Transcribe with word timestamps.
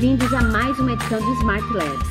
Bem-vindos 0.00 0.32
a 0.32 0.42
mais 0.42 0.78
uma 0.78 0.94
edição 0.94 1.20
do 1.20 1.30
Smart 1.40 1.74
Labs, 1.74 2.08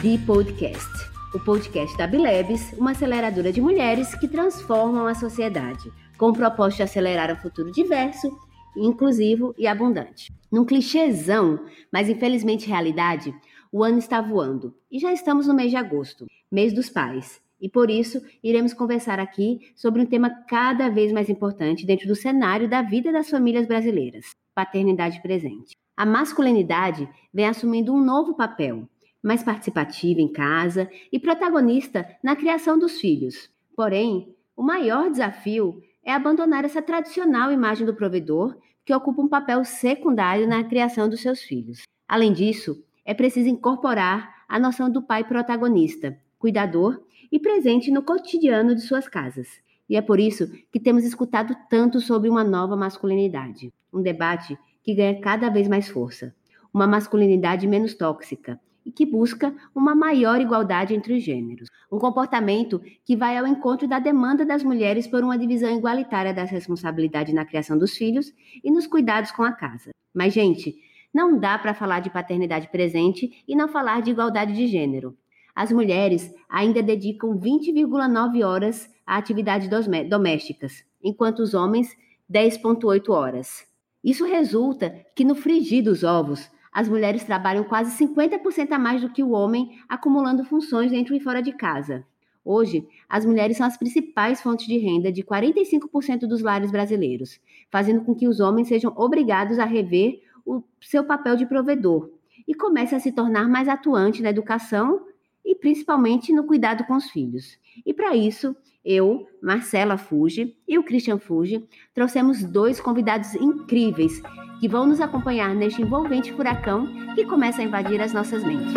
The 0.00 0.24
Podcast, 0.24 0.88
o 1.34 1.40
podcast 1.40 1.98
da 1.98 2.06
Bilabs, 2.06 2.72
uma 2.74 2.92
aceleradora 2.92 3.50
de 3.50 3.60
mulheres 3.60 4.14
que 4.14 4.28
transformam 4.28 5.08
a 5.08 5.16
sociedade, 5.16 5.90
com 6.16 6.28
o 6.28 6.32
propósito 6.32 6.76
de 6.76 6.82
acelerar 6.84 7.32
um 7.32 7.36
futuro 7.36 7.72
diverso, 7.72 8.30
inclusivo 8.76 9.52
e 9.58 9.66
abundante. 9.66 10.32
Num 10.48 10.64
clichêzão, 10.64 11.58
mas 11.92 12.08
infelizmente 12.08 12.68
realidade, 12.68 13.34
o 13.72 13.82
ano 13.82 13.98
está 13.98 14.20
voando 14.20 14.72
e 14.88 15.00
já 15.00 15.12
estamos 15.12 15.48
no 15.48 15.54
mês 15.54 15.72
de 15.72 15.76
agosto, 15.76 16.26
mês 16.52 16.72
dos 16.72 16.88
pais. 16.88 17.42
E 17.60 17.68
por 17.68 17.90
isso, 17.90 18.22
iremos 18.44 18.72
conversar 18.72 19.18
aqui 19.18 19.58
sobre 19.74 20.00
um 20.00 20.06
tema 20.06 20.30
cada 20.48 20.88
vez 20.88 21.10
mais 21.10 21.28
importante 21.28 21.84
dentro 21.84 22.06
do 22.06 22.14
cenário 22.14 22.68
da 22.68 22.80
vida 22.80 23.10
das 23.10 23.28
famílias 23.28 23.66
brasileiras: 23.66 24.26
paternidade 24.54 25.20
presente. 25.20 25.74
A 25.96 26.04
masculinidade 26.04 27.08
vem 27.32 27.46
assumindo 27.46 27.92
um 27.94 28.02
novo 28.02 28.34
papel, 28.34 28.88
mais 29.22 29.44
participativa 29.44 30.20
em 30.20 30.26
casa 30.26 30.90
e 31.12 31.20
protagonista 31.20 32.06
na 32.22 32.34
criação 32.34 32.76
dos 32.76 32.98
filhos. 33.00 33.48
Porém, 33.76 34.34
o 34.56 34.62
maior 34.62 35.08
desafio 35.08 35.80
é 36.04 36.12
abandonar 36.12 36.64
essa 36.64 36.82
tradicional 36.82 37.52
imagem 37.52 37.86
do 37.86 37.94
provedor 37.94 38.56
que 38.84 38.92
ocupa 38.92 39.22
um 39.22 39.28
papel 39.28 39.64
secundário 39.64 40.48
na 40.48 40.64
criação 40.64 41.08
dos 41.08 41.20
seus 41.20 41.42
filhos. 41.42 41.82
Além 42.08 42.32
disso, 42.32 42.84
é 43.04 43.14
preciso 43.14 43.48
incorporar 43.48 44.34
a 44.48 44.58
noção 44.58 44.90
do 44.90 45.00
pai 45.00 45.24
protagonista, 45.24 46.18
cuidador 46.38 47.00
e 47.30 47.38
presente 47.38 47.90
no 47.90 48.02
cotidiano 48.02 48.74
de 48.74 48.82
suas 48.82 49.08
casas. 49.08 49.48
E 49.88 49.96
é 49.96 50.02
por 50.02 50.18
isso 50.18 50.50
que 50.72 50.80
temos 50.80 51.04
escutado 51.04 51.56
tanto 51.70 52.00
sobre 52.00 52.28
uma 52.28 52.42
nova 52.42 52.76
masculinidade, 52.76 53.72
um 53.92 54.02
debate 54.02 54.58
que 54.84 54.94
ganha 54.94 55.18
cada 55.20 55.48
vez 55.48 55.66
mais 55.66 55.88
força, 55.88 56.34
uma 56.72 56.86
masculinidade 56.86 57.66
menos 57.66 57.94
tóxica 57.94 58.60
e 58.84 58.92
que 58.92 59.06
busca 59.06 59.54
uma 59.74 59.94
maior 59.94 60.38
igualdade 60.40 60.94
entre 60.94 61.14
os 61.14 61.22
gêneros, 61.22 61.68
um 61.90 61.98
comportamento 61.98 62.82
que 63.02 63.16
vai 63.16 63.36
ao 63.38 63.46
encontro 63.46 63.88
da 63.88 63.98
demanda 63.98 64.44
das 64.44 64.62
mulheres 64.62 65.06
por 65.06 65.24
uma 65.24 65.38
divisão 65.38 65.74
igualitária 65.74 66.34
das 66.34 66.50
responsabilidades 66.50 67.32
na 67.32 67.46
criação 67.46 67.78
dos 67.78 67.96
filhos 67.96 68.30
e 68.62 68.70
nos 68.70 68.86
cuidados 68.86 69.32
com 69.32 69.42
a 69.42 69.52
casa. 69.52 69.90
Mas 70.12 70.34
gente, 70.34 70.76
não 71.14 71.38
dá 71.38 71.58
para 71.58 71.72
falar 71.72 72.00
de 72.00 72.10
paternidade 72.10 72.68
presente 72.68 73.42
e 73.48 73.56
não 73.56 73.68
falar 73.68 74.02
de 74.02 74.10
igualdade 74.10 74.52
de 74.52 74.66
gênero. 74.66 75.16
As 75.54 75.72
mulheres 75.72 76.34
ainda 76.48 76.82
dedicam 76.82 77.38
20,9 77.38 78.44
horas 78.44 78.90
a 79.06 79.16
atividades 79.16 79.68
domésticas, 80.10 80.84
enquanto 81.02 81.38
os 81.38 81.54
homens 81.54 81.88
10,8 82.30 83.08
horas. 83.10 83.73
Isso 84.04 84.26
resulta 84.26 84.94
que 85.14 85.24
no 85.24 85.34
frigir 85.34 85.82
dos 85.82 86.04
ovos, 86.04 86.50
as 86.70 86.88
mulheres 86.88 87.24
trabalham 87.24 87.64
quase 87.64 87.96
50% 87.96 88.72
a 88.72 88.78
mais 88.78 89.00
do 89.00 89.08
que 89.08 89.22
o 89.22 89.30
homem, 89.30 89.78
acumulando 89.88 90.44
funções 90.44 90.90
dentro 90.90 91.14
e 91.14 91.20
fora 91.20 91.40
de 91.40 91.52
casa. 91.52 92.04
Hoje, 92.44 92.86
as 93.08 93.24
mulheres 93.24 93.56
são 93.56 93.66
as 93.66 93.78
principais 93.78 94.42
fontes 94.42 94.66
de 94.66 94.76
renda 94.76 95.10
de 95.10 95.22
45% 95.22 96.26
dos 96.26 96.42
lares 96.42 96.70
brasileiros, 96.70 97.40
fazendo 97.70 98.02
com 98.02 98.14
que 98.14 98.28
os 98.28 98.40
homens 98.40 98.68
sejam 98.68 98.92
obrigados 98.94 99.58
a 99.58 99.64
rever 99.64 100.20
o 100.44 100.62
seu 100.82 101.04
papel 101.04 101.36
de 101.36 101.46
provedor 101.46 102.10
e 102.46 102.54
comece 102.54 102.94
a 102.94 103.00
se 103.00 103.12
tornar 103.12 103.48
mais 103.48 103.68
atuante 103.68 104.22
na 104.22 104.28
educação 104.28 105.06
e 105.44 105.54
principalmente 105.54 106.32
no 106.32 106.44
cuidado 106.44 106.84
com 106.84 106.94
os 106.94 107.10
filhos. 107.10 107.58
E 107.84 107.92
para 107.92 108.16
isso, 108.16 108.56
eu, 108.84 109.26
Marcela 109.42 109.96
Fuji 109.96 110.56
e 110.68 110.78
o 110.78 110.82
Christian 110.82 111.18
Fuji 111.18 111.64
trouxemos 111.94 112.44
dois 112.44 112.80
convidados 112.80 113.34
incríveis 113.34 114.20
que 114.60 114.68
vão 114.68 114.86
nos 114.86 115.00
acompanhar 115.00 115.54
neste 115.54 115.82
envolvente 115.82 116.32
furacão 116.32 116.86
que 117.14 117.24
começa 117.24 117.60
a 117.60 117.64
invadir 117.64 118.00
as 118.00 118.12
nossas 118.12 118.44
mentes. 118.44 118.74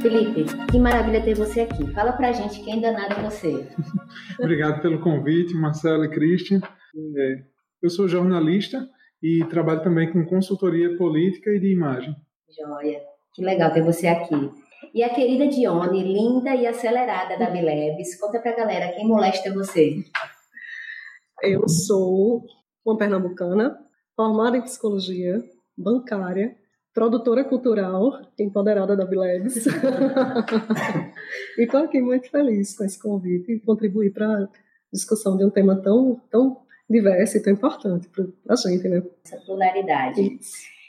Felipe, 0.00 0.44
que 0.70 0.78
maravilha 0.78 1.22
ter 1.22 1.34
você 1.34 1.62
aqui. 1.62 1.86
Fala 1.92 2.12
pra 2.12 2.32
gente 2.32 2.62
quem 2.62 2.80
danado 2.80 3.14
é 3.14 3.22
você. 3.22 3.68
Obrigado 4.38 4.80
pelo 4.80 5.00
convite, 5.00 5.54
Marcelo 5.54 6.04
e 6.04 6.08
Christian. 6.08 6.60
É, 7.16 7.44
eu 7.82 7.90
sou 7.90 8.08
jornalista 8.08 8.88
e 9.22 9.44
trabalho 9.46 9.82
também 9.82 10.12
com 10.12 10.24
consultoria 10.24 10.96
política 10.96 11.50
e 11.50 11.60
de 11.60 11.72
imagem. 11.72 12.14
Joia, 12.48 13.00
que 13.34 13.42
legal 13.42 13.72
ter 13.72 13.82
você 13.82 14.06
aqui. 14.06 14.50
E 14.94 15.02
a 15.02 15.10
querida 15.10 15.48
Dione, 15.48 16.02
linda 16.02 16.54
e 16.54 16.66
acelerada 16.66 17.38
da 17.38 17.50
Bilebs, 17.50 18.18
conta 18.18 18.38
pra 18.40 18.56
galera 18.56 18.92
quem 18.92 19.06
molesta 19.06 19.52
você. 19.52 19.96
Eu 21.42 21.68
sou 21.68 22.44
uma 22.84 22.96
pernambucana, 22.96 23.78
formada 24.16 24.56
em 24.56 24.62
psicologia, 24.62 25.42
bancária, 25.76 26.56
produtora 26.94 27.44
cultural, 27.44 28.20
empoderada 28.38 28.96
da 28.96 29.04
Bilebs. 29.04 29.66
e 31.58 31.62
estou 31.62 31.80
aqui 31.84 32.00
muito 32.00 32.30
feliz 32.30 32.76
com 32.76 32.84
esse 32.84 33.00
convite 33.00 33.52
e 33.52 33.60
contribuir 33.60 34.12
para 34.12 34.26
a 34.26 34.48
discussão 34.92 35.36
de 35.36 35.44
um 35.44 35.50
tema 35.50 35.80
tão, 35.80 36.20
tão 36.30 36.62
diverso 36.88 37.36
e 37.36 37.42
tão 37.42 37.52
importante 37.52 38.08
para 38.08 38.24
a 38.48 38.56
gente, 38.56 38.88
né? 38.88 39.02
Essa 39.24 39.36
pluralidade. 39.38 40.38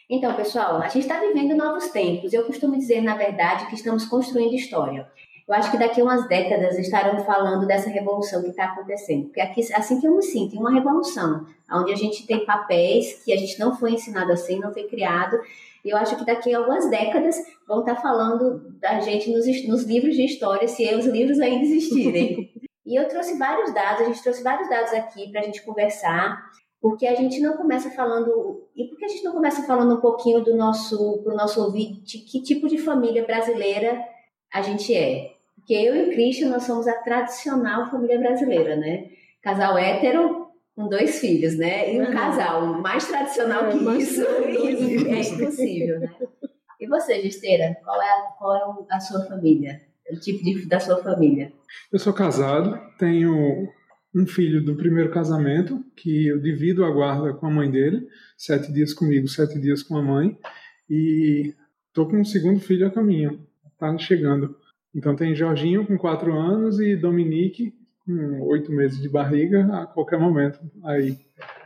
Então, 0.09 0.33
pessoal, 0.33 0.77
a 0.77 0.87
gente 0.87 1.03
está 1.03 1.19
vivendo 1.19 1.55
novos 1.55 1.89
tempos. 1.89 2.33
Eu 2.33 2.45
costumo 2.45 2.75
dizer, 2.75 3.01
na 3.01 3.15
verdade, 3.15 3.67
que 3.67 3.75
estamos 3.75 4.05
construindo 4.05 4.55
história. 4.55 5.07
Eu 5.47 5.55
acho 5.55 5.71
que 5.71 5.77
daqui 5.77 5.99
a 5.99 6.03
umas 6.03 6.27
décadas 6.27 6.77
estarão 6.77 7.23
falando 7.25 7.65
dessa 7.65 7.89
revolução 7.89 8.41
que 8.43 8.49
está 8.49 8.65
acontecendo. 8.65 9.25
Porque 9.25 9.41
aqui, 9.41 9.61
assim 9.73 9.99
que 9.99 10.07
eu 10.07 10.15
me 10.15 10.21
sinto, 10.21 10.59
uma 10.59 10.71
revolução, 10.71 11.45
onde 11.71 11.91
a 11.91 11.95
gente 11.95 12.25
tem 12.27 12.45
papéis 12.45 13.23
que 13.23 13.33
a 13.33 13.37
gente 13.37 13.59
não 13.59 13.75
foi 13.75 13.93
ensinado 13.93 14.31
assim, 14.31 14.59
não 14.59 14.71
foi 14.71 14.83
criado, 14.83 15.39
eu 15.83 15.95
acho 15.97 16.17
que 16.17 16.25
daqui 16.25 16.53
a 16.53 16.57
algumas 16.57 16.89
décadas 16.89 17.35
vão 17.67 17.79
estar 17.79 17.95
falando 17.95 18.77
da 18.79 18.99
gente 18.99 19.31
nos, 19.31 19.45
nos 19.67 19.83
livros 19.83 20.15
de 20.15 20.25
história, 20.25 20.67
se 20.67 20.93
os 20.93 21.05
livros 21.05 21.39
ainda 21.39 21.63
existirem. 21.63 22.48
e 22.89 22.95
eu 22.95 23.07
trouxe 23.07 23.37
vários 23.37 23.71
dados, 23.71 24.01
a 24.01 24.05
gente 24.05 24.23
trouxe 24.23 24.41
vários 24.41 24.67
dados 24.67 24.91
aqui 24.93 25.31
para 25.31 25.41
a 25.41 25.43
gente 25.43 25.61
conversar, 25.61 26.41
porque 26.81 27.05
a 27.05 27.13
gente 27.13 27.39
não 27.39 27.55
começa 27.55 27.91
falando. 27.91 28.67
E 28.75 28.85
porque 28.85 29.05
a 29.05 29.07
gente 29.07 29.23
não 29.23 29.31
começa 29.31 29.61
falando 29.61 29.93
um 29.93 30.01
pouquinho 30.01 30.43
do 30.43 30.55
nosso, 30.55 31.21
para 31.23 31.31
o 31.31 31.37
nosso 31.37 31.63
ouvinte, 31.63 32.17
que 32.17 32.41
tipo 32.41 32.67
de 32.67 32.79
família 32.79 33.23
brasileira 33.23 34.03
a 34.51 34.63
gente 34.63 34.91
é? 34.95 35.33
Porque 35.53 35.75
eu 35.75 35.95
e 35.95 36.09
o 36.09 36.09
Christian, 36.09 36.49
nós 36.49 36.63
somos 36.63 36.87
a 36.87 36.95
tradicional 36.95 37.91
família 37.91 38.17
brasileira, 38.17 38.75
né? 38.75 39.11
Casal 39.43 39.77
hétero, 39.77 40.47
com 40.75 40.87
dois 40.87 41.19
filhos, 41.19 41.55
né? 41.59 41.93
E 41.93 42.01
um 42.01 42.05
uhum. 42.05 42.11
casal 42.11 42.65
mais 42.81 43.07
tradicional 43.07 43.67
é, 43.67 43.71
que 43.71 44.01
isso 44.01 44.25
é 44.25 45.21
impossível, 45.21 45.99
né? 45.99 46.15
E 46.79 46.87
você, 46.87 47.21
Gesteira, 47.21 47.77
qual 47.83 48.01
é, 48.01 48.09
a, 48.09 48.21
qual 48.39 48.55
é 48.55 48.95
a 48.95 48.99
sua 48.99 49.25
família? 49.25 49.88
O 50.11 50.19
tipo 50.19 50.43
de, 50.43 50.65
da 50.65 50.79
sua 50.79 51.01
família? 51.03 51.51
Eu 51.91 51.99
sou 51.99 52.13
casado, 52.13 52.79
tenho 52.97 53.67
um 54.15 54.25
filho 54.25 54.63
do 54.63 54.75
primeiro 54.75 55.11
casamento, 55.11 55.83
que 55.95 56.27
eu 56.27 56.39
divido 56.39 56.83
a 56.83 56.91
guarda 56.91 57.33
com 57.33 57.45
a 57.45 57.51
mãe 57.51 57.69
dele, 57.69 58.07
sete 58.37 58.71
dias 58.73 58.93
comigo, 58.93 59.27
sete 59.27 59.59
dias 59.59 59.83
com 59.83 59.97
a 59.97 60.01
mãe, 60.01 60.37
e 60.89 61.53
tô 61.93 62.07
com 62.07 62.17
um 62.17 62.25
segundo 62.25 62.59
filho 62.59 62.87
a 62.87 62.91
caminho, 62.91 63.45
tá 63.77 63.95
chegando. 63.97 64.55
Então 64.95 65.15
tem 65.15 65.35
Jorginho 65.35 65.85
com 65.85 65.97
quatro 65.97 66.33
anos 66.33 66.79
e 66.79 66.95
Dominique 66.95 67.73
com 68.05 68.41
oito 68.47 68.71
meses 68.71 68.99
de 68.99 69.07
barriga 69.07 69.67
a 69.71 69.85
qualquer 69.85 70.19
momento 70.19 70.59
aí 70.83 71.15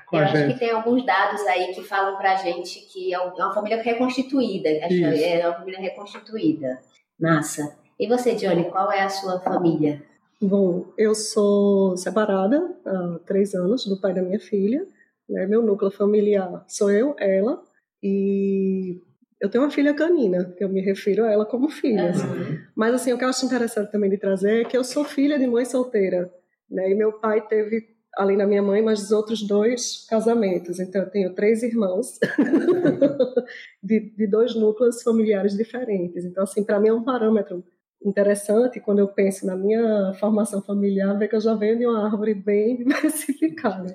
com 0.07 0.17
Eu 0.17 0.23
a 0.23 0.25
acho 0.25 0.37
gente. 0.37 0.53
que 0.53 0.59
tem 0.59 0.71
alguns 0.71 1.05
dados 1.05 1.41
aí 1.47 1.73
que 1.73 1.81
falam 1.83 2.17
pra 2.17 2.35
gente 2.35 2.81
que 2.91 3.13
é, 3.13 3.17
é 3.17 3.21
uma 3.21 3.53
família 3.53 3.81
reconstituída, 3.81 4.67
é 4.69 5.47
uma 5.47 5.57
família 5.57 5.79
reconstituída. 5.79 6.79
Massa. 7.17 7.82
E 8.03 8.05
você, 8.05 8.35
Johnny, 8.35 8.65
qual 8.65 8.91
é 8.91 9.01
a 9.01 9.07
sua 9.07 9.39
família? 9.39 10.03
Bom, 10.41 10.91
eu 10.97 11.15
sou 11.15 11.95
separada 11.95 12.75
há 12.85 13.19
três 13.25 13.55
anos 13.55 13.85
do 13.85 13.95
pai 13.95 14.13
da 14.13 14.21
minha 14.21 14.41
filha. 14.41 14.85
Né? 15.29 15.47
Meu 15.47 15.61
núcleo 15.61 15.89
familiar 15.89 16.65
sou 16.67 16.91
eu, 16.91 17.15
ela, 17.17 17.63
e 18.03 19.01
eu 19.39 19.49
tenho 19.49 19.63
uma 19.63 19.71
filha 19.71 19.93
canina, 19.93 20.53
que 20.57 20.61
eu 20.61 20.67
me 20.67 20.81
refiro 20.81 21.23
a 21.23 21.31
ela 21.31 21.45
como 21.45 21.69
filha. 21.69 22.11
Uhum. 22.11 22.59
Mas 22.75 22.93
assim, 22.93 23.13
o 23.13 23.17
que 23.17 23.23
eu 23.23 23.29
acho 23.29 23.45
interessante 23.45 23.89
também 23.89 24.09
de 24.09 24.17
trazer 24.17 24.63
é 24.63 24.65
que 24.65 24.75
eu 24.75 24.83
sou 24.83 25.05
filha 25.05 25.39
de 25.39 25.47
mãe 25.47 25.63
solteira, 25.63 26.29
né? 26.69 26.91
E 26.91 26.95
meu 26.95 27.13
pai 27.13 27.47
teve, 27.47 27.87
além 28.17 28.35
da 28.35 28.45
minha 28.45 28.61
mãe, 28.61 28.81
mais 28.81 29.13
outros 29.13 29.47
dois 29.47 30.05
casamentos. 30.09 30.77
Então 30.77 31.03
eu 31.03 31.09
tenho 31.09 31.33
três 31.33 31.63
irmãos 31.63 32.19
de, 33.81 34.13
de 34.13 34.27
dois 34.27 34.55
núcleos 34.55 35.01
familiares 35.01 35.55
diferentes. 35.55 36.25
Então 36.25 36.43
assim, 36.43 36.65
para 36.65 36.81
mim 36.81 36.89
é 36.89 36.93
um 36.93 37.01
parâmetro 37.05 37.63
interessante 38.05 38.79
quando 38.79 38.99
eu 38.99 39.07
penso 39.07 39.45
na 39.45 39.55
minha 39.55 40.13
formação 40.19 40.61
familiar, 40.61 41.17
ver 41.17 41.27
que 41.27 41.35
eu 41.35 41.41
já 41.41 41.55
venho 41.55 41.77
de 41.77 41.85
uma 41.85 42.05
árvore 42.05 42.33
bem 42.33 42.77
diversificada. 42.83 43.93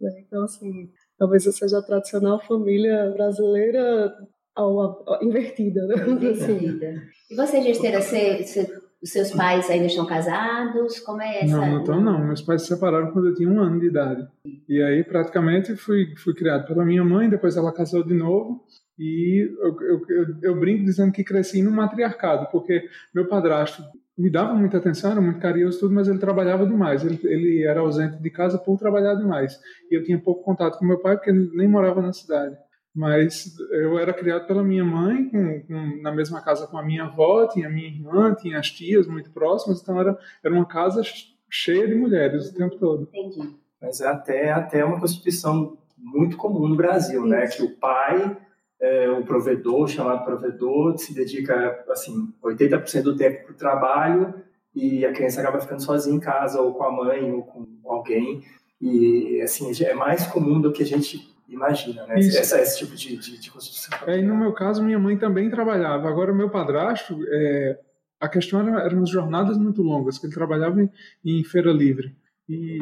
Né? 0.00 0.10
Então 0.26 0.42
assim, 0.44 0.90
talvez 1.18 1.46
eu 1.46 1.52
seja 1.52 1.78
a 1.78 1.82
tradicional 1.82 2.40
família 2.40 3.10
brasileira 3.10 4.14
ao, 4.54 4.80
ao, 4.80 5.22
invertida, 5.22 5.86
né? 5.86 6.08
Invertida. 6.08 7.02
E 7.30 7.34
você, 7.34 7.62
Gesteira, 7.62 8.00
você, 8.00 8.42
você 8.42 8.66
Os 9.02 9.10
seus 9.10 9.30
pais 9.30 9.68
ainda 9.70 9.86
estão 9.86 10.06
casados? 10.06 10.98
Como 11.00 11.20
é 11.20 11.44
essa? 11.44 11.56
Não, 11.56 11.70
não 11.70 11.78
estão 11.80 12.00
não. 12.00 12.26
Meus 12.26 12.40
pais 12.40 12.62
se 12.62 12.68
separaram 12.68 13.12
quando 13.12 13.28
eu 13.28 13.34
tinha 13.34 13.48
um 13.48 13.60
ano 13.60 13.78
de 13.78 13.86
idade. 13.86 14.26
E 14.66 14.82
aí, 14.82 15.04
praticamente, 15.04 15.76
fui, 15.76 16.14
fui 16.16 16.34
criado 16.34 16.66
pela 16.66 16.84
minha 16.84 17.04
mãe, 17.04 17.28
depois 17.28 17.56
ela 17.56 17.72
casou 17.72 18.02
de 18.02 18.14
novo. 18.14 18.64
E 18.98 19.54
eu, 19.60 19.76
eu, 19.80 20.02
eu, 20.08 20.26
eu 20.42 20.60
brinco 20.60 20.84
dizendo 20.84 21.12
que 21.12 21.24
cresci 21.24 21.62
no 21.62 21.70
matriarcado, 21.70 22.48
porque 22.50 22.88
meu 23.14 23.28
padrasto 23.28 23.82
me 24.16 24.30
dava 24.30 24.54
muita 24.54 24.78
atenção, 24.78 25.12
era 25.12 25.20
muito 25.20 25.40
carinhoso 25.40 25.78
tudo, 25.78 25.94
mas 25.94 26.08
ele 26.08 26.18
trabalhava 26.18 26.66
demais. 26.66 27.04
Ele, 27.04 27.20
ele 27.24 27.62
era 27.64 27.80
ausente 27.80 28.16
de 28.16 28.30
casa 28.30 28.56
por 28.56 28.78
trabalhar 28.78 29.14
demais. 29.14 29.60
E 29.90 29.94
eu 29.94 30.02
tinha 30.02 30.18
pouco 30.18 30.42
contato 30.42 30.78
com 30.78 30.86
meu 30.86 30.98
pai, 30.98 31.16
porque 31.16 31.30
ele 31.30 31.50
nem 31.54 31.68
morava 31.68 32.00
na 32.00 32.12
cidade. 32.12 32.56
Mas 32.94 33.54
eu 33.70 33.98
era 33.98 34.14
criado 34.14 34.46
pela 34.46 34.64
minha 34.64 34.82
mãe, 34.84 35.28
com, 35.28 35.60
com, 35.66 36.00
na 36.00 36.10
mesma 36.10 36.40
casa 36.40 36.66
com 36.66 36.78
a 36.78 36.82
minha 36.82 37.04
avó, 37.04 37.46
tinha 37.46 37.68
minha 37.68 37.88
irmã, 37.88 38.34
tinha 38.34 38.58
as 38.58 38.70
tias 38.70 39.06
muito 39.06 39.30
próximas, 39.30 39.82
então 39.82 40.00
era, 40.00 40.18
era 40.42 40.54
uma 40.54 40.64
casa 40.64 41.02
cheia 41.50 41.86
de 41.86 41.94
mulheres 41.94 42.48
o 42.48 42.54
tempo 42.54 42.76
todo. 42.78 43.06
Entendi. 43.12 43.54
Mas 43.82 44.00
é 44.00 44.08
até, 44.08 44.50
até 44.50 44.82
uma 44.82 44.98
constituição 44.98 45.76
muito 45.98 46.38
comum 46.38 46.66
no 46.66 46.74
Brasil, 46.74 47.26
né? 47.26 47.46
Que 47.46 47.62
o 47.62 47.76
pai, 47.76 48.34
é, 48.80 49.10
o 49.10 49.24
provedor, 49.24 49.88
chamado 49.88 50.24
provedor, 50.24 50.98
se 50.98 51.14
dedica, 51.14 51.84
assim, 51.88 52.32
80% 52.42 53.02
do 53.02 53.16
tempo 53.16 53.44
para 53.44 53.52
o 53.52 53.56
trabalho 53.56 54.34
e 54.74 55.06
a 55.06 55.12
criança 55.12 55.40
acaba 55.40 55.58
ficando 55.58 55.82
sozinha 55.82 56.14
em 56.14 56.20
casa, 56.20 56.60
ou 56.60 56.74
com 56.74 56.84
a 56.84 56.92
mãe, 56.92 57.32
ou 57.32 57.42
com 57.42 57.66
alguém. 57.86 58.42
E, 58.80 59.40
assim, 59.42 59.72
é 59.82 59.94
mais 59.94 60.26
comum 60.26 60.60
do 60.60 60.70
que 60.70 60.82
a 60.82 60.86
gente 60.86 61.34
imagina, 61.48 62.06
né? 62.06 62.18
Essa, 62.18 62.60
esse 62.60 62.78
tipo 62.78 62.94
de, 62.94 63.16
de, 63.16 63.40
de 63.40 63.50
constituição. 63.50 63.98
É, 64.06 64.18
e 64.18 64.22
no 64.22 64.36
meu 64.36 64.52
caso, 64.52 64.82
minha 64.82 64.98
mãe 64.98 65.16
também 65.16 65.48
trabalhava. 65.48 66.08
Agora, 66.08 66.30
o 66.30 66.36
meu 66.36 66.50
padrasto, 66.50 67.18
é, 67.28 67.78
a 68.20 68.28
questão 68.28 68.60
era, 68.60 68.82
eram 68.82 69.02
as 69.02 69.08
jornadas 69.08 69.56
muito 69.56 69.82
longas, 69.82 70.18
que 70.18 70.26
ele 70.26 70.34
trabalhava 70.34 70.82
em, 70.82 70.90
em, 71.24 71.42
feira 71.42 71.72
livre. 71.72 72.14
E 72.46 72.78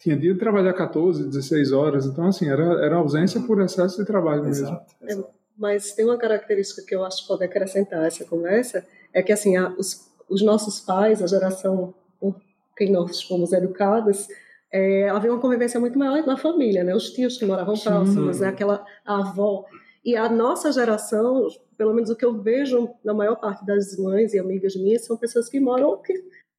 tinha 0.00 0.16
dia 0.16 0.34
de 0.34 0.40
trabalhar 0.40 0.72
14, 0.72 1.28
16 1.28 1.72
horas. 1.72 2.06
Então, 2.06 2.26
assim, 2.26 2.48
era, 2.48 2.84
era 2.84 2.96
ausência 2.96 3.40
por 3.40 3.60
excesso 3.60 3.98
de 3.98 4.04
trabalho 4.04 4.42
mesmo. 4.42 4.66
Exato, 4.66 4.94
exato. 5.02 5.28
É, 5.28 5.35
mas 5.56 5.92
tem 5.92 6.04
uma 6.04 6.18
característica 6.18 6.82
que 6.86 6.94
eu 6.94 7.04
acho 7.04 7.22
que 7.22 7.28
pode 7.28 7.44
acrescentar 7.44 8.04
essa 8.04 8.24
conversa, 8.24 8.86
é 9.12 9.22
que, 9.22 9.32
assim, 9.32 9.56
a, 9.56 9.70
os, 9.70 10.10
os 10.28 10.42
nossos 10.42 10.80
pais, 10.80 11.22
a 11.22 11.26
geração 11.26 11.94
por 12.20 12.40
quem 12.76 12.90
nós 12.90 13.22
fomos 13.22 13.52
educadas, 13.52 14.28
é, 14.72 15.08
havia 15.08 15.32
uma 15.32 15.40
convivência 15.40 15.80
muito 15.80 15.98
maior 15.98 16.26
na 16.26 16.36
família, 16.36 16.84
né? 16.84 16.94
Os 16.94 17.10
tios 17.10 17.38
que 17.38 17.46
moravam 17.46 17.74
próximos, 17.78 18.40
né? 18.40 18.48
aquela 18.48 18.84
avó. 19.04 19.64
E 20.04 20.14
a 20.16 20.28
nossa 20.28 20.70
geração, 20.70 21.48
pelo 21.76 21.94
menos 21.94 22.10
o 22.10 22.16
que 22.16 22.24
eu 22.24 22.40
vejo 22.40 22.90
na 23.04 23.14
maior 23.14 23.36
parte 23.36 23.64
das 23.64 23.96
mães 23.96 24.34
e 24.34 24.38
amigas 24.38 24.76
minhas, 24.76 25.04
são 25.04 25.16
pessoas 25.16 25.48
que 25.48 25.58
moram, 25.58 26.00
que 26.02 26.12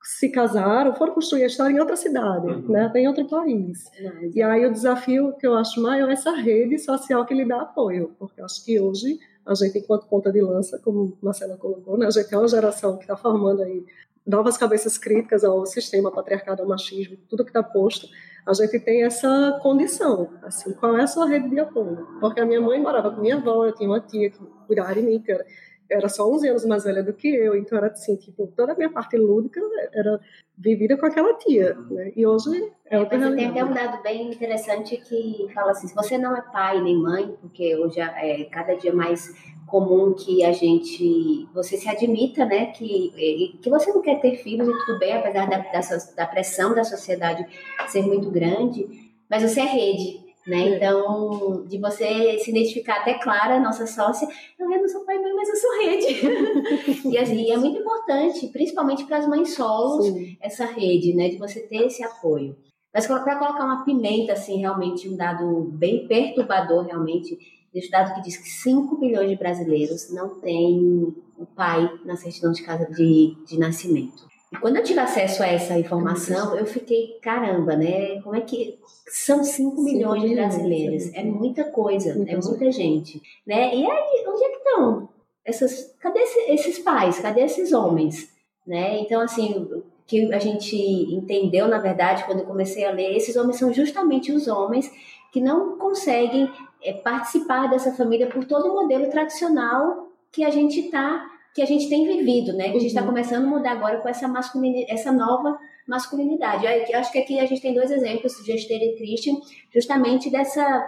se 0.03 0.29
casaram, 0.29 0.95
foram 0.95 1.13
construir 1.13 1.43
a 1.43 1.47
história 1.47 1.73
em 1.75 1.79
outra 1.79 1.95
cidade, 1.95 2.47
uhum. 2.47 2.71
né? 2.71 2.85
Até 2.85 3.01
em 3.01 3.07
outro 3.07 3.27
país. 3.27 3.85
Uhum. 3.99 4.31
E 4.33 4.41
aí 4.41 4.65
o 4.65 4.71
desafio 4.71 5.33
que 5.37 5.45
eu 5.45 5.55
acho 5.55 5.81
maior 5.81 6.09
é 6.09 6.13
essa 6.13 6.31
rede 6.31 6.79
social 6.79 7.25
que 7.25 7.33
lhe 7.33 7.45
dá 7.45 7.61
apoio, 7.61 8.15
porque 8.17 8.39
eu 8.39 8.45
acho 8.45 8.63
que 8.63 8.79
hoje 8.79 9.19
a 9.45 9.53
gente, 9.55 9.79
enquanto 9.79 10.07
ponta 10.07 10.31
de 10.31 10.41
lança, 10.41 10.79
como 10.83 11.17
Marcela 11.21 11.57
colocou, 11.57 11.97
né? 11.97 12.05
a 12.05 12.11
gente 12.11 12.33
é 12.33 12.37
uma 12.37 12.47
geração 12.47 12.97
que 12.97 13.03
está 13.03 13.15
formando 13.15 13.63
aí 13.63 13.85
novas 14.25 14.57
cabeças 14.57 14.97
críticas 14.97 15.45
ao 15.45 15.65
sistema 15.65 16.11
patriarcado, 16.11 16.61
ao 16.61 16.67
machismo, 16.67 17.17
tudo 17.29 17.45
que 17.45 17.49
está 17.49 17.63
posto, 17.63 18.07
a 18.45 18.53
gente 18.53 18.79
tem 18.79 19.03
essa 19.03 19.57
condição, 19.61 20.29
assim, 20.43 20.73
qual 20.73 20.97
é 20.97 21.03
a 21.03 21.07
sua 21.07 21.27
rede 21.27 21.49
de 21.49 21.59
apoio? 21.59 22.07
Porque 22.19 22.41
a 22.41 22.45
minha 22.45 22.59
mãe 22.59 22.79
morava 22.79 23.11
com 23.11 23.21
minha 23.21 23.37
avó, 23.37 23.65
eu 23.65 23.73
tinha 23.73 23.89
uma 23.89 24.01
tia 24.01 24.29
que 24.29 24.37
cuidava 24.65 24.93
de 24.93 25.01
mim, 25.01 25.19
que 25.19 25.31
era, 25.31 25.45
era 25.89 26.09
só 26.09 26.29
11 26.29 26.49
anos 26.49 26.65
mais 26.65 26.83
velha 26.83 27.03
do 27.03 27.13
que 27.13 27.27
eu, 27.27 27.55
então 27.55 27.77
era 27.77 27.87
assim, 27.87 28.15
tipo, 28.15 28.47
toda 28.55 28.73
a 28.73 28.75
minha 28.75 28.89
parte 28.89 29.17
lúdica 29.17 29.59
era 29.93 30.19
vivida 30.57 30.97
com 30.97 31.05
aquela 31.05 31.33
tia, 31.35 31.75
né? 31.89 32.11
E 32.15 32.25
hoje 32.25 32.71
é 32.85 32.99
outra 32.99 33.17
Você 33.17 33.35
tem 33.35 33.45
até 33.47 33.63
um 33.63 33.73
dado 33.73 34.01
bem 34.01 34.29
interessante 34.29 34.97
que 34.97 35.47
fala 35.53 35.71
assim, 35.71 35.87
se 35.87 35.95
você 35.95 36.17
não 36.17 36.35
é 36.35 36.41
pai 36.41 36.81
nem 36.81 36.97
mãe, 36.97 37.35
porque 37.41 37.75
hoje 37.75 37.99
é 37.99 38.43
cada 38.45 38.75
dia 38.75 38.93
mais 38.93 39.33
comum 39.67 40.13
que 40.13 40.43
a 40.43 40.53
gente, 40.53 41.47
você 41.53 41.77
se 41.77 41.89
admita, 41.89 42.45
né, 42.45 42.67
que, 42.67 43.59
que 43.61 43.69
você 43.69 43.91
não 43.91 44.01
quer 44.01 44.19
ter 44.21 44.37
filhos 44.37 44.67
e 44.67 44.85
tudo 44.85 44.97
bem, 44.97 45.13
apesar 45.13 45.47
da, 45.49 45.57
da, 45.57 45.81
da 46.15 46.25
pressão 46.25 46.73
da 46.73 46.83
sociedade 46.83 47.45
ser 47.87 48.01
muito 48.01 48.31
grande, 48.31 48.87
mas 49.29 49.43
você 49.43 49.59
é 49.59 49.65
rede, 49.65 50.26
né? 50.47 50.69
É. 50.69 50.75
Então, 50.75 51.65
de 51.67 51.77
você 51.77 52.39
se 52.39 52.51
identificar 52.51 53.01
até 53.01 53.15
Clara, 53.15 53.59
nossa 53.59 53.85
sócia, 53.85 54.27
eu 54.57 54.67
não 54.67 54.87
sou 54.87 55.05
pai 55.05 55.17
mãe, 55.19 55.33
mas 55.33 55.49
eu 55.49 55.55
sou 55.55 55.81
rede. 55.81 57.07
e, 57.13 57.17
assim, 57.17 57.51
é 57.51 57.57
muito 57.57 57.79
importante, 57.79 58.47
principalmente 58.47 59.05
para 59.05 59.17
as 59.17 59.27
mães 59.27 59.53
solos, 59.53 60.07
Sim. 60.07 60.37
essa 60.41 60.65
rede, 60.65 61.13
né? 61.13 61.29
De 61.29 61.37
você 61.37 61.59
ter 61.61 61.85
esse 61.85 62.03
apoio. 62.03 62.55
Mas 62.93 63.05
para 63.05 63.37
colocar 63.37 63.65
uma 63.65 63.83
pimenta, 63.83 64.33
assim, 64.33 64.59
realmente, 64.59 65.07
um 65.07 65.15
dado 65.15 65.69
bem 65.73 66.07
perturbador, 66.07 66.85
realmente, 66.85 67.37
Existe 67.73 67.91
dado 67.91 68.15
que 68.15 68.21
diz 68.21 68.37
que 68.37 68.49
5 68.49 68.97
milhões 68.97 69.29
de 69.29 69.35
brasileiros 69.35 70.11
não 70.11 70.39
têm 70.39 71.13
o 71.37 71.45
pai 71.45 71.87
na 72.05 72.15
certidão 72.15 72.51
de 72.51 72.63
casa 72.63 72.85
de, 72.91 73.35
de 73.45 73.59
nascimento. 73.59 74.26
E 74.51 74.57
quando 74.57 74.77
eu 74.77 74.83
tive 74.83 74.99
acesso 74.99 75.43
a 75.43 75.47
essa 75.47 75.77
informação, 75.77 76.55
eu 76.55 76.65
fiquei, 76.65 77.19
caramba, 77.21 77.75
né? 77.75 78.21
Como 78.21 78.35
é 78.35 78.41
que 78.41 78.79
são 79.07 79.43
5 79.43 79.81
milhões 79.81 80.21
de 80.21 80.35
brasileiros? 80.35 81.13
É 81.13 81.23
muita 81.23 81.65
coisa, 81.65 82.11
é 82.11 82.37
muita 82.37 82.71
gente. 82.71 83.21
Né? 83.45 83.75
E 83.75 83.85
aí, 83.85 84.25
onde 84.27 84.43
é 84.43 84.49
que 84.49 84.57
estão? 84.57 85.09
Essas, 85.43 85.95
cadê 85.99 86.19
esses 86.47 86.79
pais? 86.79 87.19
Cadê 87.19 87.41
esses 87.41 87.73
homens? 87.73 88.29
Né? 88.65 88.99
Então, 88.99 89.21
assim, 89.21 89.53
o 89.53 89.83
que 90.05 90.33
a 90.33 90.39
gente 90.39 90.75
entendeu, 90.75 91.67
na 91.67 91.79
verdade, 91.79 92.23
quando 92.25 92.39
eu 92.39 92.45
comecei 92.45 92.85
a 92.85 92.91
ler, 92.91 93.15
esses 93.15 93.35
homens 93.35 93.57
são 93.57 93.73
justamente 93.73 94.31
os 94.31 94.47
homens 94.47 94.89
que 95.31 95.41
não 95.41 95.77
conseguem 95.77 96.49
é, 96.81 96.93
participar 96.93 97.67
dessa 97.67 97.93
família 97.93 98.27
por 98.27 98.45
todo 98.45 98.69
o 98.69 98.73
modelo 98.73 99.09
tradicional 99.09 100.07
que 100.31 100.43
a 100.43 100.49
gente 100.49 100.89
tá, 100.89 101.25
que 101.53 101.61
a 101.61 101.65
gente 101.65 101.89
tem 101.89 102.05
vivido, 102.05 102.53
né? 102.53 102.69
Que 102.69 102.77
a 102.77 102.79
gente 102.79 102.87
está 102.87 103.01
uhum. 103.01 103.07
começando 103.07 103.45
a 103.45 103.47
mudar 103.47 103.71
agora 103.71 103.99
com 103.99 104.09
essa 104.09 104.27
masculinidade, 104.27 104.91
essa 104.91 105.11
nova 105.11 105.57
masculinidade. 105.87 106.65
Eu 106.65 106.99
acho 106.99 107.11
que 107.11 107.19
aqui 107.19 107.39
a 107.39 107.45
gente 107.45 107.61
tem 107.61 107.73
dois 107.73 107.91
exemplos, 107.91 108.33
Gesteira 108.45 108.83
e 108.83 108.95
Christian, 108.97 109.35
justamente 109.73 110.29
dessa 110.29 110.85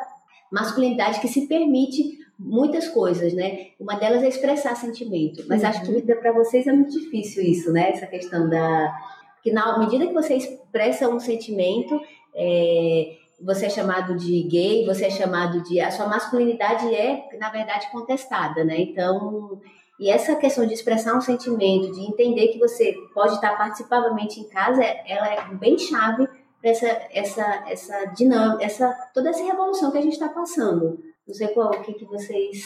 masculinidade 0.52 1.20
que 1.20 1.28
se 1.28 1.48
permite 1.48 2.20
muitas 2.38 2.88
coisas, 2.88 3.34
né? 3.34 3.68
Uma 3.80 3.96
delas 3.96 4.24
é 4.24 4.28
expressar 4.28 4.76
sentimento, 4.76 5.44
mas 5.48 5.62
uhum. 5.62 5.70
acho 5.70 5.82
que 5.82 5.92
uhum. 5.92 6.20
para 6.20 6.32
vocês 6.32 6.68
é 6.68 6.74
muito 6.74 6.92
difícil 6.92 7.44
isso, 7.44 7.72
né? 7.72 7.90
Essa 7.90 8.08
questão 8.08 8.50
da 8.50 8.94
que 9.42 9.52
na 9.52 9.78
medida 9.80 10.06
que 10.06 10.14
você 10.14 10.36
expressa 10.36 11.08
um 11.08 11.20
sentimento, 11.20 12.00
é, 12.36 13.16
você 13.42 13.68
é 13.68 13.70
chamado 13.70 14.16
de 14.16 14.44
gay, 14.44 14.86
você 14.86 15.06
é 15.06 15.10
chamado 15.10 15.62
de. 15.64 15.80
A 15.80 15.92
sua 15.92 16.08
masculinidade 16.08 16.94
é, 16.94 17.30
na 17.40 17.50
verdade, 17.50 17.90
contestada, 17.92 18.64
né? 18.64 18.80
Então, 18.80 19.62
e 20.00 20.10
essa 20.10 20.36
questão 20.36 20.66
de 20.66 20.74
expressar 20.74 21.16
um 21.16 21.22
sentimento, 21.22 21.92
de 21.92 22.02
entender 22.02 22.48
que 22.48 22.58
você 22.58 22.96
pode 23.14 23.34
estar 23.34 23.58
participavelmente 23.58 24.40
em 24.40 24.48
casa, 24.48 24.82
ela 24.82 25.28
é 25.28 25.54
bem 25.56 25.78
chave 25.78 26.26
para 26.62 26.72
essa, 26.72 26.88
essa, 27.12 27.64
essa 27.68 28.06
dinâmica, 28.16 28.64
essa, 28.64 28.94
toda 29.14 29.30
essa 29.30 29.44
revolução 29.44 29.92
que 29.92 29.98
a 29.98 30.02
gente 30.02 30.14
está 30.14 30.30
passando. 30.30 31.00
Não 31.28 31.34
sei 31.34 31.50
qual, 31.50 31.70
o 31.70 31.82
que, 31.82 31.94
que 31.94 32.06
vocês 32.06 32.64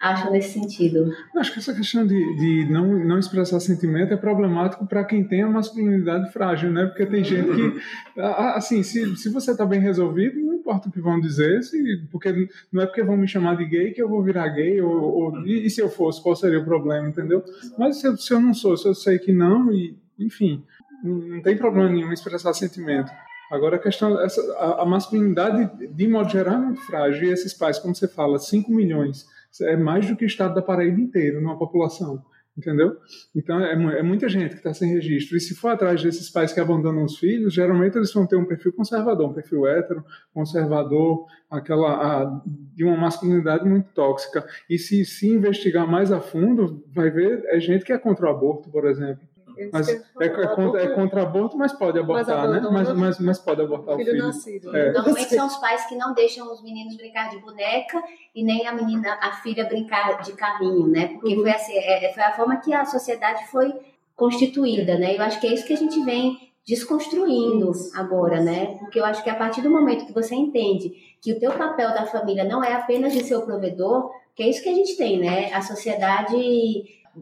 acham 0.00 0.32
nesse 0.32 0.58
sentido? 0.58 1.12
Eu 1.34 1.40
acho 1.40 1.52
que 1.52 1.58
essa 1.58 1.74
questão 1.74 2.06
de, 2.06 2.36
de 2.36 2.72
não, 2.72 2.86
não 2.86 3.18
expressar 3.18 3.60
sentimento 3.60 4.14
é 4.14 4.16
problemático 4.16 4.86
para 4.86 5.04
quem 5.04 5.26
tem 5.26 5.42
a 5.42 5.48
masculinidade 5.48 6.32
frágil, 6.32 6.70
né? 6.70 6.86
Porque 6.86 7.04
tem 7.04 7.22
gente 7.22 7.50
que, 7.50 7.80
assim, 8.54 8.82
se, 8.82 9.16
se 9.16 9.28
você 9.28 9.50
está 9.50 9.66
bem 9.66 9.80
resolvido, 9.80 10.40
não 10.40 10.59
importa 10.70 10.88
o 10.88 10.92
que 10.92 11.00
vão 11.00 11.20
dizer, 11.20 11.62
se, 11.62 12.06
porque 12.10 12.48
não 12.72 12.82
é 12.82 12.86
porque 12.86 13.02
vão 13.02 13.16
me 13.16 13.26
chamar 13.26 13.56
de 13.56 13.64
gay 13.64 13.90
que 13.90 14.00
eu 14.00 14.08
vou 14.08 14.22
virar 14.22 14.48
gay, 14.48 14.80
ou, 14.80 15.02
ou 15.02 15.46
e, 15.46 15.66
e, 15.66 15.70
se 15.70 15.80
eu 15.80 15.88
fosse, 15.88 16.22
qual 16.22 16.36
seria 16.36 16.60
o 16.60 16.64
problema, 16.64 17.08
entendeu? 17.08 17.42
Mas 17.76 18.00
se 18.00 18.06
eu, 18.06 18.16
se 18.16 18.32
eu 18.32 18.40
não 18.40 18.54
sou, 18.54 18.76
se 18.76 18.86
eu 18.86 18.94
sei 18.94 19.18
que 19.18 19.32
não, 19.32 19.72
e, 19.72 19.96
enfim, 20.18 20.62
não 21.02 21.42
tem 21.42 21.56
problema 21.56 21.90
nenhum 21.90 22.12
expressar 22.12 22.54
sentimento. 22.54 23.10
Agora 23.50 23.76
a 23.76 23.80
questão, 23.80 24.20
essa, 24.20 24.40
a, 24.54 24.82
a 24.82 24.86
masculinidade, 24.86 25.88
de 25.88 26.08
modo 26.08 26.30
geral, 26.30 26.54
é 26.54 26.66
muito 26.66 26.82
frágil, 26.82 27.24
e 27.24 27.32
esses 27.32 27.52
pais, 27.52 27.78
como 27.78 27.94
você 27.94 28.06
fala, 28.06 28.38
5 28.38 28.70
milhões 28.70 29.26
é 29.62 29.76
mais 29.76 30.06
do 30.06 30.14
que 30.14 30.24
o 30.24 30.28
estado 30.28 30.54
da 30.54 30.62
Paraíba 30.62 31.00
inteiro 31.00 31.40
numa 31.40 31.58
população, 31.58 32.22
entendeu? 32.56 32.96
Então 33.34 33.60
é, 33.60 33.72
é 33.72 34.02
muita 34.02 34.28
gente 34.28 34.50
que 34.50 34.56
está 34.56 34.74
sem 34.74 34.92
registro. 34.92 35.36
E 35.36 35.40
se 35.40 35.54
for 35.54 35.68
atrás 35.68 36.02
desses 36.02 36.30
pais 36.30 36.52
que 36.52 36.60
abandonam 36.60 37.04
os 37.04 37.18
filhos, 37.18 37.54
geralmente 37.54 37.96
eles 37.96 38.12
vão 38.12 38.26
ter 38.26 38.36
um 38.36 38.44
perfil 38.44 38.72
conservador, 38.72 39.28
um 39.28 39.34
perfil 39.34 39.66
hétero, 39.66 40.04
conservador, 40.32 41.26
aquela 41.50 41.92
a, 41.94 42.42
de 42.74 42.84
uma 42.84 42.96
masculinidade 42.96 43.68
muito 43.68 43.92
tóxica. 43.92 44.46
E 44.68 44.78
se 44.78 45.04
se 45.04 45.28
investigar 45.28 45.88
mais 45.90 46.12
a 46.12 46.20
fundo, 46.20 46.84
vai 46.92 47.10
ver 47.10 47.42
é 47.46 47.58
gente 47.60 47.84
que 47.84 47.92
é 47.92 47.98
contra 47.98 48.26
o 48.26 48.30
aborto, 48.30 48.70
por 48.70 48.86
exemplo. 48.86 49.29
Mas 49.72 49.88
é, 49.88 50.02
é, 50.20 50.28
contra, 50.28 50.82
é 50.82 50.88
contra 50.88 51.22
aborto, 51.22 51.56
mas 51.56 51.72
pode 51.72 51.98
abortar, 51.98 52.48
mas 52.48 52.62
né? 52.62 52.68
Mas, 52.70 52.92
mas, 52.94 53.18
mas 53.18 53.38
pode 53.38 53.60
abortar 53.60 53.94
o 53.94 53.98
filho. 53.98 54.26
Nascido, 54.26 54.76
é. 54.76 54.92
Normalmente 54.92 55.28
são 55.34 55.46
os 55.46 55.56
pais 55.56 55.86
que 55.86 55.96
não 55.96 56.14
deixam 56.14 56.50
os 56.52 56.62
meninos 56.62 56.96
brincar 56.96 57.30
de 57.30 57.38
boneca 57.38 58.02
e 58.34 58.42
nem 58.42 58.66
a 58.66 58.72
menina, 58.72 59.18
a 59.20 59.32
filha 59.42 59.64
brincar 59.64 60.22
de 60.22 60.32
carrinho, 60.32 60.86
né? 60.86 61.08
Porque 61.08 61.34
uhum. 61.34 61.42
foi, 61.42 61.50
assim, 61.50 61.76
é, 61.76 62.12
foi 62.12 62.22
a 62.22 62.32
forma 62.32 62.56
que 62.56 62.72
a 62.72 62.84
sociedade 62.84 63.46
foi 63.48 63.72
constituída, 64.16 64.98
né? 64.98 65.16
Eu 65.16 65.22
acho 65.22 65.40
que 65.40 65.46
é 65.46 65.54
isso 65.54 65.66
que 65.66 65.72
a 65.72 65.78
gente 65.78 66.02
vem 66.04 66.50
desconstruindo 66.66 67.70
isso. 67.70 67.90
agora, 67.98 68.40
né? 68.40 68.76
Porque 68.78 69.00
eu 69.00 69.04
acho 69.04 69.22
que 69.22 69.30
a 69.30 69.34
partir 69.34 69.62
do 69.62 69.70
momento 69.70 70.06
que 70.06 70.12
você 70.12 70.34
entende 70.34 70.92
que 71.20 71.32
o 71.32 71.40
teu 71.40 71.52
papel 71.52 71.88
da 71.92 72.06
família 72.06 72.44
não 72.44 72.62
é 72.62 72.72
apenas 72.72 73.12
de 73.12 73.24
ser 73.24 73.36
o 73.36 73.42
provedor, 73.42 74.10
que 74.34 74.42
é 74.42 74.48
isso 74.48 74.62
que 74.62 74.68
a 74.68 74.74
gente 74.74 74.96
tem, 74.96 75.18
né? 75.18 75.52
A 75.52 75.60
sociedade 75.60 76.36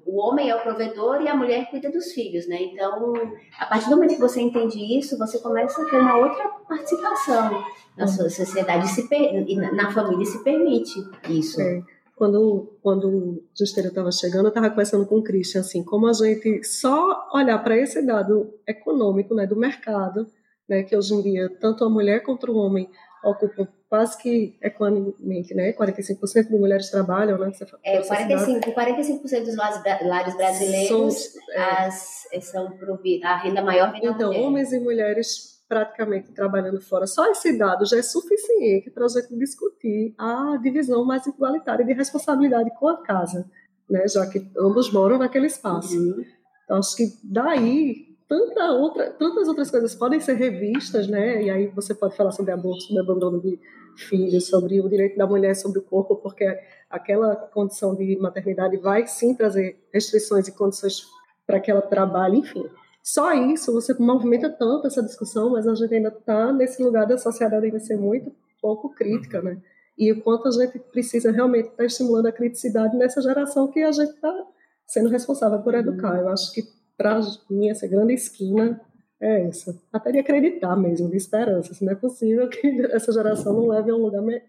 o 0.04 0.20
homem 0.20 0.50
é 0.50 0.54
o 0.54 0.62
provedor 0.62 1.22
e 1.22 1.28
a 1.28 1.34
mulher 1.34 1.70
cuida 1.70 1.90
dos 1.90 2.12
filhos, 2.12 2.46
né? 2.46 2.62
Então, 2.62 3.12
a 3.58 3.66
partir 3.66 3.88
do 3.88 3.96
momento 3.96 4.14
que 4.14 4.20
você 4.20 4.40
entende 4.40 4.78
isso, 4.98 5.18
você 5.18 5.38
começa 5.38 5.80
a 5.80 5.84
ter 5.86 5.98
uma 5.98 6.18
outra 6.18 6.48
participação 6.68 7.64
na 7.96 8.06
sua 8.06 8.28
sociedade 8.28 8.86
e 9.12 9.56
na 9.56 9.90
família 9.90 10.24
se 10.24 10.42
permite 10.44 11.00
isso. 11.28 11.60
É. 11.60 11.82
Quando, 12.14 12.76
quando 12.82 13.08
o 13.08 13.42
Justeiro 13.56 13.90
estava 13.90 14.10
chegando, 14.10 14.46
eu 14.46 14.48
estava 14.48 14.70
conversando 14.70 15.06
com 15.06 15.18
o 15.18 15.22
Christian, 15.22 15.60
assim, 15.60 15.84
como 15.84 16.08
a 16.08 16.12
gente 16.12 16.64
só 16.64 17.28
olhar 17.32 17.58
para 17.62 17.76
esse 17.76 18.04
dado 18.04 18.52
econômico, 18.66 19.34
né, 19.34 19.46
do 19.46 19.56
mercado, 19.56 20.26
né, 20.68 20.82
que 20.82 20.96
hoje 20.96 21.14
em 21.14 21.22
dia 21.22 21.48
tanto 21.60 21.84
a 21.84 21.88
mulher 21.88 22.24
quanto 22.24 22.50
o 22.50 22.56
homem 22.56 22.90
ocupam 23.24 23.68
quase 23.88 24.18
que 24.18 24.56
equanimamente, 24.60 25.54
né? 25.54 25.72
45% 25.72 26.48
de 26.48 26.56
mulheres 26.56 26.90
trabalham, 26.90 27.38
né? 27.38 27.50
Você 27.52 27.64
é, 27.82 28.02
45, 28.02 28.72
45% 28.72 29.44
dos 29.44 29.56
lares 29.56 30.36
brasileiros 30.36 30.88
são, 30.88 31.32
é, 31.52 31.86
as, 31.86 32.28
são 32.42 32.78
a 33.24 33.36
renda 33.36 33.62
maior 33.62 33.90
vem 33.92 34.04
Então, 34.04 34.28
mulher. 34.28 34.40
homens 34.40 34.72
e 34.72 34.80
mulheres 34.80 35.58
praticamente 35.66 36.32
trabalhando 36.32 36.80
fora. 36.80 37.06
Só 37.06 37.30
esse 37.30 37.56
dado 37.56 37.84
já 37.86 37.98
é 37.98 38.02
suficiente 38.02 38.90
para 38.90 39.04
a 39.04 39.08
gente 39.08 39.36
discutir 39.36 40.14
a 40.18 40.58
divisão 40.62 41.04
mais 41.04 41.26
igualitária 41.26 41.84
de 41.84 41.92
responsabilidade 41.92 42.70
com 42.78 42.88
a 42.88 43.02
casa, 43.02 43.50
né? 43.88 44.06
Já 44.08 44.26
que 44.26 44.50
ambos 44.58 44.92
moram 44.92 45.18
naquele 45.18 45.46
espaço. 45.46 45.96
Uhum. 45.96 46.24
Então, 46.64 46.78
acho 46.78 46.96
que 46.96 47.06
daí 47.24 48.07
tanta 48.28 48.70
outra, 48.72 49.10
tantas 49.12 49.48
outras 49.48 49.70
coisas 49.70 49.94
podem 49.94 50.20
ser 50.20 50.34
revistas, 50.34 51.08
né? 51.08 51.42
E 51.42 51.50
aí 51.50 51.66
você 51.68 51.94
pode 51.94 52.14
falar 52.14 52.30
sobre 52.30 52.52
aborto, 52.52 52.82
sobre 52.82 53.02
abandono 53.02 53.40
de 53.40 53.58
filhos, 53.96 54.46
sobre 54.46 54.80
o 54.80 54.88
direito 54.88 55.16
da 55.16 55.26
mulher 55.26 55.54
sobre 55.56 55.78
o 55.78 55.82
corpo, 55.82 56.16
porque 56.16 56.46
aquela 56.88 57.34
condição 57.34 57.94
de 57.94 58.16
maternidade 58.18 58.76
vai 58.76 59.06
sim 59.06 59.34
trazer 59.34 59.82
restrições 59.92 60.46
e 60.46 60.52
condições 60.52 61.02
para 61.46 61.58
que 61.58 61.70
ela 61.70 61.82
trabalhe, 61.82 62.38
enfim. 62.38 62.68
Só 63.02 63.32
isso 63.32 63.72
você 63.72 63.94
movimenta 63.94 64.50
tanto 64.50 64.86
essa 64.86 65.02
discussão, 65.02 65.50
mas 65.50 65.66
a 65.66 65.74
gente 65.74 65.94
ainda 65.94 66.10
está 66.10 66.52
nesse 66.52 66.82
lugar 66.82 67.06
da 67.06 67.16
sociedade 67.16 67.64
ainda 67.64 67.80
ser 67.80 67.96
muito 67.96 68.30
pouco 68.60 68.90
crítica, 68.90 69.40
né? 69.40 69.58
E 69.96 70.12
o 70.12 70.22
quanto 70.22 70.46
a 70.46 70.50
gente 70.50 70.78
precisa 70.78 71.32
realmente 71.32 71.66
estar 71.66 71.78
tá 71.78 71.84
estimulando 71.84 72.26
a 72.26 72.32
criticidade 72.32 72.96
nessa 72.96 73.20
geração 73.20 73.68
que 73.68 73.82
a 73.82 73.90
gente 73.90 74.10
está 74.10 74.46
sendo 74.86 75.08
responsável 75.08 75.60
por 75.60 75.74
educar. 75.74 76.18
Eu 76.18 76.28
acho 76.28 76.52
que 76.52 76.62
para 76.98 77.20
mim, 77.48 77.70
essa 77.70 77.86
grande 77.86 78.12
esquina 78.12 78.80
é 79.20 79.46
essa. 79.46 79.74
Até 79.92 80.12
de 80.12 80.18
acreditar 80.18 80.76
mesmo, 80.76 81.08
de 81.08 81.16
esperança. 81.16 81.72
Se 81.72 81.84
não 81.84 81.92
é 81.92 81.94
possível 81.94 82.48
que 82.48 82.82
essa 82.92 83.12
geração 83.12 83.52
não 83.52 83.68
leve 83.68 83.90
a 83.90 83.94
um 83.94 84.02
lugar 84.02 84.20
né, 84.20 84.42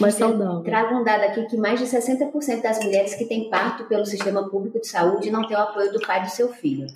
mais 0.00 0.16
saudável. 0.16 0.62
Traga 0.62 0.94
um 0.94 1.04
dado 1.04 1.22
aqui 1.22 1.46
que 1.46 1.56
mais 1.56 1.78
de 1.78 1.86
60% 1.86 2.62
das 2.62 2.84
mulheres 2.84 3.14
que 3.14 3.24
têm 3.24 3.48
parto 3.48 3.84
pelo 3.84 4.04
sistema 4.04 4.48
público 4.50 4.80
de 4.80 4.88
saúde 4.88 5.30
não 5.30 5.46
têm 5.46 5.56
o 5.56 5.60
apoio 5.60 5.92
do 5.92 6.00
pai 6.00 6.22
do 6.22 6.30
seu 6.30 6.48
filho. 6.48 6.86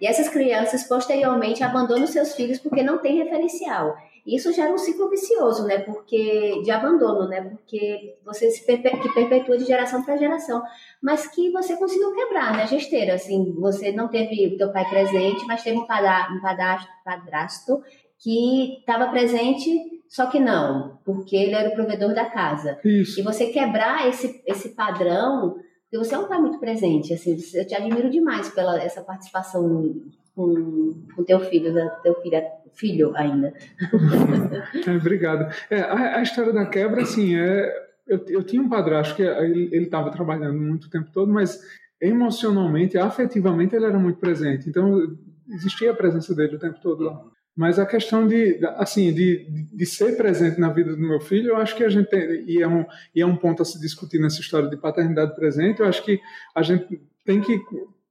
E 0.00 0.06
essas 0.06 0.28
crianças, 0.28 0.84
posteriormente, 0.84 1.62
abandonam 1.62 2.06
seus 2.06 2.34
filhos 2.34 2.58
porque 2.58 2.82
não 2.82 2.98
tem 2.98 3.16
referencial. 3.16 3.96
Isso 4.26 4.52
gera 4.52 4.72
um 4.72 4.78
ciclo 4.78 5.08
vicioso, 5.08 5.64
né? 5.66 5.78
Porque 5.78 6.60
de 6.62 6.70
abandono, 6.70 7.28
né? 7.28 7.42
Porque 7.42 8.18
você 8.24 8.50
se 8.50 8.66
perpe 8.66 8.98
que 8.98 9.14
perpetua 9.14 9.56
de 9.56 9.64
geração 9.64 10.02
para 10.02 10.16
geração, 10.16 10.62
mas 11.00 11.28
que 11.28 11.50
você 11.52 11.76
conseguiu 11.76 12.12
quebrar, 12.12 12.56
né? 12.56 12.66
Gesteira, 12.66 13.14
assim, 13.14 13.54
você 13.60 13.92
não 13.92 14.08
teve 14.08 14.54
o 14.54 14.56
teu 14.56 14.72
pai 14.72 14.88
presente, 14.88 15.46
mas 15.46 15.62
teve 15.62 15.78
um, 15.78 15.82
um 15.82 15.86
padrasto, 15.86 16.88
padrasto 17.04 17.82
que 18.18 18.78
estava 18.80 19.08
presente, 19.08 20.02
só 20.08 20.26
que 20.26 20.40
não, 20.40 20.98
porque 21.04 21.36
ele 21.36 21.54
era 21.54 21.68
o 21.68 21.74
provedor 21.74 22.12
da 22.12 22.24
casa. 22.24 22.80
Isso. 22.84 23.20
E 23.20 23.22
você 23.22 23.46
quebrar 23.46 24.08
esse 24.08 24.42
esse 24.44 24.70
padrão, 24.70 25.54
porque 25.82 25.98
você 25.98 26.16
é 26.16 26.18
um 26.18 26.26
pai 26.26 26.40
muito 26.40 26.58
presente, 26.58 27.14
assim, 27.14 27.36
eu 27.54 27.64
te 27.64 27.76
admiro 27.76 28.10
demais 28.10 28.48
pela 28.50 28.82
essa 28.82 29.02
participação 29.02 30.02
com 30.36 30.94
o 31.16 31.24
teu 31.24 31.40
filho, 31.40 31.72
da, 31.72 31.88
teu 31.88 32.14
filho, 32.20 32.42
filho 32.74 33.16
ainda. 33.16 33.54
é, 34.86 34.90
obrigado. 34.94 35.50
É, 35.70 35.80
a, 35.80 36.18
a, 36.18 36.22
história 36.22 36.52
da 36.52 36.66
quebra, 36.66 37.00
assim, 37.00 37.34
é, 37.34 37.74
eu, 38.06 38.22
eu 38.28 38.42
tinha 38.44 38.60
um 38.60 38.68
padrasto 38.68 39.16
que 39.16 39.22
ele 39.22 39.84
estava 39.84 40.12
trabalhando 40.12 40.60
muito 40.60 40.90
tempo 40.90 41.10
todo, 41.10 41.32
mas 41.32 41.58
emocionalmente, 41.98 42.98
afetivamente, 42.98 43.74
ele 43.74 43.86
era 43.86 43.98
muito 43.98 44.20
presente. 44.20 44.68
Então, 44.68 45.16
existia 45.48 45.90
a 45.90 45.96
presença 45.96 46.34
dele 46.34 46.56
o 46.56 46.60
tempo 46.60 46.78
todo 46.82 47.04
lá. 47.04 47.24
Mas 47.56 47.78
a 47.78 47.86
questão 47.86 48.26
de, 48.26 48.60
assim, 48.76 49.14
de, 49.14 49.46
de 49.72 49.86
ser 49.86 50.18
presente 50.18 50.60
na 50.60 50.68
vida 50.68 50.94
do 50.94 51.00
meu 51.00 51.18
filho, 51.18 51.52
eu 51.52 51.56
acho 51.56 51.74
que 51.74 51.82
a 51.82 51.88
gente 51.88 52.10
tem, 52.10 52.44
e 52.46 52.60
é 52.60 52.68
um, 52.68 52.84
e 53.14 53.22
é 53.22 53.26
um 53.26 53.36
ponto 53.36 53.62
a 53.62 53.64
se 53.64 53.80
discutir 53.80 54.20
nessa 54.20 54.42
história 54.42 54.68
de 54.68 54.76
paternidade 54.76 55.34
presente, 55.34 55.80
eu 55.80 55.86
acho 55.86 56.04
que 56.04 56.20
a 56.54 56.60
gente 56.60 57.00
tem 57.24 57.40
que 57.40 57.58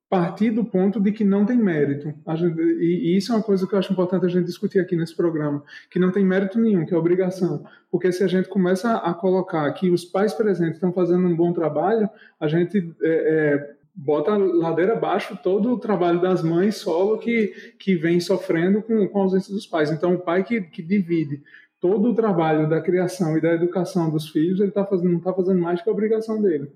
partir 0.10 0.52
do 0.52 0.64
ponto 0.64 1.00
de 1.00 1.12
que 1.12 1.24
não 1.24 1.46
tem 1.46 1.58
mérito. 1.58 2.14
Gente, 2.36 2.62
e, 2.62 3.18
isso 3.18 3.32
é 3.32 3.36
uma 3.36 3.44
coisa 3.44 3.68
que 3.68 3.74
eu 3.74 3.80
acho 3.80 3.92
importante 3.92 4.26
a 4.26 4.30
gente 4.30 4.46
discutir 4.46 4.80
aqui 4.80 4.96
nesse 4.96 5.16
programa, 5.16 5.64
que 5.90 6.00
não 6.00 6.12
tem 6.12 6.24
mérito 6.24 6.60
nenhum, 6.60 6.86
que 6.86 6.94
é 6.94 6.98
obrigação. 6.98 7.66
Porque 7.92 8.12
se 8.12 8.24
a 8.24 8.28
gente 8.28 8.48
começa 8.48 8.98
a 8.98 9.14
colocar 9.14 9.72
que 9.74 9.90
os 9.90 10.06
pais 10.06 10.34
presentes 10.34 10.76
estão 10.76 10.94
fazendo 10.94 11.28
um 11.28 11.36
bom 11.36 11.52
trabalho, 11.54 12.10
a 12.40 12.48
gente 12.48 12.94
é, 13.02 13.08
é, 13.08 13.76
bota 13.96 14.38
ladeira 14.38 14.94
abaixo 14.94 15.40
todo 15.42 15.72
o 15.72 15.80
trabalho 15.80 16.22
das 16.22 16.44
mães 16.44 16.76
solo 16.76 17.18
que, 17.18 17.54
que 17.80 17.96
vem 17.96 18.20
sofrendo 18.20 18.84
com, 18.84 19.08
com 19.08 19.20
a 19.20 19.24
ausência 19.24 19.54
dos 19.54 19.66
pais. 19.66 19.92
Então, 19.92 20.14
o 20.14 20.20
pai 20.20 20.44
que, 20.44 20.62
que 20.62 20.84
divide 20.84 21.42
todo 21.86 22.10
o 22.10 22.16
trabalho 22.16 22.68
da 22.68 22.82
criação 22.82 23.38
e 23.38 23.42
da 23.42 23.54
educação 23.54 24.10
dos 24.10 24.30
filhos, 24.30 24.60
ele 24.60 24.72
tá 24.72 24.84
fazendo, 24.84 25.12
não 25.12 25.20
está 25.20 25.32
fazendo 25.32 25.62
mais 25.62 25.84
que 25.84 25.88
a 25.88 25.92
obrigação 25.92 26.42
dele. 26.42 26.72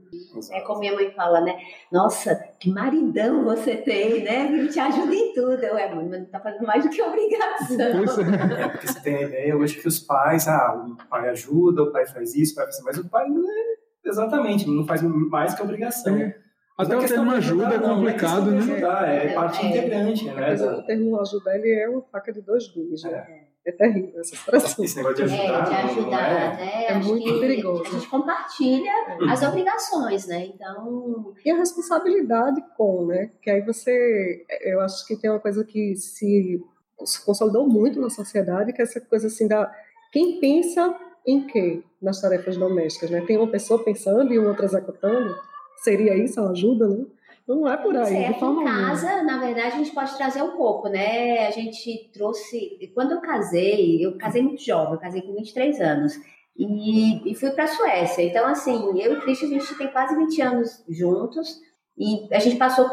É 0.52 0.62
como 0.62 0.82
minha 0.82 0.94
mãe 0.94 1.10
fala, 1.16 1.42
né? 1.42 1.58
Nossa, 1.92 2.36
que 2.60 2.70
maridão 2.70 3.44
você 3.44 3.76
tem, 3.76 4.24
né? 4.24 4.46
Ele 4.46 4.68
te 4.68 4.80
ajuda 4.80 5.16
em 5.16 5.34
tudo. 5.34 5.64
Eu, 5.64 5.76
é, 5.76 5.96
mãe, 5.96 6.08
mas 6.08 6.20
não 6.20 6.26
está 6.28 6.40
fazendo 6.40 6.68
mais 6.68 6.84
do 6.84 6.92
que 6.92 7.02
obrigação. 7.02 7.78
Pois 7.98 8.20
é. 8.20 8.22
é. 8.62 8.68
porque 8.68 8.86
você 8.86 9.02
tem 9.02 9.16
a 9.16 9.22
ideia 9.24 9.58
hoje 9.58 9.82
que 9.82 9.88
os 9.88 10.00
pais, 10.00 10.48
ah, 10.48 10.76
o 10.76 11.10
pai 11.10 11.30
ajuda, 11.30 11.82
o 11.82 11.92
pai 11.92 12.06
faz 12.06 12.36
isso, 12.36 12.54
o 12.54 12.56
pai 12.58 12.66
faz 12.66 12.76
isso, 12.76 12.86
mas 12.86 12.98
o 13.00 13.10
pai 13.10 13.28
não 13.30 13.50
é 13.50 13.64
exatamente, 14.06 14.70
não 14.70 14.86
faz 14.86 15.02
mais 15.02 15.56
que 15.56 15.64
obrigação. 15.64 16.18
É. 16.18 16.36
Até 16.78 16.96
o 16.96 17.06
termo 17.06 17.32
ajuda 17.32 17.74
é 17.74 17.80
complicado, 17.80 18.52
não, 18.52 18.52
né? 18.52 18.74
Ajudar, 18.74 19.10
é, 19.10 19.26
é 19.26 19.34
parte 19.34 19.66
é, 19.66 19.70
integrante, 19.70 20.26
né? 20.26 20.34
Mas 20.38 20.62
o 20.62 20.84
termo 20.84 21.20
ajuda 21.20 21.56
ele 21.56 21.72
é 21.72 21.90
uma 21.90 22.04
faca 22.04 22.32
de 22.32 22.42
dois 22.42 22.68
gumes, 22.68 23.04
né? 23.04 23.49
É. 23.66 23.72
Terrível 23.72 24.20
essa 24.20 24.34
expressão. 24.36 24.86
Esse 24.86 24.96
negócio 24.98 25.16
de 25.18 25.34
ajudar. 25.34 25.44
É, 25.44 25.70
de 25.70 25.92
ajudar, 25.92 26.32
é? 26.32 26.56
né? 26.56 26.84
É 26.86 26.94
Acho 26.94 27.10
muito 27.10 27.40
perigoso. 27.40 27.84
A 27.84 27.90
gente 27.90 28.08
compartilha 28.08 28.90
é. 28.90 29.32
as 29.32 29.44
obrigações, 29.44 30.28
né? 30.28 30.46
Então. 30.46 31.34
E 31.46 31.52
a 31.52 31.58
responsabilidade 31.58 32.62
com, 32.78 33.06
né? 33.06 33.32
Que 33.42 33.50
aí 33.50 33.62
você. 33.62 34.46
Eu 34.62 34.80
acho 34.82 35.06
que 35.06 35.16
tem 35.16 35.30
uma 35.30 35.40
coisa 35.40 35.64
que 35.64 35.96
se, 35.96 36.62
se 37.04 37.26
consolidou 37.26 37.68
muito 37.68 38.00
na 38.00 38.10
sociedade, 38.10 38.74
que 38.74 38.82
é 38.82 38.86
essa 38.86 39.02
coisa 39.02 39.28
assim 39.28 39.48
da. 39.48 39.72
Quem 40.12 40.40
pensa 40.40 40.96
em 41.28 41.46
quê 41.46 41.84
nas 42.02 42.22
tarefas 42.22 42.58
domésticas, 42.58 43.10
né? 43.10 43.22
Tem 43.22 43.38
uma 43.38 43.52
pessoa 43.52 43.84
pensando 43.84 44.34
e 44.34 44.40
outra 44.40 44.66
executando. 44.66 45.36
Seria 45.84 46.16
isso 46.16 46.40
a 46.40 46.50
ajuda, 46.50 46.88
né? 46.88 47.06
Não 47.50 47.68
é 47.68 47.76
por 47.78 47.98
aí. 47.98 48.06
Certo. 48.06 48.46
Em 48.46 48.64
casa, 48.64 49.24
na 49.24 49.40
verdade, 49.40 49.74
a 49.74 49.78
gente 49.80 49.92
pode 49.92 50.16
trazer 50.16 50.44
um 50.44 50.56
pouco, 50.56 50.88
né? 50.88 51.48
A 51.48 51.52
gente 51.52 52.12
trouxe. 52.14 52.92
Quando 52.94 53.14
eu 53.14 53.22
casei, 53.22 54.06
eu 54.06 54.16
casei 54.20 54.44
muito 54.44 54.62
jovem, 54.62 54.94
eu 54.94 55.00
casei 55.00 55.24
com 55.24 55.34
23 55.34 55.82
anos. 55.82 56.14
E, 56.56 57.32
e 57.32 57.34
fui 57.34 57.50
para 57.50 57.64
a 57.64 57.68
Suécia. 57.68 58.22
Então, 58.22 58.46
assim, 58.46 59.02
eu 59.02 59.14
e 59.14 59.22
Cristian, 59.22 59.48
a 59.48 59.52
gente 59.52 59.78
tem 59.80 59.88
quase 59.88 60.16
20 60.16 60.42
anos 60.44 60.84
juntos. 60.88 61.60
E 61.98 62.28
a 62.32 62.38
gente 62.38 62.58
passou 62.58 62.88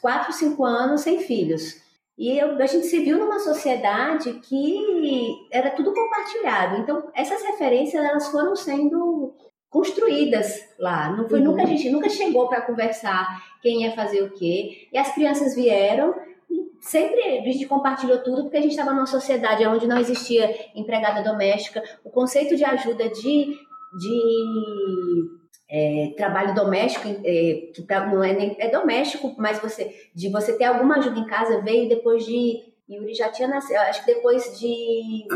4, 0.00 0.32
5 0.32 0.64
anos 0.64 1.02
sem 1.02 1.18
filhos. 1.18 1.78
E 2.16 2.38
eu, 2.38 2.56
a 2.56 2.66
gente 2.66 2.86
se 2.86 3.00
viu 3.00 3.18
numa 3.18 3.38
sociedade 3.38 4.32
que 4.40 5.46
era 5.52 5.70
tudo 5.72 5.92
compartilhado. 5.92 6.80
Então, 6.80 7.10
essas 7.14 7.42
referências, 7.42 8.02
elas 8.02 8.28
foram 8.28 8.56
sendo 8.56 9.34
construídas 9.70 10.68
lá. 10.78 11.14
Não 11.16 11.28
foi 11.28 11.40
uhum. 11.40 11.46
nunca 11.46 11.62
a 11.62 11.66
gente 11.66 11.90
nunca 11.90 12.08
chegou 12.08 12.48
para 12.48 12.62
conversar 12.62 13.26
quem 13.62 13.82
ia 13.82 13.92
fazer 13.92 14.22
o 14.22 14.30
quê. 14.30 14.88
E 14.92 14.98
as 14.98 15.12
crianças 15.14 15.54
vieram 15.54 16.14
e 16.50 16.68
sempre 16.80 17.20
a 17.38 17.42
gente 17.42 17.66
compartilhou 17.66 18.18
tudo 18.18 18.44
porque 18.44 18.56
a 18.56 18.62
gente 18.62 18.70
estava 18.70 18.92
numa 18.92 19.06
sociedade 19.06 19.66
onde 19.66 19.86
não 19.86 19.98
existia 19.98 20.54
empregada 20.74 21.22
doméstica. 21.22 21.82
O 22.04 22.10
conceito 22.10 22.56
de 22.56 22.64
ajuda 22.64 23.08
de 23.08 23.68
de 23.98 25.38
é, 25.70 26.12
trabalho 26.16 26.54
doméstico, 26.54 27.08
é, 27.24 27.70
que 27.74 27.86
não 27.88 28.22
é 28.22 28.32
nem 28.34 28.56
é 28.58 28.68
doméstico, 28.70 29.34
mas 29.38 29.58
você 29.58 29.94
de 30.14 30.28
você 30.28 30.56
ter 30.56 30.64
alguma 30.64 30.96
ajuda 30.96 31.18
em 31.18 31.26
casa 31.26 31.62
veio 31.62 31.88
depois 31.88 32.24
de 32.24 32.68
Yuri 32.88 33.14
já 33.14 33.30
tinha 33.30 33.48
nascido, 33.48 33.76
acho 33.76 34.04
que 34.04 34.14
depois 34.14 34.58
de 34.58 35.26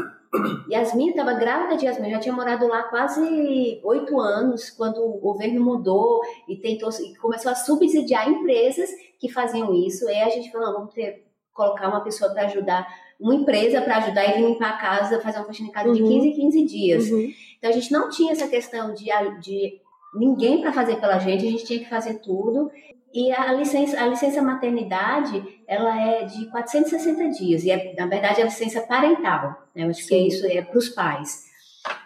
Yasmin 0.70 1.10
estava 1.10 1.34
grávida 1.34 1.76
de 1.76 1.84
Yasmin, 1.84 2.10
já 2.10 2.18
tinha 2.18 2.34
morado 2.34 2.66
lá 2.66 2.84
quase 2.84 3.80
oito 3.84 4.18
anos, 4.18 4.70
quando 4.70 5.04
o 5.04 5.18
governo 5.18 5.62
mudou 5.62 6.22
e 6.48 6.56
tentou 6.56 6.88
e 6.90 7.14
começou 7.16 7.52
a 7.52 7.54
subsidiar 7.54 8.28
empresas 8.28 8.88
que 9.18 9.28
faziam 9.28 9.74
isso. 9.74 10.08
E 10.08 10.14
a 10.14 10.30
gente 10.30 10.50
falou, 10.50 10.72
vamos 10.72 10.94
ter, 10.94 11.26
colocar 11.52 11.88
uma 11.88 12.00
pessoa 12.00 12.32
para 12.32 12.46
ajudar, 12.46 12.86
uma 13.20 13.34
empresa 13.34 13.82
para 13.82 13.98
ajudar 13.98 14.24
ele 14.24 14.46
limpar 14.46 14.70
a 14.70 14.78
casa, 14.78 15.20
fazer 15.20 15.38
uma 15.38 15.46
faxina 15.46 15.68
em 15.68 15.72
casa 15.72 15.88
uhum. 15.88 15.94
de 15.94 16.02
15 16.02 16.28
em 16.28 16.32
15 16.32 16.64
dias. 16.64 17.10
Uhum. 17.10 17.32
Então 17.58 17.70
a 17.70 17.74
gente 17.74 17.92
não 17.92 18.08
tinha 18.08 18.32
essa 18.32 18.48
questão 18.48 18.94
de, 18.94 19.10
de 19.40 19.80
ninguém 20.14 20.60
para 20.60 20.72
fazer 20.72 20.96
pela 20.96 21.18
gente, 21.18 21.46
a 21.46 21.50
gente 21.50 21.64
tinha 21.64 21.78
que 21.78 21.88
fazer 21.88 22.20
tudo. 22.20 22.70
E 23.14 23.30
a 23.30 23.52
licença, 23.52 24.00
a 24.02 24.06
licença 24.06 24.40
maternidade, 24.40 25.42
ela 25.66 26.00
é 26.00 26.24
de 26.24 26.50
460 26.50 27.28
dias, 27.30 27.62
e 27.64 27.70
é, 27.70 27.94
na 27.94 28.06
verdade 28.06 28.40
é 28.40 28.42
a 28.42 28.46
licença 28.46 28.80
parental, 28.80 29.68
né? 29.74 29.84
Eu 29.84 29.90
acho 29.90 30.02
Sim. 30.02 30.08
que 30.08 30.14
é 30.14 30.18
isso, 30.26 30.46
é 30.46 30.62
para 30.62 30.78
os 30.78 30.88
pais. 30.88 31.44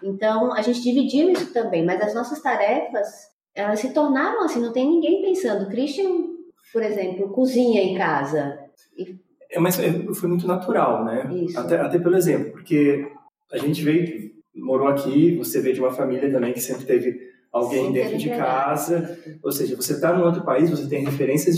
Então, 0.03 0.53
a 0.53 0.63
gente 0.63 0.83
dividiu 0.83 1.31
isso 1.31 1.53
também, 1.53 1.85
mas 1.85 2.01
as 2.01 2.15
nossas 2.15 2.41
tarefas, 2.41 3.07
elas 3.55 3.79
se 3.79 3.93
tornaram 3.93 4.43
assim, 4.43 4.61
não 4.61 4.73
tem 4.73 4.89
ninguém 4.89 5.23
pensando. 5.23 5.69
Christian, 5.69 6.27
por 6.73 6.83
exemplo, 6.83 7.31
cozinha 7.31 7.83
em 7.83 7.97
casa. 7.97 8.59
E... 8.97 9.17
É, 9.51 9.61
mas 9.61 9.77
foi 10.15 10.29
muito 10.29 10.47
natural, 10.47 11.05
né? 11.05 11.29
Isso. 11.33 11.59
Até, 11.59 11.81
até 11.81 11.99
pelo 11.99 12.17
exemplo, 12.17 12.53
porque 12.53 13.07
a 13.53 13.59
gente 13.59 13.83
veio, 13.83 14.33
morou 14.55 14.89
aqui, 14.89 15.37
você 15.37 15.61
veio 15.61 15.75
de 15.75 15.81
uma 15.81 15.93
família 15.93 16.31
também 16.33 16.53
que 16.53 16.61
sempre 16.61 16.85
teve 16.85 17.26
alguém 17.57 17.93
dentro 17.93 18.19
de 18.19 18.29
casa, 18.31 19.19
ou 19.43 19.53
seja, 19.53 19.77
você 19.77 19.95
está 19.95 20.13
num 20.13 20.25
outro 20.25 20.45
país, 20.45 20.71
você 20.71 20.87
tem 20.87 21.05
referências 21.05 21.57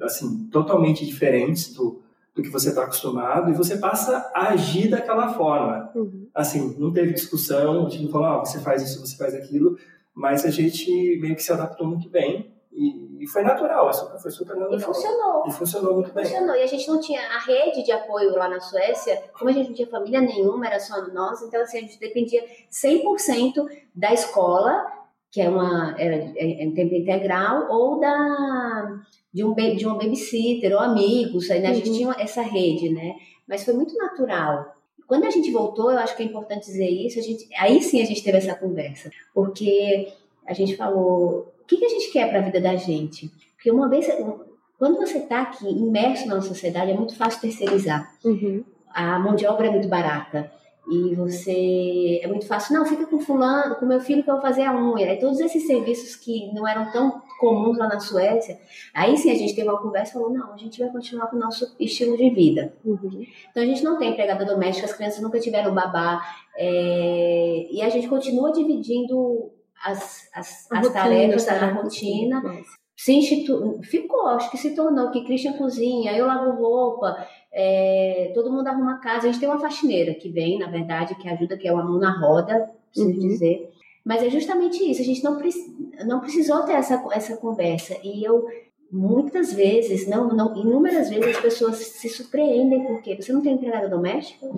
assim 0.00 0.48
totalmente 0.48 1.06
diferentes 1.06 1.72
do, 1.72 2.02
do 2.34 2.42
que 2.42 2.50
você 2.50 2.68
está 2.68 2.82
acostumado 2.82 3.50
e 3.50 3.54
você 3.54 3.78
passa 3.78 4.30
a 4.34 4.48
agir 4.48 4.88
daquela 4.88 5.32
forma. 5.32 5.90
Uhum. 5.94 6.28
Assim, 6.34 6.76
não 6.78 6.92
teve 6.92 7.14
discussão, 7.14 7.86
a 7.86 7.88
gente 7.88 8.04
não 8.04 8.10
falou, 8.10 8.26
ah, 8.26 8.38
você 8.40 8.60
faz 8.60 8.82
isso, 8.82 9.00
você 9.00 9.16
faz 9.16 9.34
aquilo, 9.34 9.78
mas 10.14 10.44
a 10.44 10.50
gente 10.50 10.90
meio 11.20 11.34
que 11.34 11.42
se 11.42 11.52
adaptou 11.52 11.86
muito 11.86 12.08
bem 12.10 12.54
e, 12.70 13.24
e 13.24 13.26
foi 13.26 13.42
natural, 13.42 13.90
foi 14.20 14.30
super 14.30 14.54
natural. 14.54 14.78
E 14.78 14.82
funcionou. 14.82 15.44
E 15.46 15.50
funcionou 15.50 15.94
muito 15.94 16.12
bem. 16.12 16.24
Funcionou. 16.24 16.54
E 16.54 16.62
a 16.62 16.66
gente 16.66 16.86
não 16.88 17.00
tinha 17.00 17.20
a 17.20 17.38
rede 17.38 17.82
de 17.82 17.90
apoio 17.90 18.36
lá 18.36 18.48
na 18.48 18.60
Suécia, 18.60 19.22
como 19.32 19.48
a 19.48 19.52
gente 19.52 19.68
não 19.68 19.74
tinha 19.74 19.88
família 19.88 20.20
nenhuma, 20.20 20.66
era 20.66 20.78
só 20.78 21.06
nós, 21.08 21.40
então 21.40 21.62
assim, 21.62 21.78
a 21.78 21.80
gente 21.80 21.98
dependia 21.98 22.44
100% 22.70 23.66
da 23.94 24.12
escola 24.12 24.95
que 25.36 25.42
é 25.42 25.50
uma 25.50 25.94
é, 25.98 26.32
é, 26.34 26.66
é 26.66 26.70
tempo 26.70 26.94
integral, 26.94 27.70
ou 27.70 28.00
da 28.00 29.02
de 29.34 29.44
um 29.44 29.54
de 29.54 29.86
um 29.86 29.98
babysitter 29.98 30.72
ou 30.72 30.78
amigos, 30.78 31.50
aí, 31.50 31.60
né? 31.60 31.68
a 31.68 31.74
gente 31.74 31.90
uhum. 31.90 31.94
tinha 31.94 32.16
essa 32.18 32.40
rede, 32.40 32.88
né? 32.88 33.16
Mas 33.46 33.62
foi 33.62 33.74
muito 33.74 33.94
natural. 33.98 34.74
Quando 35.06 35.26
a 35.26 35.30
gente 35.30 35.50
voltou, 35.50 35.90
eu 35.90 35.98
acho 35.98 36.16
que 36.16 36.22
é 36.22 36.26
importante 36.26 36.64
dizer 36.64 36.88
isso, 36.88 37.18
a 37.18 37.22
gente, 37.22 37.46
aí 37.58 37.82
sim 37.82 38.00
a 38.00 38.06
gente 38.06 38.24
teve 38.24 38.38
essa 38.38 38.54
conversa, 38.54 39.10
porque 39.34 40.08
a 40.46 40.54
gente 40.54 40.74
falou, 40.74 41.52
o 41.60 41.66
que, 41.66 41.76
que 41.76 41.84
a 41.84 41.90
gente 41.90 42.10
quer 42.10 42.30
para 42.30 42.38
a 42.38 42.42
vida 42.42 42.58
da 42.58 42.74
gente? 42.74 43.30
Porque 43.56 43.70
uma 43.70 43.90
vez, 43.90 44.08
quando 44.78 44.96
você 44.96 45.18
está 45.18 45.42
aqui 45.42 45.68
imerso 45.68 46.26
na 46.26 46.40
sociedade, 46.40 46.92
é 46.92 46.94
muito 46.94 47.14
fácil 47.14 47.42
terceirizar. 47.42 48.10
Uhum. 48.24 48.64
A 48.88 49.18
mão 49.18 49.36
de 49.36 49.46
obra 49.46 49.66
é 49.66 49.70
muito 49.70 49.86
barata 49.86 50.50
e 50.88 51.14
você 51.14 52.20
é 52.22 52.26
muito 52.28 52.46
fácil, 52.46 52.74
não, 52.74 52.86
fica 52.86 53.06
com 53.06 53.18
fulano, 53.18 53.74
com 53.76 53.86
meu 53.86 54.00
filho 54.00 54.22
que 54.22 54.30
eu 54.30 54.34
vou 54.34 54.42
fazer 54.42 54.62
a 54.62 54.74
unha. 54.74 55.12
E 55.12 55.18
todos 55.18 55.40
esses 55.40 55.66
serviços 55.66 56.14
que 56.14 56.52
não 56.52 56.66
eram 56.66 56.90
tão 56.92 57.22
comuns 57.40 57.76
lá 57.76 57.88
na 57.88 57.98
Suécia, 57.98 58.58
aí 58.94 59.16
sim 59.16 59.30
a 59.30 59.34
gente 59.34 59.54
teve 59.54 59.68
uma 59.68 59.80
conversa 59.80 60.10
e 60.10 60.14
falou, 60.14 60.30
não, 60.30 60.52
a 60.52 60.56
gente 60.56 60.78
vai 60.78 60.88
continuar 60.90 61.26
com 61.26 61.36
o 61.36 61.40
nosso 61.40 61.74
estilo 61.80 62.16
de 62.16 62.30
vida. 62.30 62.72
Uhum. 62.84 63.24
Então 63.50 63.62
a 63.62 63.66
gente 63.66 63.82
não 63.82 63.98
tem 63.98 64.12
empregada 64.12 64.44
doméstica, 64.44 64.86
as 64.86 64.92
crianças 64.92 65.20
nunca 65.20 65.40
tiveram 65.40 65.74
babá, 65.74 66.22
é, 66.56 67.66
e 67.70 67.82
a 67.82 67.88
gente 67.88 68.08
continua 68.08 68.52
dividindo 68.52 69.50
as, 69.84 70.28
as, 70.32 70.70
as 70.70 70.92
tarefas, 70.92 71.48
a 71.48 71.66
rotina. 71.72 72.42
Se 72.96 73.12
institu... 73.12 73.78
Ficou, 73.82 74.28
acho 74.28 74.50
que 74.50 74.56
se 74.56 74.74
tornou 74.74 75.10
que 75.10 75.24
Christian 75.24 75.52
cozinha, 75.52 76.16
eu 76.16 76.26
lavo 76.26 76.52
roupa, 76.52 77.14
é, 77.52 78.32
todo 78.34 78.50
mundo 78.50 78.66
arruma 78.66 78.98
casa. 79.00 79.28
A 79.28 79.30
gente 79.30 79.38
tem 79.38 79.48
uma 79.48 79.60
faxineira 79.60 80.14
que 80.14 80.30
vem, 80.30 80.58
na 80.58 80.68
verdade, 80.68 81.14
que 81.14 81.28
ajuda, 81.28 81.58
que 81.58 81.68
é 81.68 81.72
uma 81.72 81.84
mão 81.84 81.98
na 81.98 82.18
roda, 82.18 82.70
preciso 82.90 83.20
uhum. 83.20 83.28
dizer. 83.28 83.70
Mas 84.02 84.22
é 84.22 84.30
justamente 84.30 84.88
isso, 84.88 85.02
a 85.02 85.04
gente 85.04 85.22
não, 85.22 85.38
não 86.06 86.20
precisou 86.20 86.62
ter 86.62 86.74
essa, 86.74 87.04
essa 87.12 87.36
conversa. 87.36 87.96
E 88.02 88.24
eu, 88.24 88.46
muitas 88.90 89.52
vezes, 89.52 90.08
não, 90.08 90.28
não, 90.28 90.56
inúmeras 90.56 91.10
vezes, 91.10 91.36
as 91.36 91.42
pessoas 91.42 91.76
se 91.76 92.08
surpreendem 92.08 92.84
porque 92.84 93.20
você 93.20 93.32
não 93.32 93.42
tem 93.42 93.54
empregada 93.54 93.88
doméstica? 93.88 94.48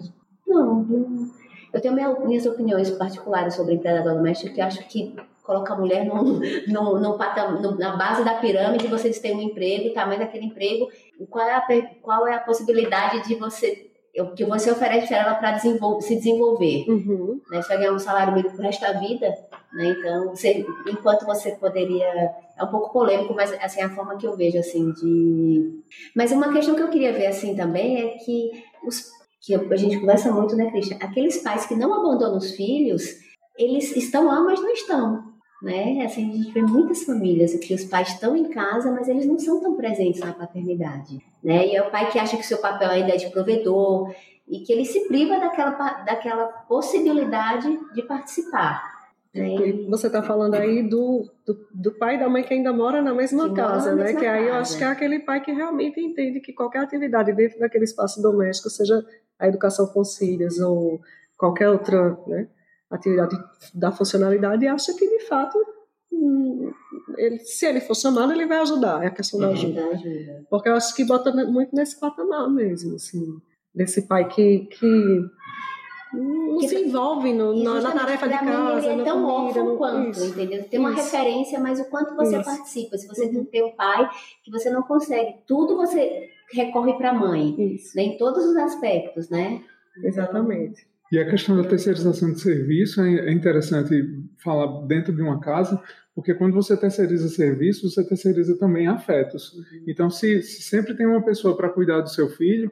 Não, 0.46 0.82
não. 0.84 1.30
Eu 1.72 1.80
tenho 1.80 1.94
minha, 1.94 2.14
minhas 2.20 2.46
opiniões 2.46 2.90
particulares 2.90 3.54
sobre 3.54 3.74
empregada 3.74 4.14
doméstica, 4.14 4.52
que 4.52 4.60
acho 4.60 4.86
que 4.86 5.16
coloca 5.48 5.72
a 5.72 5.78
mulher 5.78 6.04
no, 6.04 6.22
no, 6.22 7.00
no, 7.00 7.18
no, 7.62 7.78
na 7.78 7.96
base 7.96 8.22
da 8.22 8.34
pirâmide, 8.34 8.86
vocês 8.86 9.18
têm 9.18 9.34
um 9.34 9.40
emprego, 9.40 9.88
o 9.88 9.94
tamanho 9.94 10.20
daquele 10.20 10.44
emprego, 10.44 10.90
qual 11.30 11.48
é 11.48 11.54
a, 11.54 11.66
qual 12.02 12.28
é 12.28 12.34
a 12.34 12.40
possibilidade 12.40 13.26
de 13.26 13.34
você 13.34 13.86
o 14.18 14.34
que 14.34 14.44
você 14.44 14.70
oferece 14.70 15.06
para 15.06 15.16
ela 15.16 15.34
para 15.36 15.52
desenvol 15.52 16.00
se 16.00 16.16
desenvolver. 16.16 16.84
Uhum. 16.88 17.40
Né? 17.50 17.62
Você 17.62 17.68
vai 17.68 17.78
ganhar 17.78 17.92
um 17.92 17.98
salário 18.00 18.34
mínimo 18.34 18.52
pro 18.52 18.64
resto 18.64 18.80
da 18.80 18.94
vida, 18.94 19.32
né? 19.72 19.94
Então, 19.96 20.30
você, 20.30 20.66
enquanto 20.88 21.24
você 21.24 21.52
poderia... 21.52 22.34
É 22.58 22.64
um 22.64 22.66
pouco 22.66 22.92
polêmico, 22.92 23.32
mas 23.32 23.52
assim, 23.62 23.80
é 23.80 23.84
a 23.84 23.90
forma 23.90 24.16
que 24.16 24.26
eu 24.26 24.36
vejo, 24.36 24.58
assim, 24.58 24.90
de... 24.90 25.84
Mas 26.16 26.32
uma 26.32 26.52
questão 26.52 26.74
que 26.74 26.82
eu 26.82 26.88
queria 26.88 27.12
ver, 27.12 27.26
assim, 27.26 27.54
também 27.54 28.00
é 28.00 28.08
que 28.18 28.50
os 28.84 29.12
que 29.40 29.54
a 29.54 29.76
gente 29.76 30.00
conversa 30.00 30.32
muito, 30.32 30.56
né, 30.56 30.68
Cristian? 30.72 30.96
Aqueles 31.00 31.38
pais 31.38 31.66
que 31.66 31.76
não 31.76 31.94
abandonam 31.94 32.38
os 32.38 32.50
filhos, 32.50 33.04
eles 33.56 33.94
estão 33.96 34.26
lá, 34.26 34.40
mas 34.40 34.60
não 34.60 34.70
estão 34.70 35.27
né? 35.62 36.04
Assim, 36.04 36.30
a 36.30 36.34
gente 36.34 36.52
vê 36.52 36.62
muitas 36.62 37.02
famílias 37.02 37.54
que 37.54 37.74
os 37.74 37.84
pais 37.84 38.08
estão 38.08 38.36
em 38.36 38.48
casa, 38.48 38.90
mas 38.92 39.08
eles 39.08 39.26
não 39.26 39.38
são 39.38 39.60
tão 39.60 39.76
presentes 39.76 40.20
na 40.20 40.32
paternidade, 40.32 41.20
né? 41.42 41.66
E 41.66 41.76
é 41.76 41.82
o 41.82 41.90
pai 41.90 42.10
que 42.10 42.18
acha 42.18 42.36
que 42.36 42.46
seu 42.46 42.58
papel 42.58 42.90
ainda 42.90 43.12
é 43.12 43.16
de 43.16 43.30
provedor 43.30 44.14
e 44.46 44.60
que 44.60 44.72
ele 44.72 44.84
se 44.84 45.06
priva 45.08 45.38
daquela, 45.38 45.70
daquela 46.04 46.46
possibilidade 46.46 47.68
de 47.92 48.02
participar. 48.02 48.98
Né? 49.34 49.56
Você 49.88 50.06
está 50.06 50.22
falando 50.22 50.54
aí 50.54 50.82
do, 50.82 51.28
do, 51.44 51.66
do, 51.74 51.92
pai 51.92 52.16
e 52.16 52.18
da 52.18 52.28
mãe 52.28 52.42
que 52.42 52.54
ainda 52.54 52.72
mora 52.72 53.02
na 53.02 53.12
mesma 53.12 53.48
que 53.48 53.54
casa, 53.54 53.94
né? 53.94 54.04
Mesma 54.04 54.20
que 54.20 54.26
aí 54.26 54.48
eu 54.48 54.54
acho 54.54 54.78
que 54.78 54.84
é 54.84 54.86
aquele 54.86 55.18
pai 55.18 55.40
que 55.40 55.52
realmente 55.52 56.00
entende 56.00 56.40
que 56.40 56.52
qualquer 56.52 56.80
atividade 56.80 57.32
dentro 57.32 57.58
daquele 57.58 57.84
espaço 57.84 58.22
doméstico, 58.22 58.70
seja 58.70 59.04
a 59.38 59.46
educação 59.46 59.86
com 59.88 60.00
os 60.00 60.16
filhos 60.16 60.58
ou 60.58 61.00
qualquer 61.36 61.68
outra, 61.68 62.18
né? 62.26 62.48
Atividade 62.90 63.36
da 63.74 63.92
funcionalidade 63.92 64.64
e 64.64 64.68
acha 64.68 64.94
que 64.94 65.06
de 65.06 65.26
fato 65.26 65.58
hum, 66.12 66.72
ele, 67.16 67.38
se 67.40 67.66
ele 67.66 67.80
for 67.80 67.94
chamado 67.94 68.32
ele 68.32 68.46
vai 68.46 68.58
ajudar 68.58 69.02
é 69.04 69.08
a 69.08 69.10
questão 69.10 69.38
da 69.40 69.48
ajuda, 69.48 69.84
ajuda. 69.88 70.46
porque 70.48 70.68
eu 70.68 70.74
acho 70.74 70.94
que 70.94 71.04
bota 71.04 71.32
muito 71.46 71.74
nesse 71.74 71.98
patamar 72.00 72.48
mesmo 72.48 72.94
assim 72.94 73.38
desse 73.74 74.02
pai 74.02 74.26
que, 74.28 74.60
que 74.66 75.30
não 76.14 76.58
que, 76.58 76.68
se 76.68 76.86
envolve 76.86 77.34
no, 77.34 77.62
na, 77.62 77.82
na 77.82 77.92
tarefa 77.92 78.26
de 78.26 78.38
casa 78.38 78.90
ele 78.90 79.02
é 79.02 79.04
tão 79.04 79.24
órfão 79.26 79.76
quanto 79.76 80.10
isso, 80.10 80.24
entendeu 80.24 80.64
tem 80.64 80.80
uma 80.80 80.92
isso. 80.92 81.02
referência 81.02 81.60
mas 81.60 81.78
o 81.78 81.84
quanto 81.90 82.16
você 82.16 82.36
isso. 82.36 82.44
participa 82.44 82.96
se 82.96 83.06
você 83.06 83.26
uhum. 83.26 83.44
tem 83.44 83.64
um 83.64 83.76
pai 83.76 84.08
que 84.42 84.50
você 84.50 84.70
não 84.70 84.82
consegue 84.82 85.36
tudo 85.46 85.76
você 85.76 86.30
recorre 86.50 86.94
para 86.94 87.10
a 87.10 87.14
mãe 87.14 87.54
né, 87.94 88.02
em 88.02 88.16
todos 88.16 88.42
os 88.46 88.56
aspectos 88.56 89.28
né 89.28 89.62
exatamente 90.02 90.87
e 91.10 91.18
a 91.18 91.28
questão 91.28 91.56
da 91.56 91.68
terceirização 91.68 92.32
de 92.32 92.40
serviço 92.40 93.00
é 93.00 93.32
interessante 93.32 94.22
falar 94.38 94.86
dentro 94.86 95.14
de 95.14 95.22
uma 95.22 95.40
casa, 95.40 95.80
porque 96.14 96.34
quando 96.34 96.54
você 96.54 96.76
terceiriza 96.76 97.28
serviço, 97.28 97.88
você 97.88 98.04
terceiriza 98.04 98.58
também 98.58 98.88
afetos. 98.88 99.54
Então, 99.86 100.10
se, 100.10 100.42
se 100.42 100.62
sempre 100.62 100.94
tem 100.94 101.06
uma 101.06 101.24
pessoa 101.24 101.56
para 101.56 101.68
cuidar 101.68 102.00
do 102.00 102.10
seu 102.10 102.28
filho, 102.28 102.70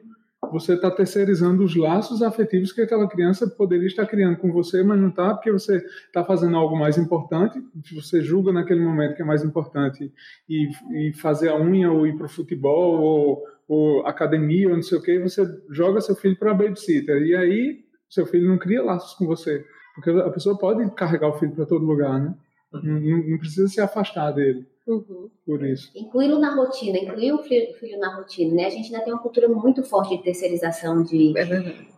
você 0.51 0.73
está 0.73 0.91
terceirizando 0.91 1.63
os 1.63 1.75
laços 1.75 2.21
afetivos 2.21 2.71
que 2.71 2.81
aquela 2.81 3.07
criança 3.07 3.47
poderia 3.47 3.87
estar 3.87 4.05
criando 4.05 4.37
com 4.37 4.51
você, 4.51 4.83
mas 4.83 4.99
não 4.99 5.09
está, 5.09 5.33
porque 5.33 5.51
você 5.51 5.77
está 5.77 6.23
fazendo 6.23 6.55
algo 6.55 6.77
mais 6.77 6.97
importante, 6.97 7.59
você 7.93 8.21
julga 8.21 8.51
naquele 8.51 8.81
momento 8.81 9.15
que 9.15 9.21
é 9.21 9.25
mais 9.25 9.43
importante 9.43 10.11
e, 10.47 10.69
e 10.91 11.13
fazer 11.13 11.49
a 11.49 11.59
unha 11.59 11.91
ou 11.91 12.05
ir 12.05 12.15
para 12.15 12.27
o 12.27 12.29
futebol 12.29 13.01
ou, 13.01 13.43
ou 13.67 14.05
academia 14.05 14.69
ou 14.69 14.75
não 14.75 14.83
sei 14.83 14.97
o 14.97 15.01
que, 15.01 15.19
você 15.19 15.43
joga 15.69 16.01
seu 16.01 16.15
filho 16.15 16.37
para 16.37 16.51
a 16.51 16.53
babysitter. 16.55 17.21
E 17.23 17.35
aí 17.35 17.86
seu 18.09 18.25
filho 18.25 18.49
não 18.49 18.57
cria 18.57 18.83
laços 18.83 19.13
com 19.13 19.25
você. 19.25 19.65
Porque 19.95 20.11
a 20.11 20.29
pessoa 20.29 20.57
pode 20.57 20.89
carregar 20.91 21.29
o 21.29 21.39
filho 21.39 21.53
para 21.53 21.65
todo 21.65 21.85
lugar, 21.85 22.19
né? 22.19 22.35
Não, 22.71 22.83
não, 22.83 23.37
precisa 23.37 23.67
se 23.67 23.81
afastar 23.81 24.31
dele. 24.31 24.65
Uhum. 24.85 25.29
Por 25.45 25.65
isso. 25.65 25.91
Incluí-lo 25.95 26.39
na 26.39 26.55
rotina, 26.55 26.97
incluir 26.97 27.33
o 27.33 27.39
filho, 27.39 27.73
filho, 27.75 27.99
na 27.99 28.15
rotina, 28.15 28.53
né? 28.53 28.65
A 28.65 28.69
gente 28.69 28.93
ainda 28.93 29.03
tem 29.03 29.13
uma 29.13 29.21
cultura 29.21 29.47
muito 29.47 29.83
forte 29.83 30.15
de 30.15 30.23
terceirização 30.23 31.03
de, 31.03 31.37
é 31.37 31.45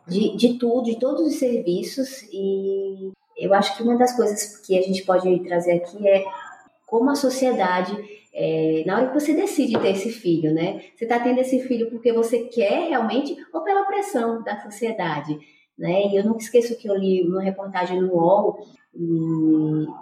de, 0.08 0.38
de 0.38 0.58
tudo, 0.58 0.84
de 0.84 1.00
todos 1.00 1.28
os 1.28 1.36
serviços. 1.36 2.24
E 2.32 3.12
eu 3.38 3.54
acho 3.54 3.76
que 3.76 3.84
uma 3.84 3.98
das 3.98 4.15
coisas 4.15 4.58
que 4.65 4.78
a 4.78 4.82
gente 4.82 5.04
pode 5.04 5.39
trazer 5.43 5.74
aqui 5.74 6.08
é 6.08 6.24
como 6.86 7.10
a 7.10 7.15
sociedade 7.15 7.95
é, 8.34 8.84
na 8.86 8.98
hora 8.98 9.08
que 9.08 9.19
você 9.19 9.34
decide 9.34 9.78
ter 9.80 9.91
esse 9.91 10.12
filho, 10.12 10.54
né? 10.54 10.82
Você 10.95 11.06
está 11.06 11.19
tendo 11.19 11.39
esse 11.39 11.60
filho 11.67 11.89
porque 11.89 12.13
você 12.13 12.45
quer 12.45 12.89
realmente 12.89 13.36
ou 13.52 13.62
pela 13.62 13.86
pressão 13.86 14.41
da 14.43 14.60
sociedade? 14.62 15.38
Né? 15.80 16.08
E 16.08 16.18
eu 16.18 16.26
nunca 16.26 16.39
esqueço 16.39 16.78
que 16.78 16.89
eu 16.89 16.96
li 16.96 17.26
uma 17.26 17.42
reportagem 17.42 18.02
no 18.02 18.13
UOL 18.13 18.60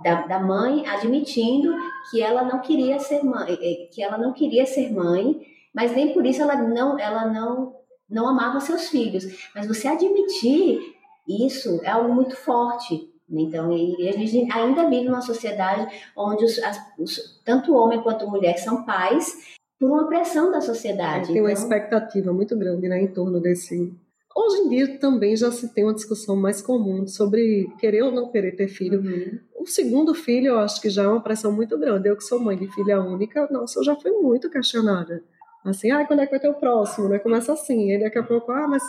da, 0.03 0.25
da 0.25 0.39
mãe 0.39 0.87
admitindo 0.87 1.75
que 2.09 2.21
ela 2.21 2.43
não 2.43 2.59
queria 2.59 2.97
ser 2.97 3.23
mãe, 3.23 3.53
é, 3.53 3.87
que 3.93 4.01
ela 4.01 4.17
não 4.17 4.33
queria 4.33 4.65
ser 4.65 4.91
mãe, 4.91 5.39
mas 5.73 5.95
nem 5.95 6.13
por 6.13 6.25
isso 6.25 6.41
ela 6.41 6.55
não, 6.55 6.99
ela 6.99 7.27
não, 7.27 7.75
não 8.09 8.27
amava 8.27 8.59
seus 8.59 8.89
filhos. 8.89 9.25
Mas 9.53 9.67
você 9.67 9.87
admitir 9.87 10.79
isso 11.27 11.79
é 11.83 11.89
algo 11.89 12.11
muito 12.11 12.35
forte. 12.35 13.13
Então, 13.29 13.71
a 13.71 13.77
gente 14.17 14.51
ainda 14.51 14.89
vive 14.89 15.05
numa 15.09 15.21
sociedade 15.21 15.85
onde 16.15 16.45
os, 16.45 16.57
as, 16.59 16.79
os, 16.97 17.41
tanto 17.43 17.75
homem 17.75 18.01
quanto 18.01 18.27
mulher 18.27 18.57
são 18.57 18.83
pais 18.83 19.57
por 19.77 19.91
uma 19.91 20.07
pressão 20.07 20.49
da 20.49 20.61
sociedade. 20.61 21.33
Tem 21.33 21.41
uma 21.41 21.51
então 21.51 21.63
expectativa 21.63 22.31
muito 22.33 22.57
grande 22.57 22.87
né, 22.87 23.01
em 23.01 23.07
torno 23.07 23.39
desse. 23.41 23.93
Hoje 24.37 24.57
em 24.61 24.69
dia 24.69 24.99
também 24.99 25.35
já 25.35 25.49
se 25.49 25.73
tem 25.73 25.83
uma 25.83 25.95
discussão 25.95 26.35
mais 26.35 26.61
comum 26.61 27.07
sobre 27.07 27.67
querer 27.79 28.03
ou 28.03 28.11
não 28.11 28.29
querer 28.29 28.55
ter 28.55 28.67
filho. 28.67 28.99
Uhum. 28.99 29.39
O 29.55 29.65
segundo 29.65 30.13
filho, 30.13 30.49
eu 30.49 30.59
acho 30.59 30.79
que 30.79 30.91
já 30.91 31.05
é 31.05 31.07
uma 31.07 31.23
pressão 31.23 31.51
muito 31.51 31.75
grande. 31.75 32.07
Eu 32.07 32.15
que 32.15 32.23
sou 32.23 32.39
mãe 32.39 32.55
de 32.55 32.71
filha 32.71 33.01
única, 33.01 33.47
nossa, 33.49 33.79
eu 33.79 33.83
já 33.83 33.95
fui 33.95 34.11
muito 34.11 34.47
questionada. 34.47 35.23
Assim, 35.65 35.89
ah, 35.89 36.05
quando 36.05 36.19
é 36.19 36.25
que 36.25 36.31
vai 36.31 36.39
ter 36.39 36.49
o 36.49 36.53
próximo? 36.53 37.09
Né? 37.09 37.17
Começa 37.17 37.51
assim, 37.51 37.91
aí 37.91 37.99
daqui 37.99 38.19
a 38.19 38.23
pouco, 38.23 38.51
ah, 38.51 38.67
mas 38.67 38.83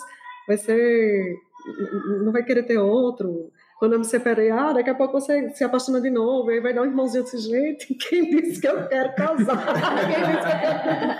vai 0.46 0.58
ser. 0.58 1.34
Não 2.22 2.30
vai 2.30 2.44
querer 2.44 2.64
ter 2.64 2.76
outro. 2.76 3.50
Quando 3.78 3.94
eu 3.94 4.00
me 4.00 4.04
separei, 4.04 4.50
ah, 4.50 4.74
daqui 4.74 4.90
a 4.90 4.94
pouco 4.94 5.18
você 5.18 5.48
se 5.54 5.64
apaixona 5.64 5.98
de 5.98 6.10
novo, 6.10 6.50
aí 6.50 6.60
vai 6.60 6.74
dar 6.74 6.82
um 6.82 6.86
irmãozinho 6.86 7.24
desse 7.24 7.38
jeito. 7.38 7.86
Quem 8.06 8.28
disse 8.28 8.60
que 8.60 8.68
eu 8.68 8.86
quero 8.86 9.14
casar? 9.14 9.64
Quem 10.04 10.26
disse 10.26 10.46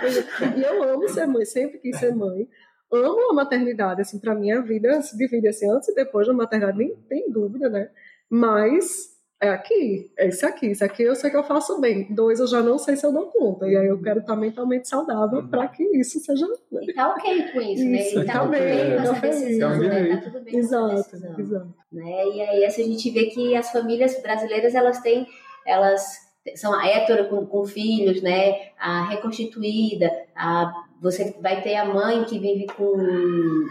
que 0.07 0.13
eu 0.13 0.23
quero 0.27 0.53
ter 0.53 0.59
E 0.59 0.63
eu 0.63 0.83
amo 0.83 1.09
ser 1.09 1.25
mãe, 1.25 1.45
sempre 1.45 1.79
quis 1.79 1.97
ser 1.97 2.15
mãe. 2.15 2.47
Amo 2.91 3.31
a 3.31 3.33
maternidade, 3.33 4.01
assim, 4.01 4.19
para 4.19 4.33
mim 4.33 4.51
a 4.51 4.61
vida 4.61 5.01
se 5.01 5.17
divide 5.17 5.47
assim, 5.47 5.69
antes 5.69 5.89
e 5.89 5.95
depois 5.95 6.25
da 6.27 6.33
maternidade, 6.33 6.77
nem 6.77 6.95
tem 7.07 7.29
dúvida, 7.29 7.69
né? 7.69 7.89
Mas 8.29 9.19
é 9.41 9.49
aqui, 9.49 10.11
é 10.17 10.27
isso 10.27 10.45
aqui, 10.45 10.67
isso 10.67 10.83
aqui 10.83 11.03
eu 11.03 11.15
sei 11.15 11.29
que 11.29 11.37
eu 11.37 11.43
faço 11.43 11.79
bem. 11.79 12.13
Dois 12.13 12.41
eu 12.41 12.47
já 12.47 12.61
não 12.61 12.77
sei 12.77 12.97
se 12.97 13.05
eu 13.05 13.11
dou 13.13 13.27
conta. 13.27 13.67
E 13.67 13.77
aí 13.77 13.87
eu 13.87 14.01
quero 14.01 14.19
estar 14.19 14.35
mentalmente 14.35 14.89
saudável 14.89 15.47
para 15.47 15.65
que 15.69 15.83
isso 15.97 16.19
seja. 16.19 16.45
E 16.81 16.93
tá 16.93 17.11
ok 17.11 17.51
com 17.53 17.61
isso, 17.61 17.85
né? 17.85 18.01
isso 18.01 18.15
né? 18.17 18.23
E 18.23 18.27
tá, 18.27 18.45
bem 18.45 18.95
com 18.95 19.01
essa 19.01 19.13
decisão, 19.21 19.79
né? 19.79 20.17
Tá 20.17 20.21
tudo 20.23 20.43
bem 20.43 20.57
exato, 20.57 20.87
com 20.87 20.99
essa 20.99 21.17
decisão. 21.17 21.61
Exato. 21.61 21.75
Né? 21.91 22.27
E 22.27 22.41
aí 22.41 22.65
assim, 22.65 22.83
a 22.83 22.87
gente 22.87 23.09
vê 23.11 23.25
que 23.27 23.55
as 23.55 23.71
famílias 23.71 24.21
brasileiras 24.21 24.75
elas 24.75 24.99
têm, 24.99 25.25
elas 25.65 26.17
são 26.55 26.73
a 26.73 26.85
hétero 26.85 27.29
com, 27.29 27.45
com 27.45 27.63
filhos, 27.65 28.21
né? 28.21 28.71
A 28.77 29.07
reconstituída, 29.09 30.11
a 30.35 30.73
você 31.01 31.35
vai 31.41 31.61
ter 31.61 31.75
a 31.75 31.85
mãe 31.85 32.23
que 32.25 32.39
vive 32.39 32.67
com 32.67 32.95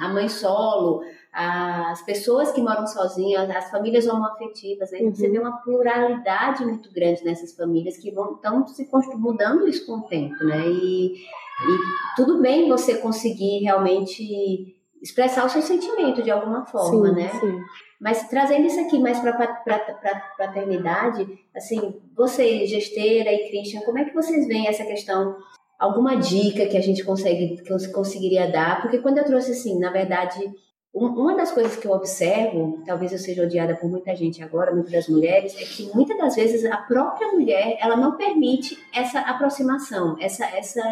a 0.00 0.08
mãe 0.08 0.28
solo, 0.28 1.02
as 1.32 2.02
pessoas 2.02 2.50
que 2.52 2.60
moram 2.60 2.86
sozinhas, 2.86 3.48
as 3.50 3.70
famílias 3.70 4.06
homoafetivas, 4.06 4.90
né? 4.90 5.00
Uhum. 5.00 5.14
Você 5.14 5.28
vê 5.28 5.38
uma 5.38 5.58
pluralidade 5.58 6.64
muito 6.64 6.92
grande 6.92 7.24
nessas 7.24 7.54
famílias 7.54 7.96
que 7.96 8.10
vão 8.10 8.34
estão 8.34 8.66
se 8.66 8.88
mudando 9.16 9.68
isso 9.68 9.86
com 9.86 9.98
o 9.98 10.02
tempo, 10.02 10.42
né? 10.44 10.66
E, 10.66 11.14
e 11.14 11.78
tudo 12.16 12.40
bem 12.40 12.68
você 12.68 12.96
conseguir 12.96 13.62
realmente 13.62 14.74
expressar 15.02 15.44
o 15.46 15.48
seu 15.48 15.62
sentimento 15.62 16.22
de 16.22 16.30
alguma 16.30 16.64
forma, 16.66 17.08
sim, 17.08 17.14
né? 17.14 17.28
Sim. 17.28 17.60
Mas 18.00 18.28
trazendo 18.28 18.66
isso 18.66 18.80
aqui 18.80 18.98
mais 18.98 19.18
para 19.20 19.30
a 19.30 20.36
paternidade, 20.38 21.26
assim, 21.54 22.00
você, 22.16 22.64
gesteira 22.66 23.32
e 23.32 23.48
Christian, 23.48 23.80
como 23.80 23.98
é 23.98 24.04
que 24.04 24.14
vocês 24.14 24.46
veem 24.46 24.68
essa 24.68 24.84
questão 24.84 25.36
alguma 25.78 26.16
dica 26.16 26.66
que 26.66 26.76
a 26.76 26.80
gente 26.80 27.04
consegue, 27.04 27.62
que 27.62 27.72
eu 27.72 27.76
conseguiria 27.92 28.50
dar, 28.50 28.82
porque 28.82 28.98
quando 28.98 29.18
eu 29.18 29.24
trouxe 29.24 29.52
assim, 29.52 29.78
na 29.78 29.90
verdade, 29.90 30.38
um, 30.92 31.06
uma 31.06 31.36
das 31.36 31.52
coisas 31.52 31.76
que 31.76 31.86
eu 31.86 31.92
observo, 31.92 32.82
talvez 32.84 33.12
eu 33.12 33.18
seja 33.18 33.44
odiada 33.44 33.76
por 33.76 33.88
muita 33.88 34.14
gente 34.16 34.42
agora, 34.42 34.74
muitas 34.74 35.08
mulheres, 35.08 35.54
é 35.54 35.64
que 35.64 35.94
muitas 35.94 36.18
das 36.18 36.34
vezes 36.34 36.64
a 36.64 36.78
própria 36.78 37.30
mulher, 37.32 37.78
ela 37.80 37.96
não 37.96 38.16
permite 38.16 38.76
essa 38.92 39.20
aproximação, 39.20 40.16
essa 40.20 40.44
essa 40.46 40.82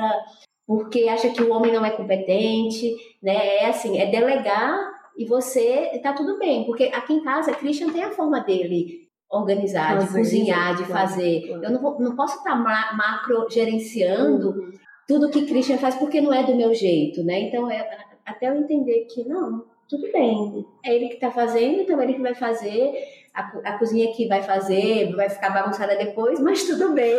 porque 0.66 1.08
acha 1.08 1.30
que 1.30 1.42
o 1.42 1.52
homem 1.52 1.72
não 1.72 1.84
é 1.84 1.90
competente, 1.90 2.96
né? 3.22 3.58
É 3.58 3.66
assim, 3.66 3.98
é 3.98 4.06
delegar 4.06 4.76
e 5.16 5.24
você 5.24 5.98
tá 6.02 6.12
tudo 6.12 6.38
bem, 6.38 6.64
porque 6.64 6.84
aqui 6.84 7.14
em 7.14 7.22
casa 7.22 7.52
Christian 7.52 7.90
tem 7.90 8.02
a 8.02 8.10
forma 8.10 8.40
dele 8.40 9.05
organizar, 9.30 9.98
de 9.98 10.12
cozinhar, 10.12 10.76
de 10.76 10.84
fazer. 10.84 11.46
Claro. 11.46 11.64
Eu 11.64 11.70
não, 11.70 11.80
vou, 11.80 12.00
não 12.00 12.16
posso 12.16 12.38
estar 12.38 12.52
tá 12.52 12.94
macro 12.96 13.46
gerenciando 13.50 14.50
uhum. 14.50 14.72
tudo 15.06 15.30
que 15.30 15.46
Christian 15.46 15.78
faz 15.78 15.94
porque 15.96 16.20
não 16.20 16.32
é 16.32 16.44
do 16.44 16.54
meu 16.54 16.72
jeito, 16.72 17.24
né? 17.24 17.40
Então, 17.40 17.70
é, 17.70 18.06
até 18.24 18.48
eu 18.48 18.56
entender 18.56 19.06
que 19.06 19.26
não, 19.28 19.64
tudo 19.88 20.10
bem, 20.12 20.66
é 20.84 20.94
ele 20.94 21.08
que 21.08 21.14
está 21.14 21.30
fazendo, 21.30 21.80
então 21.80 22.00
é 22.00 22.04
ele 22.04 22.14
que 22.14 22.22
vai 22.22 22.34
fazer, 22.34 22.92
a, 23.34 23.40
a 23.64 23.78
cozinha 23.78 24.12
que 24.12 24.26
vai 24.26 24.42
fazer, 24.42 25.14
vai 25.14 25.28
ficar 25.28 25.50
bagunçada 25.50 25.96
depois, 25.96 26.40
mas 26.40 26.64
tudo 26.64 26.92
bem, 26.92 27.16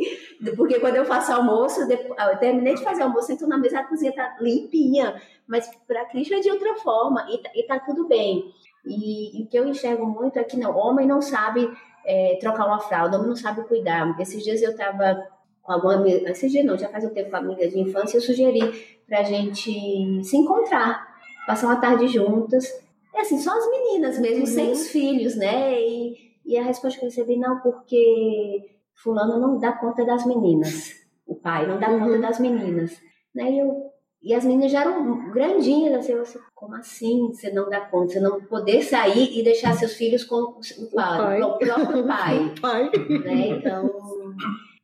porque 0.56 0.80
quando 0.80 0.96
eu 0.96 1.04
faço 1.04 1.32
almoço, 1.32 1.80
eu 1.80 2.38
terminei 2.38 2.74
de 2.74 2.82
fazer 2.82 3.02
almoço, 3.02 3.32
então 3.32 3.48
na 3.48 3.58
mesa 3.58 3.80
a 3.80 3.84
cozinha 3.84 4.12
tá 4.12 4.36
limpinha, 4.40 5.20
mas 5.46 5.70
para 5.86 6.04
Christian 6.06 6.38
é 6.38 6.40
de 6.40 6.50
outra 6.50 6.74
forma, 6.76 7.26
e, 7.30 7.38
tá, 7.38 7.50
e 7.54 7.62
tá 7.64 7.78
tudo 7.80 8.06
bem. 8.06 8.44
E, 8.84 9.42
o 9.42 9.46
que 9.46 9.58
eu 9.58 9.66
enxergo 9.66 10.06
muito 10.06 10.38
é 10.38 10.44
que 10.44 10.56
não, 10.56 10.76
homem 10.76 11.06
não 11.06 11.20
sabe 11.20 11.68
é, 12.06 12.38
trocar 12.40 12.66
uma 12.66 12.80
fralda, 12.80 13.16
homem 13.16 13.28
não 13.28 13.36
sabe 13.36 13.62
cuidar. 13.64 14.18
Esses 14.20 14.42
dias 14.42 14.62
eu 14.62 14.70
estava 14.70 15.22
com 15.62 15.72
alguma. 15.72 16.08
Esses 16.08 16.50
dias 16.50 16.64
não, 16.64 16.78
já 16.78 16.88
faz 16.88 17.04
um 17.04 17.10
tempo 17.10 17.30
com 17.30 17.36
amiga 17.36 17.68
de 17.68 17.78
infância, 17.78 18.16
eu 18.16 18.22
sugeri 18.22 18.60
para 19.06 19.20
a 19.20 19.24
gente 19.24 20.24
se 20.24 20.36
encontrar, 20.36 21.06
passar 21.46 21.66
uma 21.66 21.80
tarde 21.80 22.08
juntas. 22.08 22.66
É 23.14 23.20
assim, 23.20 23.38
só 23.38 23.56
as 23.56 23.68
meninas 23.70 24.18
mesmo, 24.18 24.40
uhum. 24.40 24.46
sem 24.46 24.70
os 24.70 24.88
filhos, 24.88 25.36
né? 25.36 25.80
E, 25.80 26.14
e 26.46 26.56
a 26.56 26.62
resposta 26.62 26.98
que 26.98 27.04
eu 27.04 27.10
recebi, 27.10 27.36
não, 27.36 27.60
porque 27.60 28.70
fulano 28.94 29.38
não 29.38 29.58
dá 29.58 29.72
conta 29.72 30.04
das 30.04 30.24
meninas. 30.24 30.92
O 31.26 31.34
pai 31.34 31.66
não 31.66 31.78
dá 31.78 31.90
uhum. 31.90 32.00
conta 32.00 32.18
das 32.18 32.38
meninas. 32.38 33.00
Né? 33.34 33.52
E 33.52 33.58
eu, 33.58 33.90
e 34.22 34.34
as 34.34 34.44
meninas 34.44 34.70
já 34.70 34.82
eram 34.82 35.30
grandinhas, 35.30 35.94
assim, 35.94 36.14
você, 36.14 36.38
como 36.54 36.74
assim 36.74 37.28
você 37.28 37.50
não 37.50 37.70
dá 37.70 37.80
conta? 37.80 38.12
Você 38.12 38.20
não 38.20 38.40
poder 38.42 38.82
sair 38.82 39.38
e 39.38 39.42
deixar 39.42 39.74
seus 39.74 39.94
filhos 39.94 40.24
com 40.24 40.36
o 40.36 40.90
pai, 40.94 41.18
o, 41.18 41.18
pai. 41.18 41.42
o 41.42 41.58
próprio 41.58 42.04
pai. 42.06 42.38
o 42.38 42.60
pai. 42.60 42.90
Né? 43.24 43.48
Então, 43.48 43.90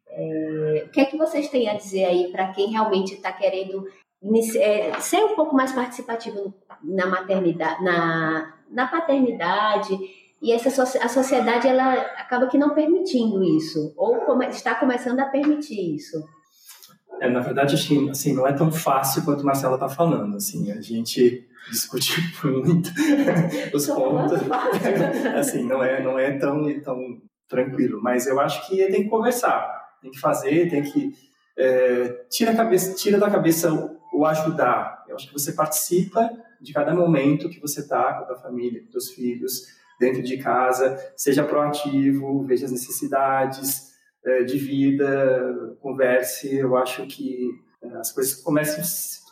é, 0.09 0.85
o 0.87 0.91
que 0.91 1.01
é 1.01 1.05
que 1.05 1.19
vocês 1.19 1.51
têm 1.51 1.69
a 1.69 1.75
dizer 1.75 2.07
aí 2.07 2.33
para 2.33 2.49
quem 2.53 2.71
realmente 2.71 3.15
está 3.15 3.31
querendo 3.31 3.87
é, 4.57 4.99
ser 5.01 5.23
um 5.23 5.37
pouco 5.37 5.55
mais 5.55 5.71
participativo 5.73 6.55
na 6.83 7.07
maternidade, 7.07 7.85
na, 7.85 8.55
na 8.71 8.87
paternidade? 8.87 9.99
E 10.41 10.53
essa 10.53 10.83
a 10.83 11.09
sociedade 11.09 11.69
ela 11.69 11.93
acaba 11.93 12.47
que 12.47 12.57
não 12.57 12.71
permitindo 12.71 13.43
isso, 13.43 13.93
ou 13.97 14.41
está 14.45 14.75
começando 14.75 15.21
a 15.21 15.27
permitir 15.27 15.95
isso. 15.95 16.25
É, 17.21 17.31
na 17.31 17.41
verdade, 17.41 17.75
assim, 17.75 18.11
assim, 18.11 18.35
não 18.35 18.47
é 18.47 18.53
tão 18.53 18.71
fácil 18.71 19.25
quanto 19.25 19.41
o 19.41 19.47
Marcelo 19.47 19.75
está 19.75 19.89
falando. 19.89 20.37
Assim, 20.37 20.71
a 20.71 20.81
gente 20.81 21.47
discutiu 21.71 22.23
muito 22.45 22.91
os 23.73 23.87
pontos. 23.87 24.39
assim, 25.39 25.65
não 25.65 25.83
é, 25.83 26.03
não 26.03 26.19
é 26.19 26.33
tão, 26.39 26.81
tão 26.81 27.21
tranquilo. 27.49 28.01
Mas 28.03 28.27
eu 28.27 28.39
acho 28.41 28.67
que 28.67 28.77
tem 28.89 29.05
que 29.05 29.09
conversar, 29.09 29.67
tem 30.03 30.11
que 30.11 30.21
fazer, 30.21 30.69
tem 30.69 30.83
que 30.83 31.13
é, 31.57 32.09
tira, 32.31 32.51
a 32.51 32.57
cabeça, 32.57 32.95
tira 32.95 33.19
da 33.19 33.31
cabeça 33.31 33.73
o, 33.73 33.99
o, 34.13 34.27
ajudar. 34.27 35.05
Eu 35.09 35.17
acho 35.17 35.29
que 35.29 35.33
você 35.33 35.53
participa 35.53 36.31
de 36.61 36.73
cada 36.73 36.95
momento 36.95 37.49
que 37.49 37.61
você 37.61 37.81
está 37.81 38.13
com 38.15 38.25
a 38.25 38.27
tua 38.27 38.37
família, 38.37 38.83
com 38.83 38.91
teus 38.91 39.11
filhos, 39.11 39.63
dentro 39.99 40.23
de 40.23 40.37
casa. 40.37 40.99
Seja 41.17 41.43
proativo, 41.43 42.45
veja 42.45 42.67
as 42.67 42.73
necessidades 42.73 43.86
é, 43.86 43.86
de 44.45 44.59
vida, 44.59 45.77
converse, 45.81 46.57
eu 46.57 46.77
acho 46.77 47.07
que 47.07 47.51
é, 47.81 47.89
as 47.97 48.11
coisas 48.11 48.35
começam, 48.35 48.83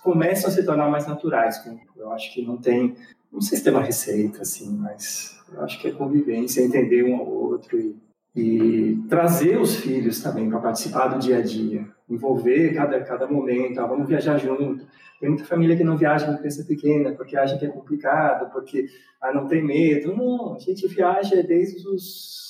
começam 0.02 0.48
a 0.48 0.52
se 0.52 0.64
tornar 0.64 0.88
mais 0.88 1.06
naturais. 1.06 1.62
Eu 1.96 2.12
acho 2.12 2.32
que 2.32 2.42
não 2.42 2.56
tem, 2.56 2.94
não 3.32 3.40
sei 3.40 3.58
se 3.58 3.64
tem 3.64 3.72
uma 3.72 3.82
receita, 3.82 4.42
assim, 4.42 4.70
mas 4.76 5.40
eu 5.52 5.62
acho 5.62 5.80
que 5.80 5.88
é 5.88 5.92
convivência, 5.92 6.62
entender 6.62 7.02
um 7.04 7.16
ao 7.16 7.26
outro 7.26 7.78
e, 7.78 7.96
e 8.36 8.96
trazer 9.08 9.60
os 9.60 9.76
filhos 9.76 10.22
também 10.22 10.48
para 10.48 10.60
participar 10.60 11.08
do 11.08 11.18
dia 11.18 11.38
a 11.38 11.42
dia, 11.42 11.86
envolver 12.08 12.72
cada, 12.74 13.00
cada 13.00 13.26
momento, 13.26 13.80
ah, 13.80 13.86
vamos 13.86 14.08
viajar 14.08 14.38
junto. 14.38 14.86
Tem 15.20 15.28
muita 15.28 15.44
família 15.44 15.76
que 15.76 15.84
não 15.84 15.96
viaja 15.96 16.26
com 16.26 16.38
criança 16.38 16.64
pequena 16.64 17.12
porque 17.12 17.36
acha 17.36 17.58
que 17.58 17.64
é 17.64 17.68
complicado, 17.68 18.52
porque 18.52 18.86
ah, 19.20 19.32
não 19.32 19.46
tem 19.48 19.64
medo. 19.64 20.14
Não, 20.16 20.54
a 20.54 20.58
gente 20.58 20.86
viaja 20.86 21.42
desde 21.42 21.88
os 21.88 22.44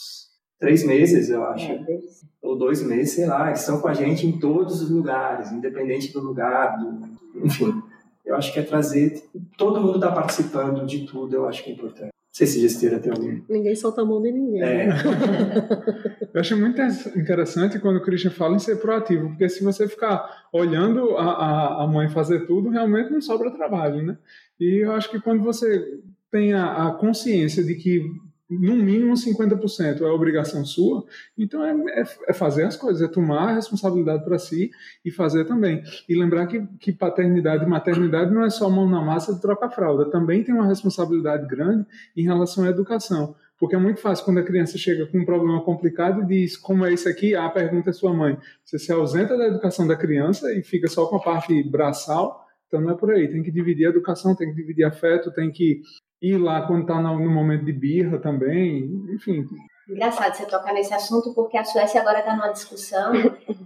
três 0.65 0.83
meses, 0.83 1.29
eu 1.29 1.45
acho. 1.45 1.71
É, 1.71 2.01
ou 2.41 2.57
dois 2.57 2.83
meses, 2.83 3.13
sei 3.13 3.27
lá. 3.27 3.49
Eles 3.49 3.61
estão 3.61 3.81
com 3.81 3.89
a 3.89 3.93
gente 3.93 4.27
em 4.27 4.39
todos 4.39 4.81
os 4.81 4.91
lugares, 4.91 5.53
independente 5.53 6.11
do 6.11 6.21
lugar, 6.21 6.79
do, 6.79 7.01
enfim. 7.45 7.83
Eu 8.25 8.35
acho 8.35 8.51
que 8.53 8.61
é 8.61 8.63
trazer. 8.63 9.23
Todo 9.59 9.81
mundo 9.81 9.97
está 9.97 10.11
participando 10.11 10.87
de 10.87 11.05
tudo, 11.05 11.37
eu 11.37 11.47
acho 11.47 11.63
que 11.63 11.71
é 11.71 11.75
importante. 11.75 12.05
Não 12.05 12.39
sei 12.39 12.47
se 12.47 12.61
gesteira 12.61 12.99
tem 12.99 13.13
algum. 13.13 13.43
Ninguém 13.49 13.77
solta 13.77 14.01
a 14.01 14.05
mão 14.05 14.21
de 14.23 14.33
ninguém. 14.33 14.63
É. 14.63 14.89
eu 16.33 16.41
acho 16.41 16.57
muito 16.57 16.81
interessante 17.15 17.79
quando 17.79 17.99
o 17.99 18.03
Christian 18.03 18.31
fala 18.31 18.57
em 18.57 18.59
ser 18.59 18.77
proativo, 18.77 19.29
porque 19.29 19.49
se 19.51 19.63
você 19.63 19.87
ficar 19.87 20.47
olhando 20.53 21.17
a, 21.19 21.25
a, 21.25 21.85
a 21.85 21.87
mãe 21.87 22.09
fazer 22.09 22.47
tudo, 22.47 22.71
realmente 22.71 23.11
não 23.11 23.21
sobra 23.21 23.51
trabalho, 23.51 24.03
né? 24.03 24.17
E 24.59 24.85
eu 24.85 24.93
acho 24.93 25.11
que 25.11 25.21
quando 25.21 25.45
você 25.45 26.01
tem 26.31 26.55
a, 26.55 26.89
a 26.89 26.93
consciência 26.93 27.63
de 27.63 27.75
que 27.75 28.03
no 28.49 28.77
mínimo 28.77 29.15
50% 29.15 30.03
é 30.03 30.05
obrigação 30.05 30.65
sua, 30.65 31.05
então 31.37 31.65
é, 31.65 32.01
é, 32.01 32.05
é, 32.29 32.33
fazer 32.33 32.65
as 32.65 32.77
coisas, 32.77 33.03
é 33.03 33.11
tomar 33.11 33.49
a 33.49 33.55
responsabilidade 33.55 34.25
para 34.25 34.39
si 34.39 34.71
e 35.05 35.11
fazer 35.11 35.45
também. 35.45 35.83
E 36.09 36.15
lembrar 36.15 36.47
que, 36.47 36.67
que 36.79 36.93
paternidade 36.93 37.65
e 37.65 37.69
maternidade 37.69 38.33
não 38.33 38.45
é 38.45 38.51
só 38.51 38.69
mão 38.69 38.89
na 38.89 39.01
massa 39.01 39.35
de 39.35 39.41
trocar 39.41 39.71
fralda, 39.71 40.11
também 40.11 40.45
tem 40.45 40.55
uma 40.55 40.67
responsabilidade 40.67 41.47
grande 41.49 41.87
em 42.17 42.25
relação 42.25 42.65
à 42.65 42.69
educação. 42.69 43.35
Porque 43.59 43.77
é 43.77 43.79
muito 43.79 44.01
fácil 44.01 44.25
quando 44.25 44.39
a 44.39 44.43
criança 44.43 44.77
chega 44.77 45.07
com 45.07 45.19
um 45.19 45.25
problema 45.25 45.63
complicado 45.63 46.23
e 46.23 46.27
diz 46.27 46.57
como 46.57 46.85
é 46.85 46.93
isso 46.93 47.09
aqui, 47.09 47.35
a 47.35 47.49
pergunta 47.49 47.91
é 47.91 47.93
sua 47.93 48.13
mãe. 48.13 48.37
Você 48.65 48.79
se 48.79 48.93
ausenta 48.93 49.39
da 49.39 49.47
educação 49.47 49.87
da 49.87 49.97
criança 49.97 50.53
e 50.53 50.63
fica 50.63 50.89
só 50.89 51.07
com 51.07 51.17
a 51.17 51.23
parte 51.23 51.63
braçal, 51.63 52.45
então 52.67 52.81
não 52.81 52.91
é 52.91 52.95
por 52.95 53.13
aí. 53.13 53.29
Tem 53.29 53.43
que 53.43 53.53
dividir 53.53 53.87
a 53.87 53.91
educação, 53.91 54.35
tem 54.35 54.51
que 54.51 54.57
dividir 54.57 54.85
afeto, 54.85 55.33
tem 55.33 55.51
que 55.51 55.81
ir 56.23 56.39
lá 56.39 56.67
quando 56.67 56.83
está 56.83 57.01
no, 57.01 57.31
momento 57.31 57.65
de 57.65 57.73
birra 57.73 58.19
também, 58.19 58.91
enfim. 59.15 59.45
Engraçado 59.89 60.35
você 60.35 60.47
tocar 60.47 60.73
nesse 60.73 60.95
assunto, 60.95 61.35
porque 61.35 61.59
a 61.59 61.65
Suécia 61.65 62.01
agora 62.01 62.21
está 62.21 62.35
numa 62.35 62.53
discussão. 62.53 63.13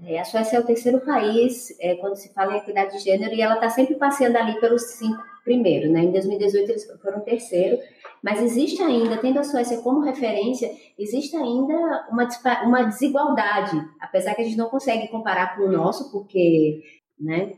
É, 0.05 0.19
a 0.19 0.25
Suécia 0.25 0.57
é 0.57 0.61
o 0.61 0.65
terceiro 0.65 1.01
país 1.01 1.69
é, 1.79 1.95
quando 1.97 2.17
se 2.17 2.33
fala 2.33 2.55
em 2.55 2.59
equidade 2.59 2.97
de 2.97 3.05
gênero 3.05 3.35
e 3.35 3.43
ela 3.43 3.57
está 3.57 3.69
sempre 3.69 3.95
passeando 3.95 4.39
ali 4.39 4.59
pelos 4.59 4.83
cinco 4.93 5.23
primeiros. 5.45 5.91
Né? 5.91 6.01
Em 6.01 6.11
2018 6.11 6.71
eles 6.71 6.87
foram 7.03 7.21
terceiro, 7.21 7.79
mas 8.23 8.43
existe 8.43 8.83
ainda, 8.83 9.19
tendo 9.19 9.39
a 9.39 9.45
Suécia 9.45 9.83
como 9.83 10.01
referência, 10.01 10.71
existe 10.99 11.37
ainda 11.37 12.07
uma, 12.11 12.27
uma 12.65 12.83
desigualdade, 12.85 13.77
apesar 14.01 14.35
que 14.35 14.41
a 14.41 14.45
gente 14.45 14.57
não 14.57 14.71
consegue 14.71 15.09
comparar 15.09 15.57
com 15.57 15.65
o 15.65 15.73
nosso, 15.73 16.11
porque 16.11 16.83
né, 17.21 17.53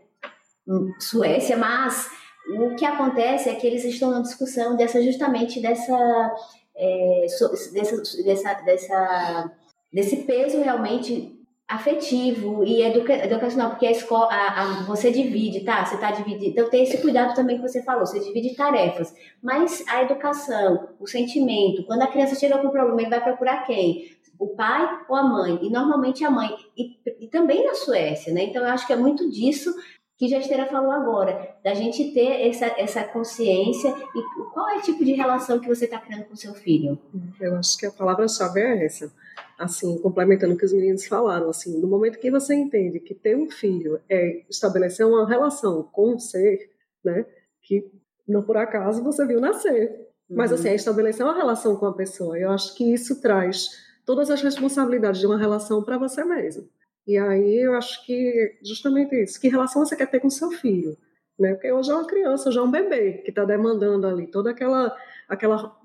Suécia, 0.98 1.56
mas 1.56 2.10
o 2.48 2.74
que 2.74 2.84
acontece 2.84 3.48
é 3.48 3.54
que 3.54 3.66
eles 3.66 3.84
estão 3.84 4.10
na 4.10 4.20
discussão 4.20 4.76
dessa 4.76 5.02
justamente 5.02 5.60
dessa, 5.60 6.36
é, 6.74 7.26
dessa, 7.72 8.22
dessa, 8.24 8.54
dessa, 8.64 9.52
desse 9.92 10.16
peso 10.24 10.60
realmente 10.60 11.40
afetivo 11.70 12.64
e 12.64 12.82
educa 12.82 13.14
educacional, 13.24 13.70
porque 13.70 13.86
a 13.86 13.92
escola, 13.92 14.26
a, 14.26 14.62
a, 14.62 14.82
você 14.82 15.12
divide, 15.12 15.60
tá? 15.60 15.84
Você 15.84 15.94
está 15.94 16.10
dividindo. 16.10 16.50
Então 16.50 16.68
tem 16.68 16.82
esse 16.82 16.98
cuidado 16.98 17.32
também 17.32 17.56
que 17.56 17.62
você 17.62 17.80
falou, 17.84 18.04
você 18.04 18.18
divide 18.18 18.56
tarefas. 18.56 19.14
Mas 19.40 19.84
a 19.86 20.02
educação, 20.02 20.88
o 20.98 21.06
sentimento, 21.06 21.84
quando 21.84 22.02
a 22.02 22.08
criança 22.08 22.34
chega 22.34 22.58
com 22.58 22.66
um 22.66 22.72
problema, 22.72 23.02
ele 23.02 23.10
vai 23.10 23.22
procurar 23.22 23.64
quem? 23.64 24.10
O 24.36 24.48
pai 24.48 24.98
ou 25.08 25.14
a 25.14 25.22
mãe? 25.22 25.60
E 25.62 25.70
normalmente 25.70 26.24
a 26.24 26.30
mãe. 26.30 26.50
E, 26.76 26.96
e 27.20 27.28
também 27.28 27.64
na 27.64 27.74
Suécia, 27.74 28.32
né? 28.32 28.44
Então 28.44 28.62
eu 28.62 28.68
acho 28.70 28.84
que 28.84 28.92
é 28.92 28.96
muito 28.96 29.30
disso 29.30 29.72
que 30.20 30.28
Gesteira 30.28 30.66
falou 30.66 30.92
agora, 30.92 31.56
da 31.64 31.72
gente 31.72 32.12
ter 32.12 32.46
essa, 32.46 32.66
essa 32.78 33.02
consciência 33.04 33.88
e 33.88 34.22
qual 34.52 34.68
é 34.68 34.76
o 34.76 34.82
tipo 34.82 35.02
de 35.02 35.12
relação 35.12 35.58
que 35.58 35.66
você 35.66 35.86
está 35.86 35.98
criando 35.98 36.24
com 36.24 36.36
seu 36.36 36.52
filho? 36.52 36.98
Eu 37.40 37.56
acho 37.56 37.78
que 37.78 37.86
a 37.86 37.90
palavra-chave 37.90 38.60
é 38.60 38.84
essa. 38.84 39.10
Assim, 39.58 39.96
complementando 39.96 40.52
o 40.52 40.58
que 40.58 40.66
os 40.66 40.74
meninos 40.74 41.06
falaram, 41.06 41.48
assim, 41.48 41.80
no 41.80 41.88
momento 41.88 42.18
que 42.18 42.30
você 42.30 42.54
entende 42.54 43.00
que 43.00 43.14
ter 43.14 43.34
um 43.34 43.50
filho 43.50 43.98
é 44.10 44.42
estabelecer 44.50 45.06
uma 45.06 45.26
relação 45.26 45.84
com 45.84 46.12
um 46.12 46.18
ser, 46.18 46.70
né, 47.02 47.24
que 47.62 47.90
não 48.28 48.42
por 48.42 48.58
acaso 48.58 49.02
você 49.02 49.26
viu 49.26 49.40
nascer, 49.40 50.06
uhum. 50.28 50.36
mas 50.36 50.52
assim, 50.52 50.68
é 50.68 50.74
estabelecer 50.74 51.24
uma 51.24 51.34
relação 51.34 51.76
com 51.76 51.86
a 51.86 51.94
pessoa. 51.94 52.38
Eu 52.38 52.50
acho 52.50 52.74
que 52.74 52.92
isso 52.92 53.22
traz 53.22 53.70
todas 54.04 54.30
as 54.30 54.42
responsabilidades 54.42 55.18
de 55.18 55.26
uma 55.26 55.38
relação 55.38 55.82
para 55.82 55.96
você 55.96 56.22
mesmo. 56.24 56.68
E 57.10 57.18
aí 57.18 57.56
eu 57.56 57.74
acho 57.74 58.06
que 58.06 58.56
justamente 58.62 59.20
isso. 59.20 59.40
Que 59.40 59.48
relação 59.48 59.84
você 59.84 59.96
quer 59.96 60.06
ter 60.06 60.20
com 60.20 60.30
seu 60.30 60.48
filho? 60.52 60.96
Né? 61.36 61.54
Porque 61.54 61.72
hoje 61.72 61.90
é 61.90 61.94
uma 61.94 62.06
criança, 62.06 62.48
hoje 62.48 62.58
é 62.58 62.62
um 62.62 62.70
bebê 62.70 63.14
que 63.24 63.30
está 63.30 63.44
demandando 63.44 64.06
ali 64.06 64.28
toda 64.28 64.50
aquela, 64.50 64.96
aquela 65.28 65.76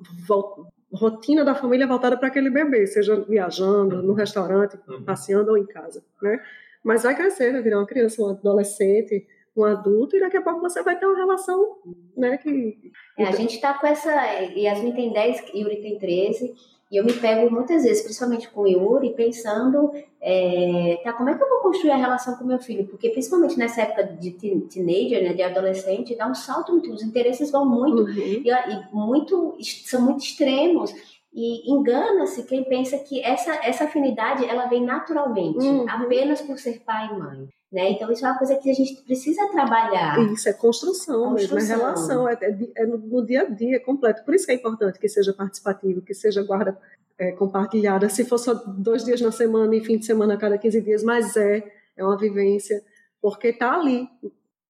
rotina 0.94 1.44
da 1.44 1.56
família 1.56 1.88
voltada 1.88 2.16
para 2.16 2.28
aquele 2.28 2.52
bebê, 2.52 2.86
seja 2.86 3.20
viajando, 3.22 4.04
no 4.04 4.14
restaurante, 4.14 4.78
uhum. 4.88 5.04
passeando 5.04 5.50
ou 5.50 5.58
em 5.58 5.66
casa. 5.66 6.04
Né? 6.22 6.40
Mas 6.84 7.02
vai 7.02 7.16
crescer, 7.16 7.54
vai 7.54 7.64
virar 7.64 7.80
uma 7.80 7.88
criança, 7.88 8.22
um 8.22 8.30
adolescente, 8.30 9.26
um 9.58 9.64
adulto, 9.64 10.16
e 10.16 10.20
daqui 10.20 10.38
a 10.38 10.44
pouco 10.44 10.60
você 10.60 10.84
vai 10.84 11.00
ter 11.00 11.08
uma 11.08 11.18
relação 11.18 11.78
né, 12.16 12.38
que. 12.38 12.92
É, 13.18 13.26
a 13.26 13.32
gente 13.32 13.56
está 13.56 13.74
com 13.74 13.88
essa. 13.88 14.12
Yasmin 14.56 14.94
tem 14.94 15.12
10, 15.12 15.46
Yuri 15.56 15.82
tem 15.82 15.98
13. 15.98 16.54
E 16.96 16.98
eu 16.98 17.04
me 17.04 17.12
pego 17.12 17.54
muitas 17.54 17.84
vezes, 17.84 18.02
principalmente 18.02 18.50
com 18.50 18.62
o 18.62 18.68
Yuri, 18.68 19.10
pensando, 19.10 19.92
é, 20.22 20.98
tá, 21.04 21.12
como 21.12 21.30
é 21.30 21.36
que 21.36 21.44
eu 21.44 21.50
vou 21.50 21.60
construir 21.60 21.92
a 21.92 21.98
relação 21.98 22.38
com 22.38 22.46
meu 22.46 22.58
filho? 22.58 22.88
Porque 22.88 23.10
principalmente 23.10 23.60
nessa 23.60 23.82
época 23.82 24.06
de 24.06 24.32
teenager, 24.32 25.22
né, 25.22 25.34
de 25.34 25.42
adolescente, 25.42 26.16
dá 26.16 26.26
um 26.26 26.34
salto 26.34 26.72
muito, 26.72 26.94
os 26.94 27.04
interesses 27.04 27.52
vão 27.52 27.66
muito, 27.66 28.04
uhum. 28.04 28.14
e, 28.18 28.50
e, 28.50 28.96
muito, 28.96 29.58
são 29.62 30.04
muito 30.04 30.24
extremos. 30.24 30.94
E 31.34 31.70
engana-se 31.70 32.44
quem 32.44 32.64
pensa 32.64 32.98
que 33.00 33.22
essa, 33.22 33.54
essa 33.56 33.84
afinidade 33.84 34.46
ela 34.46 34.68
vem 34.68 34.82
naturalmente, 34.82 35.68
uhum. 35.68 35.86
apenas 35.90 36.40
por 36.40 36.58
ser 36.58 36.82
pai 36.86 37.10
e 37.12 37.20
mãe. 37.20 37.50
Né? 37.76 37.92
Então, 37.92 38.10
isso 38.10 38.26
é 38.26 38.30
uma 38.30 38.38
coisa 38.38 38.56
que 38.56 38.72
a 38.72 38.74
gente 38.74 39.04
precisa 39.04 39.46
trabalhar. 39.50 40.18
Isso, 40.32 40.48
é 40.48 40.54
construção, 40.54 41.32
construção. 41.32 41.58
mesmo, 41.58 41.60
é 41.60 41.76
relação, 41.76 42.30
é, 42.30 42.38
é, 42.42 42.84
é 42.84 42.86
no, 42.86 43.26
dia 43.26 43.42
a 43.42 43.50
dia, 43.50 43.82
completo. 43.82 44.24
Por 44.24 44.34
isso 44.34 44.46
que 44.46 44.54
é 44.54 44.56
importante 44.56 44.98
que 44.98 45.10
seja 45.10 45.34
participativo, 45.34 46.02
que 46.02 46.14
seja 46.14 46.42
guarda 46.42 46.78
é, 47.20 47.34
compartilhada. 47.34 48.08
Se 48.08 48.24
for 48.24 48.38
só 48.38 48.54
dois 48.54 49.04
dias 49.04 49.20
na 49.20 49.30
semana 49.30 49.76
e 49.76 49.84
fim 49.84 49.98
de 49.98 50.06
semana 50.06 50.36
a 50.36 50.38
cada 50.38 50.58
15 50.58 50.82
dias, 50.84 51.04
mas 51.04 51.36
é, 51.36 51.70
é 51.98 52.02
uma 52.06 52.18
vivência, 52.18 52.82
porque 53.22 53.50
está 53.50 53.74
ali. 53.74 54.08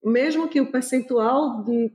Mesmo 0.04 0.48
que 0.48 0.60
o 0.60 0.72
percentual 0.72 1.64
de, 1.64 1.92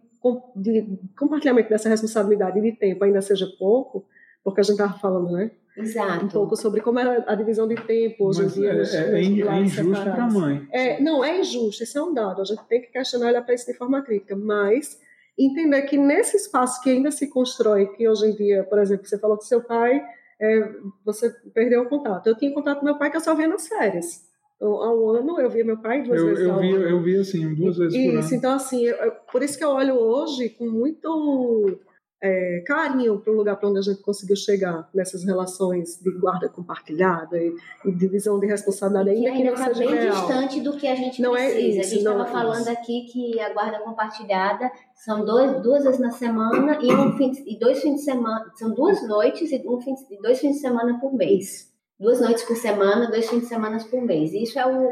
de 0.54 0.96
compartilhamento 1.18 1.70
dessa 1.70 1.88
responsabilidade 1.88 2.60
de 2.60 2.70
tempo 2.70 3.02
ainda 3.02 3.20
seja 3.20 3.48
pouco, 3.58 4.06
porque 4.42 4.60
a 4.60 4.64
gente 4.64 4.72
estava 4.72 4.98
falando, 4.98 5.32
né? 5.32 5.50
Exato. 5.76 6.24
Um 6.24 6.28
pouco 6.28 6.56
sobre 6.56 6.80
como 6.80 6.98
era 6.98 7.24
a 7.26 7.34
divisão 7.34 7.66
de 7.66 7.76
tempo 7.76 8.26
hoje 8.26 8.42
Mas 8.42 8.56
em 8.56 8.60
dia. 8.60 8.70
É, 8.70 8.74
nos, 8.74 8.94
é, 8.94 9.00
nos 9.00 9.12
é 9.12 9.22
injusto 9.60 10.04
para 10.04 10.24
a 10.24 10.30
mãe. 10.30 10.68
É, 10.72 11.00
não, 11.00 11.24
é 11.24 11.40
injusto, 11.40 11.82
isso 11.82 11.98
é 11.98 12.02
um 12.02 12.12
dado. 12.12 12.42
A 12.42 12.44
gente 12.44 12.62
tem 12.64 12.80
que 12.80 12.88
questionar 12.88 13.28
olhar 13.28 13.42
para 13.42 13.54
isso 13.54 13.66
de 13.66 13.74
forma 13.74 14.02
crítica. 14.02 14.36
Mas 14.36 14.98
entender 15.38 15.82
que 15.82 15.96
nesse 15.96 16.36
espaço 16.36 16.82
que 16.82 16.90
ainda 16.90 17.10
se 17.10 17.28
constrói, 17.28 17.86
que 17.86 18.08
hoje 18.08 18.26
em 18.26 18.34
dia, 18.34 18.64
por 18.64 18.78
exemplo, 18.78 19.06
você 19.06 19.18
falou 19.18 19.38
que 19.38 19.46
seu 19.46 19.62
pai, 19.62 20.02
é, 20.40 20.70
você 21.04 21.30
perdeu 21.54 21.82
o 21.82 21.88
contato. 21.88 22.26
Eu 22.26 22.36
tinha 22.36 22.52
contato 22.52 22.80
com 22.80 22.84
meu 22.84 22.98
pai 22.98 23.10
que 23.10 23.16
eu 23.16 23.20
só 23.20 23.34
via 23.34 23.48
nas 23.48 23.68
férias. 23.68 24.28
Então, 24.56 24.72
ao 24.72 25.08
ano 25.10 25.40
eu 25.40 25.48
via 25.48 25.64
meu 25.64 25.78
pai 25.78 26.02
duas 26.02 26.20
eu, 26.20 26.26
vezes 26.26 26.44
eu 26.44 26.52
ao 26.52 26.60
via, 26.60 26.76
ano. 26.76 26.84
Eu 26.84 27.02
vi 27.02 27.16
assim, 27.16 27.54
duas 27.54 27.78
vezes 27.78 27.94
isso, 27.94 28.10
por 28.10 28.18
ano. 28.18 28.34
Então, 28.34 28.52
assim, 28.52 28.84
eu, 28.84 29.12
por 29.32 29.42
isso 29.42 29.56
que 29.56 29.64
eu 29.64 29.70
olho 29.70 29.94
hoje 29.94 30.50
com 30.50 30.68
muito 30.68 31.78
é, 32.22 32.62
carinho 32.66 33.18
para 33.18 33.32
o 33.32 33.36
lugar 33.36 33.56
para 33.56 33.68
onde 33.68 33.78
a 33.78 33.82
gente 33.82 34.02
conseguiu 34.02 34.36
chegar 34.36 34.88
nessas 34.94 35.24
relações 35.24 35.98
de 36.02 36.10
guarda 36.18 36.48
compartilhada 36.50 37.38
e, 37.38 37.54
e 37.86 37.92
divisão 37.92 38.38
de 38.38 38.46
responsabilidade 38.46 39.10
ainda 39.10 39.30
que, 39.30 39.36
ainda 39.36 39.52
está 39.52 39.78
bem 39.78 39.88
real. 39.88 40.14
distante 40.14 40.60
do 40.60 40.76
que 40.76 40.86
a 40.86 40.94
gente 40.94 41.22
não 41.22 41.32
precisa. 41.32 41.56
É 41.56 41.60
isso, 41.60 41.80
a 41.80 41.82
gente 41.84 41.98
estava 41.98 42.22
é 42.22 42.26
falando 42.26 42.60
isso. 42.60 42.70
aqui 42.70 43.06
que 43.10 43.40
a 43.40 43.52
guarda 43.54 43.78
compartilhada 43.80 44.70
são 44.94 45.24
dois, 45.24 45.62
duas 45.62 45.84
vezes 45.84 45.98
na 45.98 46.10
semana 46.10 46.78
e, 46.82 46.92
um 46.92 47.16
fim, 47.16 47.32
e 47.46 47.58
dois 47.58 47.80
fins 47.80 47.96
de 47.96 48.02
semana, 48.02 48.44
são 48.54 48.70
duas 48.74 49.06
noites 49.08 49.50
e, 49.50 49.66
um 49.66 49.80
fim, 49.80 49.94
e 50.10 50.20
dois 50.20 50.38
fins 50.38 50.56
de 50.56 50.60
semana 50.60 51.00
por 51.00 51.14
mês. 51.14 51.70
Duas 51.98 52.20
noites 52.20 52.44
por 52.44 52.56
semana, 52.56 53.10
dois 53.10 53.28
fins 53.28 53.40
de 53.40 53.46
semana 53.46 53.78
por 53.90 54.02
mês. 54.02 54.32
Isso 54.34 54.58
é 54.58 54.66
o, 54.66 54.90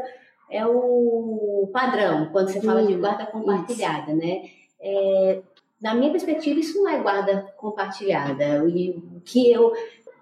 é 0.49 0.65
o 0.65 1.69
padrão 1.71 2.29
quando 2.31 2.49
você 2.49 2.61
fala 2.61 2.81
hum, 2.81 2.87
de 2.87 2.95
guarda 2.95 3.27
compartilhada, 3.27 4.11
isso. 4.11 4.19
né? 4.19 4.41
É, 4.81 5.41
na 5.81 5.95
minha 5.95 6.11
perspectiva, 6.11 6.59
isso 6.59 6.81
não 6.81 6.89
é 6.89 6.99
guarda 6.99 7.53
compartilhada. 7.57 8.67
E 8.67 8.91
o 8.91 9.21
que 9.21 9.51
eu. 9.51 9.73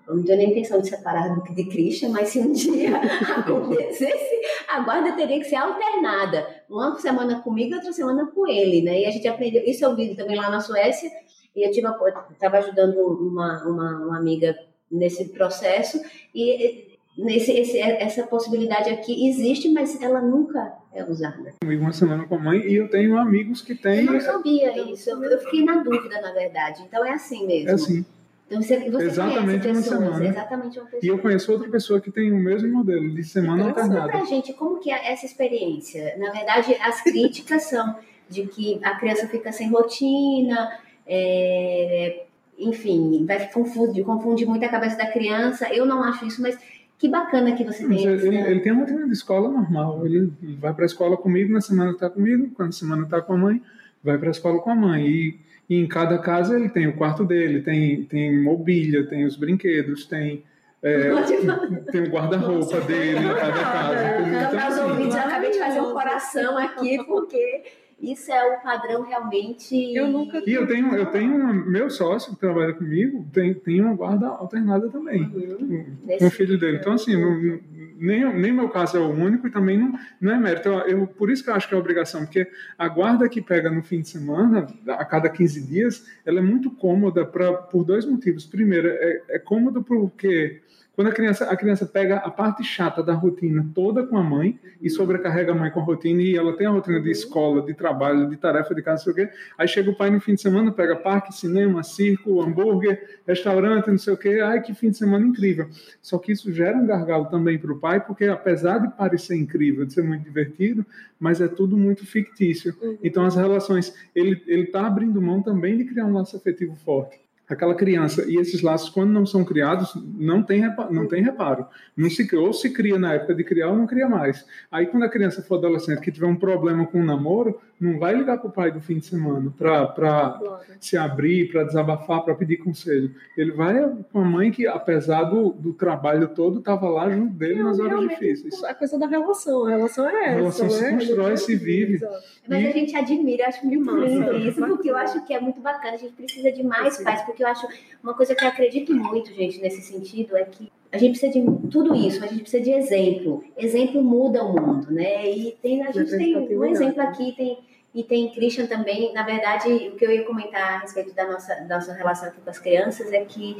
Eu 0.08 0.16
não 0.16 0.24
tenho 0.24 0.38
nem 0.38 0.52
intenção 0.52 0.80
de 0.80 0.88
separar 0.88 1.38
de 1.54 1.66
Christian, 1.66 2.10
mas 2.10 2.30
se 2.30 2.40
um 2.40 2.54
dia 2.54 2.96
acontecesse, 3.36 4.42
a 4.70 4.80
guarda 4.80 5.12
teria 5.12 5.38
que 5.38 5.44
ser 5.44 5.58
alternada. 5.58 6.48
Uma 6.70 6.98
semana 6.98 7.42
comigo 7.42 7.76
outra 7.76 7.92
semana 7.92 8.26
com 8.28 8.48
ele, 8.48 8.82
né? 8.84 9.02
E 9.02 9.06
a 9.06 9.12
gente 9.12 9.28
aprendeu. 9.28 9.64
Isso 9.66 9.84
eu 9.84 9.94
vi 9.98 10.16
também 10.16 10.38
lá 10.38 10.50
na 10.50 10.62
Suécia. 10.62 11.12
E 11.54 11.66
eu 11.66 11.72
estava 11.72 12.58
ajudando 12.60 12.96
uma, 12.98 13.68
uma, 13.68 14.06
uma 14.06 14.18
amiga 14.18 14.58
nesse 14.90 15.28
processo. 15.30 16.00
E 16.34 16.87
nesse, 17.18 17.52
esse, 17.52 17.80
essa 17.80 18.24
possibilidade 18.24 18.90
aqui 18.90 19.28
existe, 19.28 19.70
mas 19.70 20.00
ela 20.02 20.22
nunca 20.22 20.74
é 20.94 21.04
usada. 21.04 21.54
Comigo 21.62 21.82
uma 21.82 21.94
semana 21.94 22.26
com 22.26 22.36
a 22.36 22.40
mãe 22.40 22.60
e 22.60 22.76
eu 22.76 22.90
tenho 22.90 23.18
amigos 23.18 23.62
que 23.62 23.74
têm. 23.74 24.06
Eu 24.06 24.14
não 24.14 24.20
sabia 24.20 24.92
isso, 24.92 25.10
eu, 25.10 25.24
eu 25.24 25.40
fiquei 25.40 25.66
na 25.66 25.82
dúvida, 25.82 26.22
na 26.22 26.32
verdade. 26.32 26.84
Então 26.84 27.04
é 27.04 27.12
assim 27.12 27.48
mesmo. 27.48 27.70
É 27.70 27.74
assim. 27.74 28.06
Então 28.46 28.62
você, 28.62 28.90
você 28.90 29.06
exatamente 29.06 29.68
pessoas, 29.68 29.88
uma 29.88 29.98
semana. 29.98 30.26
Exatamente 30.26 30.80
uma 30.80 30.86
pessoa. 30.86 31.02
E 31.04 31.08
eu 31.08 31.20
conheço 31.20 31.52
outra 31.52 31.70
pessoa 31.70 32.00
que 32.00 32.10
tem 32.10 32.32
o 32.32 32.38
mesmo 32.38 32.70
modelo, 32.70 33.14
de 33.14 33.24
semana 33.24 33.70
então, 33.70 33.84
alternada. 33.84 34.08
pra 34.10 34.24
gente, 34.24 34.54
como 34.54 34.80
que 34.80 34.90
é 34.90 35.12
essa 35.12 35.26
experiência? 35.26 36.16
Na 36.18 36.32
verdade, 36.32 36.74
as 36.76 37.02
críticas 37.02 37.64
são 37.70 37.96
de 38.30 38.46
que 38.48 38.80
a 38.84 38.96
criança 38.96 39.28
fica 39.28 39.52
sem 39.52 39.70
rotina, 39.70 40.80
é, 41.06 42.24
enfim, 42.58 43.26
vai 43.26 43.52
confundir, 43.52 44.06
confunde 44.06 44.46
muito 44.46 44.64
a 44.64 44.70
cabeça 44.70 44.98
da 44.98 45.12
criança. 45.12 45.68
Eu 45.74 45.86
não 45.86 46.02
acho 46.02 46.26
isso, 46.26 46.42
mas 46.42 46.58
que 46.98 47.08
bacana 47.08 47.56
que 47.56 47.64
você 47.64 47.88
tem. 47.88 48.06
Ele, 48.06 48.28
ele, 48.28 48.38
ele, 48.38 48.60
tem 48.60 48.72
uma 48.72 48.82
rotina 48.82 49.06
de 49.06 49.14
escola 49.14 49.50
normal. 49.50 50.06
Ele 50.06 50.32
vai 50.60 50.74
para 50.74 50.84
a 50.84 50.88
escola 50.88 51.16
comigo, 51.16 51.54
na 51.54 51.62
semana 51.62 51.92
está 51.92 52.10
comigo, 52.10 52.50
quando 52.56 52.70
na 52.70 52.74
semana 52.74 53.04
está 53.04 53.22
com 53.22 53.34
a 53.34 53.38
mãe. 53.38 53.62
vai 54.04 54.18
para 54.18 54.30
a 54.30 54.32
escola 54.32 54.60
com 54.60 54.72
a 54.72 54.76
mãe. 54.76 55.06
E, 55.06 55.40
e, 55.70 55.76
em 55.80 55.88
cada 55.88 56.18
casa 56.18 56.56
ele 56.56 56.70
tem 56.70 56.88
o 56.88 56.98
quarto 56.98 57.24
dele, 57.24 57.62
tem, 57.62 58.04
tem 58.06 58.42
mobília, 58.42 59.06
tem 59.06 59.26
os 59.26 59.36
brinquedos, 59.36 60.06
tem. 60.06 60.44
É, 60.82 61.12
tem 61.92 62.02
o 62.02 62.10
guarda-roupa 62.10 62.82
dele 62.82 63.20
em 63.20 63.36
cada 63.36 63.52
casa. 63.64 64.20
Então, 64.20 64.48
então, 64.48 64.60
assim, 64.68 65.10
eu 65.10 65.20
acabei 65.20 65.52
de 65.52 65.60
fazer 65.60 65.82
um 65.82 65.92
coração 65.92 66.58
aqui, 66.58 67.04
porque 67.06 67.64
isso 68.00 68.32
é 68.32 68.56
o 68.56 68.62
padrão 68.62 69.02
realmente. 69.02 69.76
Eu 69.96 70.08
nunca. 70.08 70.42
E 70.46 70.54
eu 70.54 70.68
tenho, 70.68 70.96
eu 70.96 71.08
tenho 71.08 71.34
um, 71.34 71.54
meu 71.66 71.90
sócio 71.90 72.34
que 72.34 72.40
trabalha 72.40 72.74
comigo 72.74 73.28
tem, 73.34 73.54
tem 73.56 73.82
uma 73.82 73.96
guarda 73.96 74.28
alternada 74.28 74.88
também, 74.90 75.24
uhum. 75.24 75.98
com 76.20 76.28
o 76.28 76.32
filho 76.32 76.60
dele. 76.60 76.78
Então, 76.78 76.94
assim, 76.94 77.20
não, 77.20 77.60
nem, 78.00 78.32
nem 78.36 78.52
meu 78.52 78.70
caso 78.70 78.98
é 78.98 79.00
o 79.00 79.10
único 79.10 79.48
e 79.48 79.52
também 79.52 79.80
não, 79.80 79.94
não 80.22 80.32
é 80.32 80.38
mérito. 80.38 80.70
Eu, 80.70 80.80
eu, 80.82 81.08
por 81.08 81.32
isso 81.32 81.44
que 81.44 81.50
eu 81.50 81.56
acho 81.56 81.68
que 81.68 81.74
é 81.74 81.78
obrigação, 81.78 82.22
porque 82.22 82.48
a 82.78 82.88
guarda 82.88 83.28
que 83.28 83.42
pega 83.42 83.72
no 83.72 83.82
fim 83.82 84.02
de 84.02 84.10
semana, 84.10 84.68
a 84.88 85.04
cada 85.04 85.28
15 85.28 85.68
dias, 85.68 86.06
ela 86.24 86.38
é 86.38 86.44
muito 86.44 86.70
cômoda 86.70 87.26
pra, 87.26 87.54
por 87.54 87.84
dois 87.84 88.06
motivos. 88.06 88.46
Primeiro, 88.46 88.90
é, 88.90 89.24
é 89.30 89.40
cômodo 89.40 89.84
porque 89.84 90.62
quando 90.98 91.10
a 91.10 91.12
criança, 91.12 91.46
a 91.46 91.56
criança 91.56 91.86
pega 91.86 92.18
a 92.18 92.32
parte 92.32 92.64
chata 92.64 93.04
da 93.04 93.14
rotina 93.14 93.64
toda 93.76 94.02
com 94.08 94.18
a 94.18 94.24
mãe 94.24 94.60
e 94.82 94.90
sobrecarrega 94.90 95.52
a 95.52 95.56
mãe 95.56 95.70
com 95.70 95.80
a 95.80 95.84
rotina 95.84 96.24
e 96.24 96.36
ela 96.36 96.58
tem 96.58 96.66
a 96.66 96.72
rotina 96.72 97.00
de 97.00 97.12
escola, 97.12 97.62
de 97.62 97.76
trabalho, 97.76 98.28
de 98.28 98.36
tarefa 98.36 98.74
de 98.74 98.82
casa, 98.82 99.06
não 99.06 99.14
sei 99.14 99.26
o 99.26 99.28
quê. 99.28 99.36
Aí 99.60 99.68
chega 99.68 99.92
o 99.92 99.96
pai 99.96 100.10
no 100.10 100.20
fim 100.20 100.34
de 100.34 100.42
semana, 100.42 100.72
pega 100.72 100.96
parque, 100.96 101.32
cinema, 101.32 101.84
circo, 101.84 102.42
hambúrguer, 102.42 103.20
restaurante, 103.28 103.92
não 103.92 103.98
sei 104.00 104.12
o 104.12 104.18
quê. 104.18 104.40
Ai, 104.44 104.60
que 104.60 104.74
fim 104.74 104.90
de 104.90 104.98
semana 104.98 105.24
incrível. 105.24 105.70
Só 106.02 106.18
que 106.18 106.32
isso 106.32 106.52
gera 106.52 106.76
um 106.76 106.88
gargalo 106.88 107.26
também 107.26 107.60
para 107.60 107.72
o 107.72 107.78
pai, 107.78 108.04
porque 108.04 108.26
apesar 108.26 108.80
de 108.80 108.90
parecer 108.98 109.36
incrível, 109.36 109.86
de 109.86 109.94
ser 109.94 110.02
muito 110.02 110.24
divertido, 110.24 110.84
mas 111.20 111.40
é 111.40 111.48
tudo 111.48 111.78
muito 111.78 112.08
fictício. 112.08 112.76
Uhum. 112.82 112.98
Então 113.04 113.24
as 113.24 113.36
relações, 113.36 113.94
ele 114.16 114.42
ele 114.48 114.64
está 114.64 114.88
abrindo 114.88 115.22
mão 115.22 115.44
também 115.44 115.78
de 115.78 115.86
criar 115.86 116.08
um 116.08 116.14
laço 116.14 116.36
afetivo 116.36 116.76
forte 116.76 117.27
aquela 117.50 117.76
criança. 117.76 118.26
E 118.28 118.38
esses 118.38 118.62
laços 118.62 118.90
quando 118.90 119.12
não 119.12 119.26
são 119.26 119.44
criados 119.44 119.94
não 120.18 120.44
tem 120.44 120.62
não 120.92 121.08
tem 121.08 121.24
reparo. 121.24 121.66
Não 121.96 122.10
se 122.10 122.28
ou 122.36 122.54
se 122.54 122.72
cria 122.72 123.00
na 123.00 123.14
época 123.14 123.34
de 123.34 123.44
criar 123.44 123.70
ou 123.70 123.78
não 123.78 123.88
cria 123.88 124.10
mais. 124.10 124.46
Aí 124.72 124.88
quando 124.88 125.04
a 125.04 125.10
criança 125.10 125.42
for 125.42 125.56
adolescente 125.56 126.02
que 126.02 126.12
tiver 126.12 126.28
um 126.28 126.36
problema 126.36 126.86
com 126.86 127.02
o 127.02 127.06
namoro 127.06 127.60
não 127.80 128.00
vai 128.00 128.16
ligar 128.16 128.38
para 128.38 128.48
o 128.48 128.52
pai 128.52 128.72
do 128.72 128.82
fim 128.82 128.98
de 128.98 129.06
semana 129.06 129.54
para 129.58 130.62
se 130.80 130.98
abrir 130.98 131.52
para 131.52 131.64
desabafar 131.64 132.24
para 132.24 132.36
pedir 132.36 132.58
conselho. 132.58 133.14
Ele 133.38 133.52
vai 133.52 133.76
com 134.12 134.20
a 134.20 134.26
mãe 134.26 134.52
que 134.52 134.66
apesar 134.66 135.24
do, 135.26 135.52
do 135.52 135.74
trabalho 135.74 136.28
todo 136.30 136.60
estava 136.60 136.90
lá 136.90 137.10
junto 137.10 137.34
dele 137.34 137.62
nas 137.62 137.80
horas 137.80 138.00
difíceis. 138.08 138.64
a 138.64 138.74
coisa 138.74 138.98
da 138.98 139.08
relação 139.08 139.66
a 139.66 139.70
relação 139.70 140.10
é 140.10 140.16
essa 140.16 140.32
a 140.32 140.36
relação 140.36 140.66
né? 140.66 140.72
se 140.72 140.90
constrói 140.90 141.38
se 141.38 141.56
vive. 141.56 142.00
Mas 142.48 142.64
e... 142.64 142.68
a 142.68 142.72
gente 142.72 142.96
admira 142.96 143.48
acho 143.48 143.66
muito 143.66 143.96
lindo 143.96 144.38
isso 144.38 144.60
porque 144.66 144.90
eu 144.90 144.98
acho 144.98 145.26
que 145.26 145.34
é 145.34 145.40
muito 145.40 145.62
bacana 145.62 145.94
a 145.94 145.98
gente 145.98 146.14
precisa 146.14 146.52
de 146.52 146.64
mais 146.64 147.02
pais 147.04 147.22
porque 147.24 147.44
eu 147.44 147.48
acho 147.48 147.68
uma 148.04 148.14
coisa 148.14 148.34
que 148.34 148.44
eu 148.44 148.48
acredito 148.48 148.94
muito, 148.96 149.34
gente, 149.34 149.62
nesse 149.62 149.82
sentido, 149.82 150.36
é 150.38 150.46
que 150.46 150.72
a 150.92 150.98
gente 150.98 151.20
precisa 151.20 151.34
de 151.34 151.68
tudo 151.70 151.94
isso, 151.96 152.24
a 152.24 152.28
gente 152.28 152.42
precisa 152.42 152.64
de 152.64 152.72
exemplo. 152.72 153.44
Exemplo 153.58 154.02
muda 154.02 154.44
o 154.44 154.54
mundo, 154.54 154.92
né? 154.92 155.30
E 155.30 155.58
tem, 155.62 155.84
a 155.84 155.92
gente 155.92 156.10
tem 156.18 156.58
um 156.58 156.66
exemplo 156.66 157.02
aqui, 157.02 157.34
tem, 157.36 157.60
e 157.94 158.04
tem 158.04 158.32
Christian 158.32 158.68
também. 158.68 159.14
Na 159.14 159.24
verdade, 159.24 159.70
o 159.90 159.96
que 159.96 160.06
eu 160.06 160.12
ia 160.12 160.24
comentar 160.24 160.76
a 160.76 160.80
respeito 160.80 161.14
da 161.14 161.26
nossa, 161.26 161.56
da 161.56 161.76
nossa 161.76 161.94
relação 161.94 162.30
aqui 162.30 162.40
com 162.40 162.50
as 162.50 162.60
crianças 162.60 163.12
é 163.12 163.26
que 163.26 163.58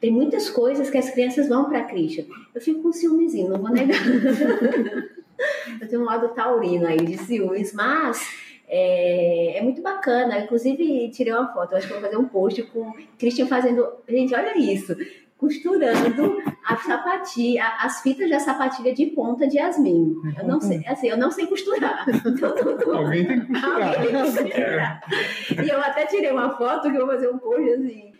tem 0.00 0.10
muitas 0.10 0.48
coisas 0.50 0.90
que 0.90 0.98
as 0.98 1.10
crianças 1.10 1.48
vão 1.48 1.68
para 1.68 1.84
Christian. 1.84 2.24
Eu 2.54 2.60
fico 2.60 2.82
com 2.82 2.92
ciúmezinho, 2.92 3.48
não 3.48 3.60
vou 3.60 3.70
negar. 3.70 3.98
eu 5.80 5.88
tenho 5.88 6.02
um 6.02 6.04
lado 6.04 6.28
taurino 6.28 6.86
aí 6.86 6.98
de 6.98 7.18
ciúmes, 7.18 7.72
mas 7.72 8.20
é, 8.68 9.58
é, 9.58 9.62
muito 9.62 9.82
bacana. 9.82 10.40
Inclusive, 10.40 11.10
tirei 11.10 11.32
uma 11.32 11.52
foto, 11.52 11.74
acho 11.74 11.86
que 11.86 11.92
vou 11.92 12.02
fazer 12.02 12.16
um 12.16 12.28
post 12.28 12.62
com 12.64 12.92
Christian 13.18 13.46
fazendo. 13.46 13.86
Gente, 14.08 14.34
olha 14.34 14.56
isso! 14.58 14.96
Costurando 15.44 16.42
a 16.64 16.76
sapatilha, 16.78 17.66
as 17.80 18.00
fitas 18.00 18.30
da 18.30 18.40
sapatilha 18.40 18.94
de 18.94 19.06
ponta 19.06 19.46
de 19.46 19.58
Yasmin. 19.58 20.14
Eu 20.38 20.48
não 20.48 20.58
sei, 20.58 20.82
assim, 20.86 21.08
eu 21.08 21.18
não 21.18 21.30
sei 21.30 21.46
costurar. 21.46 22.06
Então, 22.24 22.96
Alguém 22.96 23.26
tem 23.26 23.40
que 23.40 23.46
costurar. 23.52 23.88
Alguém 23.88 24.12
tem 24.12 24.32
que 24.32 24.42
costurar. 24.42 25.00
E 25.62 25.68
eu 25.68 25.80
até 25.80 26.06
tirei 26.06 26.30
uma 26.30 26.56
foto 26.56 26.90
que 26.90 26.96
eu 26.96 27.06
vou 27.06 27.14
fazer 27.14 27.28
um 27.28 27.38
post 27.38 27.70
assim. 27.70 28.12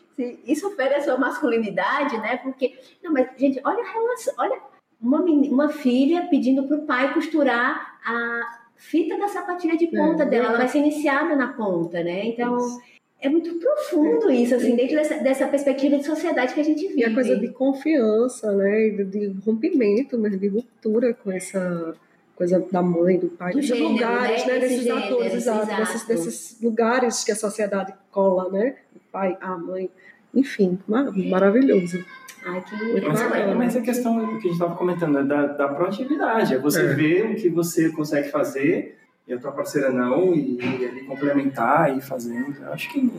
Isso 0.46 0.70
fere 0.72 0.96
a 0.96 1.02
sua 1.02 1.16
masculinidade, 1.16 2.18
né? 2.18 2.36
Porque. 2.36 2.78
Não, 3.02 3.12
mas, 3.12 3.28
gente, 3.38 3.60
olha 3.64 3.82
a 3.82 3.92
relação. 3.92 4.34
Olha 4.36 4.60
uma, 5.00 5.20
uma 5.22 5.68
filha 5.70 6.28
pedindo 6.28 6.64
para 6.64 6.76
o 6.76 6.86
pai 6.86 7.14
costurar 7.14 7.98
a 8.04 8.64
fita 8.76 9.16
da 9.16 9.28
sapatilha 9.28 9.76
de 9.76 9.86
ponta 9.86 10.24
é, 10.24 10.26
dela, 10.26 10.48
ela 10.48 10.58
vai 10.58 10.68
ser 10.68 10.78
iniciada 10.78 11.34
na 11.34 11.48
ponta, 11.54 12.02
né? 12.02 12.26
Então, 12.26 12.56
isso. 12.58 12.93
É 13.24 13.28
muito 13.30 13.54
profundo 13.54 14.30
é, 14.30 14.36
isso, 14.36 14.54
assim, 14.54 14.76
dentro 14.76 14.96
dessa, 14.96 15.18
dessa, 15.18 15.48
perspectiva 15.48 15.96
de 15.96 16.04
sociedade 16.04 16.52
que 16.52 16.60
a 16.60 16.64
gente 16.64 16.86
vive. 16.86 17.00
E 17.00 17.04
a 17.04 17.14
coisa 17.14 17.34
de 17.34 17.48
confiança, 17.48 18.52
né? 18.52 18.90
De, 18.90 19.04
de 19.04 19.40
rompimento, 19.46 20.18
mas 20.18 20.38
de 20.38 20.46
ruptura 20.46 21.14
com 21.14 21.32
essa 21.32 21.94
coisa 22.36 22.62
da 22.70 22.82
mãe, 22.82 23.18
do 23.18 23.28
pai, 23.28 23.52
do 23.52 23.60
desses 23.60 23.76
gênero, 23.76 23.94
lugares, 23.94 24.46
né? 24.46 24.52
né? 24.52 24.58
Desses 24.60 24.82
gênero, 24.82 24.98
atores, 24.98 25.34
exato, 25.34 25.76
desses, 25.76 26.04
desses, 26.06 26.60
lugares 26.60 27.24
que 27.24 27.32
a 27.32 27.36
sociedade 27.36 27.94
cola, 28.10 28.50
né? 28.50 28.76
O 28.94 29.00
pai, 29.10 29.38
a 29.40 29.56
mãe, 29.56 29.88
enfim, 30.34 30.78
maravilhoso. 30.86 32.04
Ai, 32.44 32.62
que 32.62 33.00
mas, 33.08 33.20
é, 33.22 33.54
mas 33.54 33.76
a 33.76 33.80
questão 33.80 34.18
que 34.18 34.24
a 34.24 34.34
gente 34.34 34.48
estava 34.48 34.76
comentando 34.76 35.18
é 35.18 35.24
da, 35.24 35.46
da 35.46 35.68
proatividade, 35.68 36.52
é 36.52 36.58
você 36.58 36.82
é. 36.82 36.92
ver 36.92 37.30
o 37.30 37.36
que 37.36 37.48
você 37.48 37.88
consegue 37.88 38.28
fazer 38.28 38.98
e 39.26 39.32
a 39.32 39.38
tua 39.38 39.52
parceira 39.52 39.90
não, 39.90 40.34
e, 40.34 40.58
e 40.60 40.86
ali 40.86 41.04
complementar 41.04 41.96
e 41.96 42.00
fazendo. 42.00 42.56
Eu 42.62 42.72
acho 42.72 42.92
que, 42.92 43.10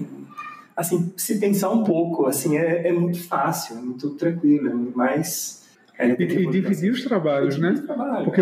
assim, 0.76 1.14
se 1.18 1.40
pensar 1.40 1.72
um 1.72 1.84
pouco, 1.84 2.28
assim, 2.28 2.58
é, 2.58 2.88
é 2.88 2.94
muito 2.94 3.24
fácil, 3.28 3.78
é 3.78 3.82
muito 3.82 4.12
tranquilo, 4.12 4.92
mas... 4.96 5.64
É, 5.98 6.10
e, 6.10 6.24
e 6.24 6.50
dividir 6.50 6.92
os 6.92 7.06
trabalhos, 7.06 7.58
né? 7.58 7.74
Trabalho, 7.86 8.26
Porque, 8.26 8.42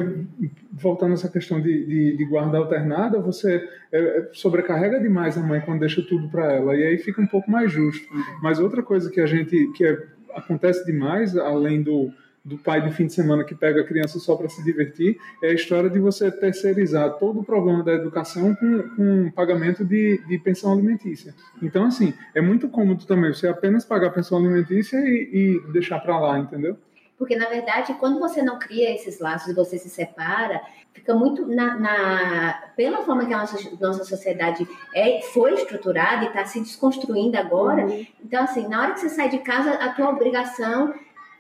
voltando 0.72 1.12
a 1.12 1.14
essa 1.14 1.30
questão 1.30 1.62
de, 1.62 1.86
de, 1.86 2.18
de 2.18 2.26
guarda 2.26 2.58
alternada, 2.58 3.20
você 3.20 3.64
é, 3.92 4.00
é, 4.00 4.30
sobrecarrega 4.34 5.00
demais 5.00 5.38
a 5.38 5.42
mãe 5.42 5.62
quando 5.62 5.82
deixa 5.82 6.02
tudo 6.02 6.28
para 6.30 6.52
ela, 6.52 6.76
e 6.76 6.84
aí 6.84 6.98
fica 6.98 7.22
um 7.22 7.28
pouco 7.28 7.52
mais 7.52 7.72
justo. 7.72 8.12
Uhum. 8.12 8.24
Mas 8.42 8.60
outra 8.60 8.82
coisa 8.82 9.10
que 9.12 9.22
a 9.22 9.28
gente, 9.28 9.72
que 9.74 9.86
é 9.86 10.14
acontece 10.34 10.86
demais, 10.86 11.38
além 11.38 11.82
do, 11.82 12.12
do 12.44 12.58
pai 12.58 12.82
do 12.82 12.92
fim 12.92 13.08
de 13.08 13.14
semana 13.14 13.44
que 13.44 13.56
pega 13.56 13.82
a 13.82 13.86
criança 13.86 14.20
só 14.20 14.36
para 14.36 14.50
se 14.50 14.62
divertir, 14.64 15.18
é 15.42 15.48
a 15.48 15.54
história 15.54 15.90
de 15.90 15.98
você 15.98 16.30
terceirizar 16.30 17.18
todo 17.18 17.40
o 17.40 17.44
problema 17.44 17.82
da 17.84 17.94
educação 17.94 18.54
com, 18.56 18.84
com 18.96 19.32
pagamento 19.32 19.86
de, 19.86 20.22
de 20.28 20.38
pensão 20.40 20.74
alimentícia. 20.74 21.34
Então, 21.62 21.86
assim, 21.86 22.14
é 22.36 22.42
muito 22.42 22.68
cômodo 22.68 23.06
também 23.06 23.34
você 23.34 23.48
apenas 23.48 23.86
pagar 23.86 24.08
a 24.08 24.12
pensão 24.12 24.38
alimentícia 24.38 24.98
e, 24.98 25.62
e 25.66 25.72
deixar 25.72 26.00
para 26.00 26.20
lá, 26.20 26.38
entendeu? 26.38 26.78
Porque, 27.18 27.38
na 27.38 27.48
verdade, 27.48 27.94
quando 27.94 28.20
você 28.20 28.42
não 28.42 28.60
cria 28.60 28.94
esses 28.94 29.20
laços 29.20 29.48
e 29.48 29.54
você 29.54 29.78
se 29.78 29.90
separa, 29.90 30.62
fica 30.92 31.14
muito 31.14 31.48
na, 31.48 31.80
na, 31.80 32.64
pela 32.76 33.04
forma 33.04 33.26
que 33.26 33.34
a 33.34 33.38
nossa, 33.38 33.58
nossa 33.80 34.04
sociedade 34.04 34.68
é, 34.94 35.22
foi 35.22 35.54
estruturada 35.54 36.26
e 36.26 36.28
está 36.28 36.44
se 36.44 36.60
desconstruindo 36.60 37.38
agora. 37.38 37.86
Uhum. 37.86 38.06
Então, 38.22 38.44
assim, 38.44 38.68
na 38.68 38.82
hora 38.82 38.94
que 38.94 39.00
você 39.00 39.10
sai 39.10 39.30
de 39.30 39.38
casa, 39.38 39.72
a 39.72 39.94
tua 39.94 40.10
obrigação, 40.10 40.94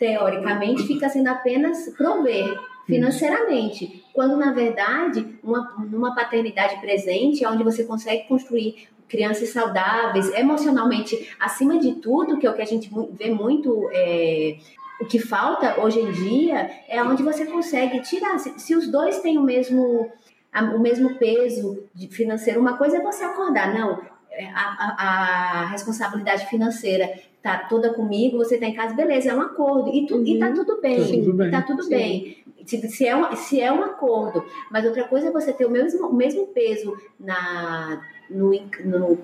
teoricamente, 0.04 0.84
fica 0.84 1.08
sendo 1.08 1.28
apenas 1.28 1.88
prover 1.96 2.60
financeiramente, 2.86 4.04
quando 4.12 4.36
na 4.36 4.52
verdade 4.52 5.40
uma, 5.42 5.74
uma 5.78 6.14
paternidade 6.14 6.82
presente 6.82 7.46
é 7.46 7.50
onde 7.50 7.64
você 7.64 7.86
consegue 7.86 8.28
construir 8.28 8.90
crianças 9.08 9.50
saudáveis, 9.50 10.30
emocionalmente 10.34 11.34
acima 11.40 11.80
de 11.80 11.94
tudo, 11.96 12.38
que 12.38 12.46
é 12.46 12.50
o 12.50 12.54
que 12.54 12.62
a 12.62 12.66
gente 12.66 12.92
vê 13.14 13.30
muito 13.30 13.90
é, 13.94 14.58
o 15.00 15.06
que 15.06 15.20
falta 15.20 15.80
hoje 15.80 16.02
em 16.02 16.12
dia 16.12 16.70
é 16.90 17.02
onde 17.02 17.24
você 17.24 17.46
consegue 17.46 18.02
tirar. 18.02 18.38
Se, 18.40 18.60
se 18.60 18.76
os 18.76 18.92
dois 18.92 19.20
têm 19.20 19.38
o 19.38 19.44
mesmo, 19.44 20.12
a, 20.52 20.64
o 20.64 20.82
mesmo 20.82 21.18
peso 21.18 21.88
financeiro, 22.12 22.60
uma 22.60 22.78
coisa 22.78 22.98
é 22.98 23.02
você 23.02 23.24
acordar, 23.24 23.74
não, 23.74 24.02
é, 24.32 24.50
a, 24.50 24.96
a, 24.98 25.62
a 25.62 25.66
responsabilidade 25.68 26.46
financeira 26.48 27.10
tá 27.44 27.58
toda 27.58 27.94
comigo, 27.94 28.38
você 28.38 28.58
tá 28.58 28.66
em 28.66 28.74
casa, 28.74 28.96
beleza, 28.96 29.30
é 29.30 29.36
um 29.36 29.42
acordo. 29.42 29.94
E, 29.94 30.08
tu, 30.08 30.16
uhum. 30.16 30.26
e 30.26 30.40
tá 30.40 30.48
uhum. 30.48 30.54
tudo 30.56 30.82
bem. 30.82 30.98
Tá 30.98 31.12
tudo 31.12 31.34
bem. 31.34 31.52
Tá 31.52 31.62
tudo 31.62 31.90
bem. 31.90 32.38
Se, 32.66 32.90
se, 32.90 33.06
é 33.06 33.16
um, 33.16 33.36
se 33.36 33.60
é 33.60 33.70
um 33.72 33.84
acordo. 33.84 34.46
Mas 34.72 34.86
outra 34.86 35.04
coisa 35.04 35.28
é 35.28 35.32
você 35.32 35.52
ter 35.52 35.66
o 35.66 35.70
mesmo, 35.70 36.08
o 36.08 36.14
mesmo 36.14 36.48
peso 36.48 36.96
na, 37.20 38.02
no, 38.30 38.52
no, 38.86 39.20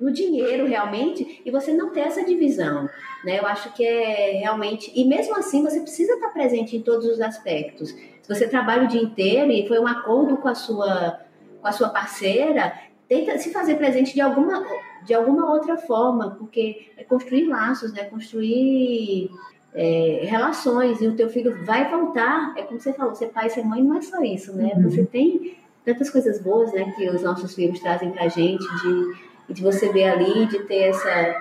no 0.00 0.12
dinheiro 0.12 0.66
realmente 0.66 1.42
e 1.44 1.50
você 1.50 1.74
não 1.74 1.90
ter 1.90 2.02
essa 2.02 2.24
divisão, 2.24 2.88
né? 3.24 3.40
Eu 3.40 3.46
acho 3.46 3.72
que 3.74 3.84
é 3.84 4.38
realmente 4.38 4.92
e 4.94 5.04
mesmo 5.04 5.36
assim 5.36 5.64
você 5.64 5.80
precisa 5.80 6.14
estar 6.14 6.28
presente 6.28 6.76
em 6.76 6.82
todos 6.82 7.06
os 7.06 7.20
aspectos. 7.20 7.90
Se 7.90 8.28
você 8.28 8.46
trabalha 8.46 8.84
o 8.84 8.88
dia 8.88 9.02
inteiro 9.02 9.50
e 9.50 9.66
foi 9.66 9.80
um 9.80 9.86
acordo 9.86 10.36
com 10.36 10.48
a 10.48 10.54
sua 10.54 11.20
com 11.60 11.68
a 11.68 11.72
sua 11.72 11.88
parceira, 11.88 12.72
tenta 13.08 13.36
se 13.38 13.52
fazer 13.52 13.76
presente 13.76 14.14
de 14.14 14.20
alguma 14.20 14.64
de 15.04 15.14
alguma 15.14 15.52
outra 15.52 15.76
forma, 15.76 16.36
porque 16.38 16.90
é 16.96 17.04
construir 17.04 17.46
laços, 17.46 17.92
né? 17.92 18.04
Construir 18.04 19.30
é, 19.74 20.20
relações 20.24 21.00
e 21.00 21.08
o 21.08 21.16
teu 21.16 21.28
filho 21.28 21.64
vai 21.64 21.90
voltar. 21.90 22.54
É 22.56 22.62
como 22.62 22.80
você 22.80 22.92
falou, 22.92 23.14
ser 23.14 23.28
pai, 23.28 23.48
ser 23.50 23.64
mãe 23.64 23.82
não 23.82 23.96
é 23.96 24.02
só 24.02 24.22
isso, 24.22 24.54
né? 24.54 24.72
Uhum. 24.76 24.82
Você 24.82 25.04
tem 25.04 25.56
tantas 25.84 26.10
coisas 26.10 26.40
boas, 26.40 26.72
né, 26.72 26.92
que 26.96 27.08
os 27.10 27.22
nossos 27.22 27.54
filhos 27.54 27.80
trazem 27.80 28.10
pra 28.10 28.28
gente, 28.28 28.64
de, 28.82 29.54
de 29.54 29.62
você 29.62 29.92
ver 29.92 30.04
ali, 30.04 30.46
de 30.46 30.60
ter 30.60 30.90
essa. 30.90 31.34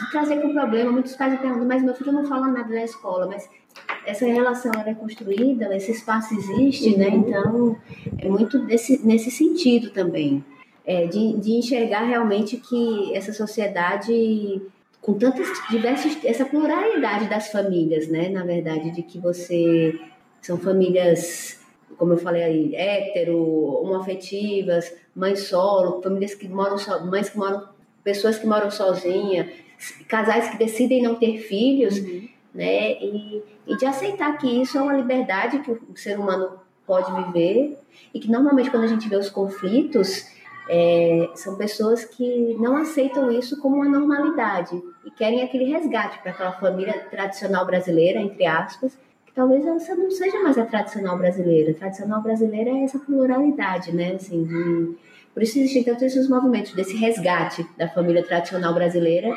de 0.00 0.10
trazer 0.10 0.40
com 0.40 0.52
problema. 0.52 0.90
Muitos 0.90 1.14
pais 1.14 1.38
perguntam, 1.38 1.66
mas 1.66 1.82
meu 1.82 1.94
filho 1.94 2.12
não 2.12 2.24
fala 2.24 2.48
nada 2.48 2.68
na 2.68 2.84
escola, 2.84 3.26
mas 3.26 3.48
essa 4.06 4.26
relação 4.26 4.72
é 4.84 4.94
construída, 4.94 5.74
esse 5.74 5.92
espaço 5.92 6.34
existe, 6.34 6.96
né? 6.96 7.08
uhum. 7.08 7.20
né? 7.20 7.28
Então, 7.28 7.76
é 8.18 8.28
muito 8.28 8.58
desse, 8.58 9.04
nesse 9.06 9.30
sentido 9.30 9.90
também. 9.90 10.44
É, 10.86 11.06
de, 11.06 11.38
de 11.38 11.52
enxergar 11.52 12.02
realmente 12.02 12.58
que 12.58 13.14
essa 13.14 13.32
sociedade 13.32 14.60
com 15.04 15.12
tantas 15.14 15.48
diversas 15.68 16.16
essa 16.24 16.46
pluralidade 16.46 17.28
das 17.28 17.48
famílias, 17.48 18.08
né? 18.08 18.30
Na 18.30 18.42
verdade, 18.42 18.90
de 18.90 19.02
que 19.02 19.18
você 19.18 20.00
são 20.40 20.56
famílias, 20.58 21.60
como 21.98 22.14
eu 22.14 22.16
falei 22.16 22.42
aí, 22.42 22.74
hétero, 22.74 23.38
homoafetivas, 23.82 24.94
mães 25.14 25.40
solo, 25.40 26.00
famílias 26.02 26.34
que 26.34 26.48
moram 26.48 26.78
so, 26.78 27.04
mães 27.04 27.28
que 27.28 27.36
moram, 27.36 27.68
pessoas 28.02 28.38
que 28.38 28.46
moram 28.46 28.70
sozinhas, 28.70 29.46
casais 30.08 30.48
que 30.48 30.56
decidem 30.56 31.02
não 31.02 31.16
ter 31.16 31.38
filhos, 31.38 31.98
uhum. 31.98 32.26
né? 32.54 32.92
E, 32.92 33.42
e 33.66 33.76
de 33.76 33.84
aceitar 33.84 34.38
que 34.38 34.46
isso 34.46 34.78
é 34.78 34.82
uma 34.82 34.94
liberdade 34.94 35.58
que 35.58 35.70
o 35.70 35.96
ser 35.96 36.18
humano 36.18 36.60
pode 36.86 37.12
viver 37.24 37.78
e 38.12 38.20
que 38.20 38.30
normalmente 38.30 38.70
quando 38.70 38.84
a 38.84 38.88
gente 38.88 39.06
vê 39.06 39.16
os 39.16 39.28
conflitos 39.28 40.26
é, 40.68 41.30
são 41.34 41.56
pessoas 41.56 42.04
que 42.04 42.54
não 42.58 42.76
aceitam 42.76 43.30
isso 43.30 43.60
como 43.60 43.76
uma 43.76 43.88
normalidade 43.88 44.82
e 45.04 45.10
querem 45.10 45.42
aquele 45.42 45.64
resgate 45.64 46.18
para 46.20 46.30
aquela 46.30 46.52
família 46.52 47.06
tradicional 47.10 47.66
brasileira, 47.66 48.20
entre 48.20 48.46
aspas, 48.46 48.96
que 49.26 49.32
talvez 49.34 49.66
essa 49.66 49.94
não 49.94 50.10
seja 50.10 50.42
mais 50.42 50.56
a 50.56 50.64
tradicional 50.64 51.18
brasileira. 51.18 51.72
A 51.72 51.74
tradicional 51.74 52.22
brasileira 52.22 52.70
é 52.70 52.84
essa 52.84 52.98
pluralidade, 52.98 53.94
né? 53.94 54.14
Assim, 54.14 54.44
de... 54.44 54.96
Por 55.34 55.42
isso 55.42 55.58
existem 55.58 55.84
tantos 55.84 56.04
esses 56.04 56.28
movimentos 56.28 56.72
desse 56.72 56.96
resgate 56.96 57.66
da 57.76 57.88
família 57.88 58.22
tradicional 58.22 58.72
brasileira 58.72 59.36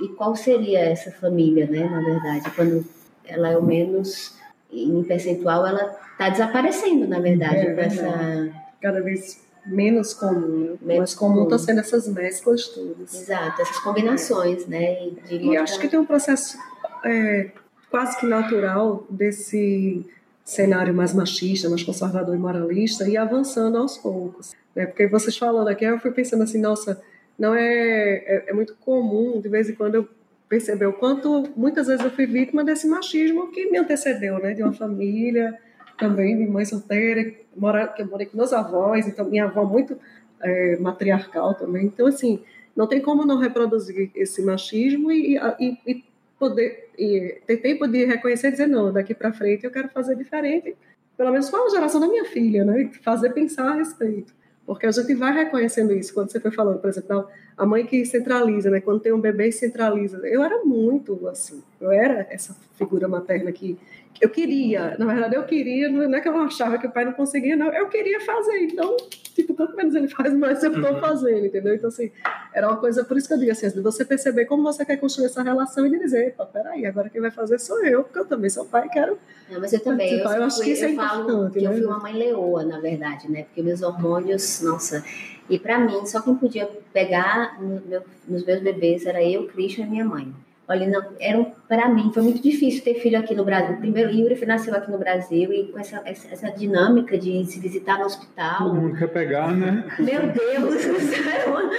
e 0.00 0.08
qual 0.08 0.36
seria 0.36 0.80
essa 0.80 1.10
família, 1.10 1.66
né? 1.66 1.88
Na 1.88 2.00
verdade, 2.02 2.50
quando 2.54 2.84
ela 3.24 3.50
é 3.50 3.58
o 3.58 3.62
menos 3.62 4.36
em 4.70 5.02
percentual, 5.02 5.66
ela 5.66 5.96
está 6.12 6.28
desaparecendo, 6.28 7.08
na 7.08 7.18
verdade, 7.18 7.66
é, 7.66 7.80
essa 7.80 8.50
cada 8.80 9.00
vez 9.00 9.42
menos 9.64 10.12
comum, 10.12 10.76
né? 10.80 10.98
mais 10.98 11.14
comum 11.14 11.44
está 11.44 11.58
sendo 11.58 11.80
essas 11.80 12.08
mesclas 12.08 12.68
todas. 12.68 13.14
Exato, 13.14 13.62
essas 13.62 13.78
combinações, 13.78 14.66
né? 14.66 15.08
E, 15.30 15.50
e 15.50 15.56
acho 15.56 15.78
que 15.78 15.88
tem 15.88 15.98
um 15.98 16.04
processo 16.04 16.58
é, 17.04 17.50
quase 17.90 18.18
que 18.18 18.26
natural 18.26 19.06
desse 19.08 20.04
cenário 20.44 20.92
mais 20.92 21.14
machista, 21.14 21.68
mais 21.68 21.82
conservador 21.82 22.34
e 22.34 22.38
moralista 22.38 23.08
e 23.08 23.16
avançando 23.16 23.78
aos 23.78 23.96
poucos. 23.96 24.52
Né? 24.74 24.86
Porque 24.86 25.06
vocês 25.06 25.36
falando 25.36 25.68
aqui, 25.68 25.84
eu 25.84 26.00
fui 26.00 26.10
pensando 26.10 26.42
assim, 26.42 26.60
nossa, 26.60 27.00
não 27.38 27.54
é, 27.54 27.62
é, 27.62 28.44
é 28.48 28.52
muito 28.52 28.74
comum, 28.76 29.40
de 29.40 29.48
vez 29.48 29.68
em 29.68 29.74
quando 29.74 29.96
eu 29.96 30.08
perceber 30.48 30.86
o 30.86 30.92
quanto 30.92 31.48
muitas 31.56 31.86
vezes 31.86 32.04
eu 32.04 32.10
fui 32.10 32.26
vítima 32.26 32.62
desse 32.62 32.86
machismo 32.86 33.50
que 33.50 33.70
me 33.70 33.78
antecedeu, 33.78 34.38
né? 34.38 34.52
De 34.52 34.62
uma 34.62 34.72
família 34.72 35.58
também 36.02 36.36
de 36.36 36.46
mãe 36.46 36.64
solteira, 36.64 37.32
mora, 37.56 37.86
que 37.88 38.02
eu 38.02 38.06
morei 38.06 38.26
com 38.26 38.36
meus 38.36 38.52
avós, 38.52 39.06
então 39.06 39.28
minha 39.28 39.44
avó 39.44 39.64
muito 39.64 39.96
é, 40.42 40.76
matriarcal 40.78 41.54
também. 41.54 41.86
Então, 41.86 42.06
assim, 42.06 42.40
não 42.74 42.86
tem 42.86 43.00
como 43.00 43.24
não 43.24 43.38
reproduzir 43.38 44.10
esse 44.14 44.42
machismo 44.42 45.12
e, 45.12 45.36
e, 45.60 45.78
e 45.86 46.04
poder 46.38 46.90
e 46.98 47.40
ter 47.46 47.58
tempo 47.58 47.86
de 47.86 48.04
reconhecer 48.04 48.48
e 48.48 48.50
dizer, 48.50 48.66
não, 48.66 48.92
daqui 48.92 49.14
para 49.14 49.32
frente 49.32 49.64
eu 49.64 49.70
quero 49.70 49.88
fazer 49.88 50.16
diferente, 50.16 50.76
pelo 51.16 51.30
menos 51.30 51.48
com 51.48 51.56
a 51.56 51.70
geração 51.70 52.00
da 52.00 52.08
minha 52.08 52.24
filha, 52.24 52.64
né? 52.64 52.90
Fazer 53.02 53.30
pensar 53.30 53.68
a 53.68 53.74
respeito. 53.74 54.34
Porque 54.66 54.86
a 54.86 54.90
gente 54.90 55.14
vai 55.14 55.32
reconhecendo 55.32 55.92
isso. 55.92 56.14
Quando 56.14 56.30
você 56.30 56.38
foi 56.38 56.50
falando, 56.50 56.78
por 56.78 56.88
exemplo, 56.88 57.26
a 57.56 57.66
mãe 57.66 57.84
que 57.84 58.04
centraliza, 58.04 58.70
né? 58.70 58.80
Quando 58.80 59.00
tem 59.00 59.12
um 59.12 59.20
bebê 59.20 59.50
centraliza. 59.50 60.18
Eu 60.26 60.42
era 60.42 60.64
muito 60.64 61.28
assim. 61.28 61.62
Eu 61.80 61.90
era 61.90 62.26
essa 62.30 62.56
figura 62.76 63.08
materna 63.08 63.50
que 63.52 63.76
eu 64.20 64.28
queria, 64.28 64.96
na 64.98 65.06
verdade 65.06 65.34
eu 65.34 65.44
queria, 65.44 65.88
não 65.88 66.14
é 66.14 66.20
que 66.20 66.28
eu 66.28 66.36
achava 66.38 66.78
que 66.78 66.86
o 66.86 66.90
pai 66.90 67.04
não 67.04 67.12
conseguia, 67.12 67.56
não, 67.56 67.72
eu 67.72 67.88
queria 67.88 68.20
fazer, 68.20 68.58
então, 68.58 68.96
tipo, 69.34 69.54
quanto 69.54 69.76
menos 69.76 69.94
ele 69.94 70.08
faz, 70.08 70.32
mais 70.34 70.62
eu 70.62 70.72
estou 70.72 70.92
uhum. 70.92 71.00
fazendo, 71.00 71.46
entendeu? 71.46 71.74
Então, 71.74 71.88
assim, 71.88 72.10
era 72.52 72.68
uma 72.68 72.76
coisa, 72.76 73.04
por 73.04 73.16
isso 73.16 73.26
que 73.26 73.34
eu 73.34 73.38
digo 73.38 73.50
assim, 73.50 73.68
de 73.68 73.80
você 73.80 74.04
perceber 74.04 74.44
como 74.44 74.62
você 74.62 74.84
quer 74.84 74.96
construir 74.96 75.26
essa 75.26 75.42
relação 75.42 75.86
e 75.86 75.98
dizer, 75.98 76.34
pô, 76.36 76.46
peraí, 76.46 76.86
agora 76.86 77.10
quem 77.10 77.20
vai 77.20 77.30
fazer 77.30 77.58
sou 77.58 77.84
eu, 77.84 78.04
porque 78.04 78.18
eu 78.18 78.26
também 78.26 78.50
sou 78.50 78.64
pai 78.64 78.86
e 78.86 78.90
quero... 78.90 79.18
Não, 79.50 79.60
mas 79.60 79.72
eu 79.72 79.80
também, 79.80 80.12
eu, 80.12 80.18
eu, 80.18 80.44
acho 80.44 80.62
que 80.62 80.70
isso 80.70 80.84
é 80.84 80.90
importante, 80.90 81.54
que 81.54 81.60
né? 81.60 81.66
eu 81.66 81.72
fui 81.72 81.84
uma 81.84 81.98
mãe 81.98 82.12
leoa, 82.12 82.64
na 82.64 82.80
verdade, 82.80 83.30
né, 83.30 83.44
porque 83.44 83.62
meus 83.62 83.82
hormônios, 83.82 84.60
nossa... 84.62 85.04
E 85.50 85.58
para 85.58 85.78
mim, 85.78 86.06
só 86.06 86.22
quem 86.22 86.34
podia 86.36 86.66
pegar 86.92 87.60
no 87.60 87.80
meu, 87.84 88.02
nos 88.26 88.44
meus 88.46 88.60
bebês 88.62 89.04
era 89.04 89.22
eu, 89.22 89.46
Christian 89.48 89.84
e 89.86 89.90
minha 89.90 90.04
mãe. 90.04 90.32
Olha, 90.72 90.88
não, 90.88 91.04
era 91.20 91.44
para 91.68 91.86
mim 91.86 92.10
foi 92.14 92.22
muito 92.22 92.40
difícil 92.42 92.82
ter 92.82 92.94
filho 92.94 93.18
aqui 93.18 93.34
no 93.34 93.44
Brasil. 93.44 93.76
Primeiro, 93.76 94.10
Yuri 94.10 94.46
nasceu 94.46 94.74
aqui 94.74 94.90
no 94.90 94.96
Brasil 94.96 95.52
e 95.52 95.64
com 95.70 95.78
essa, 95.78 96.00
essa, 96.06 96.32
essa 96.32 96.50
dinâmica 96.50 97.18
de 97.18 97.44
se 97.44 97.60
visitar 97.60 97.98
no 97.98 98.06
hospital. 98.06 98.70
Todo 98.70 98.74
mundo 98.74 98.96
quer 98.96 99.08
pegar, 99.08 99.54
né? 99.54 99.84
Meu 99.98 100.22
Deus 100.32 100.80
céu! 101.12 101.70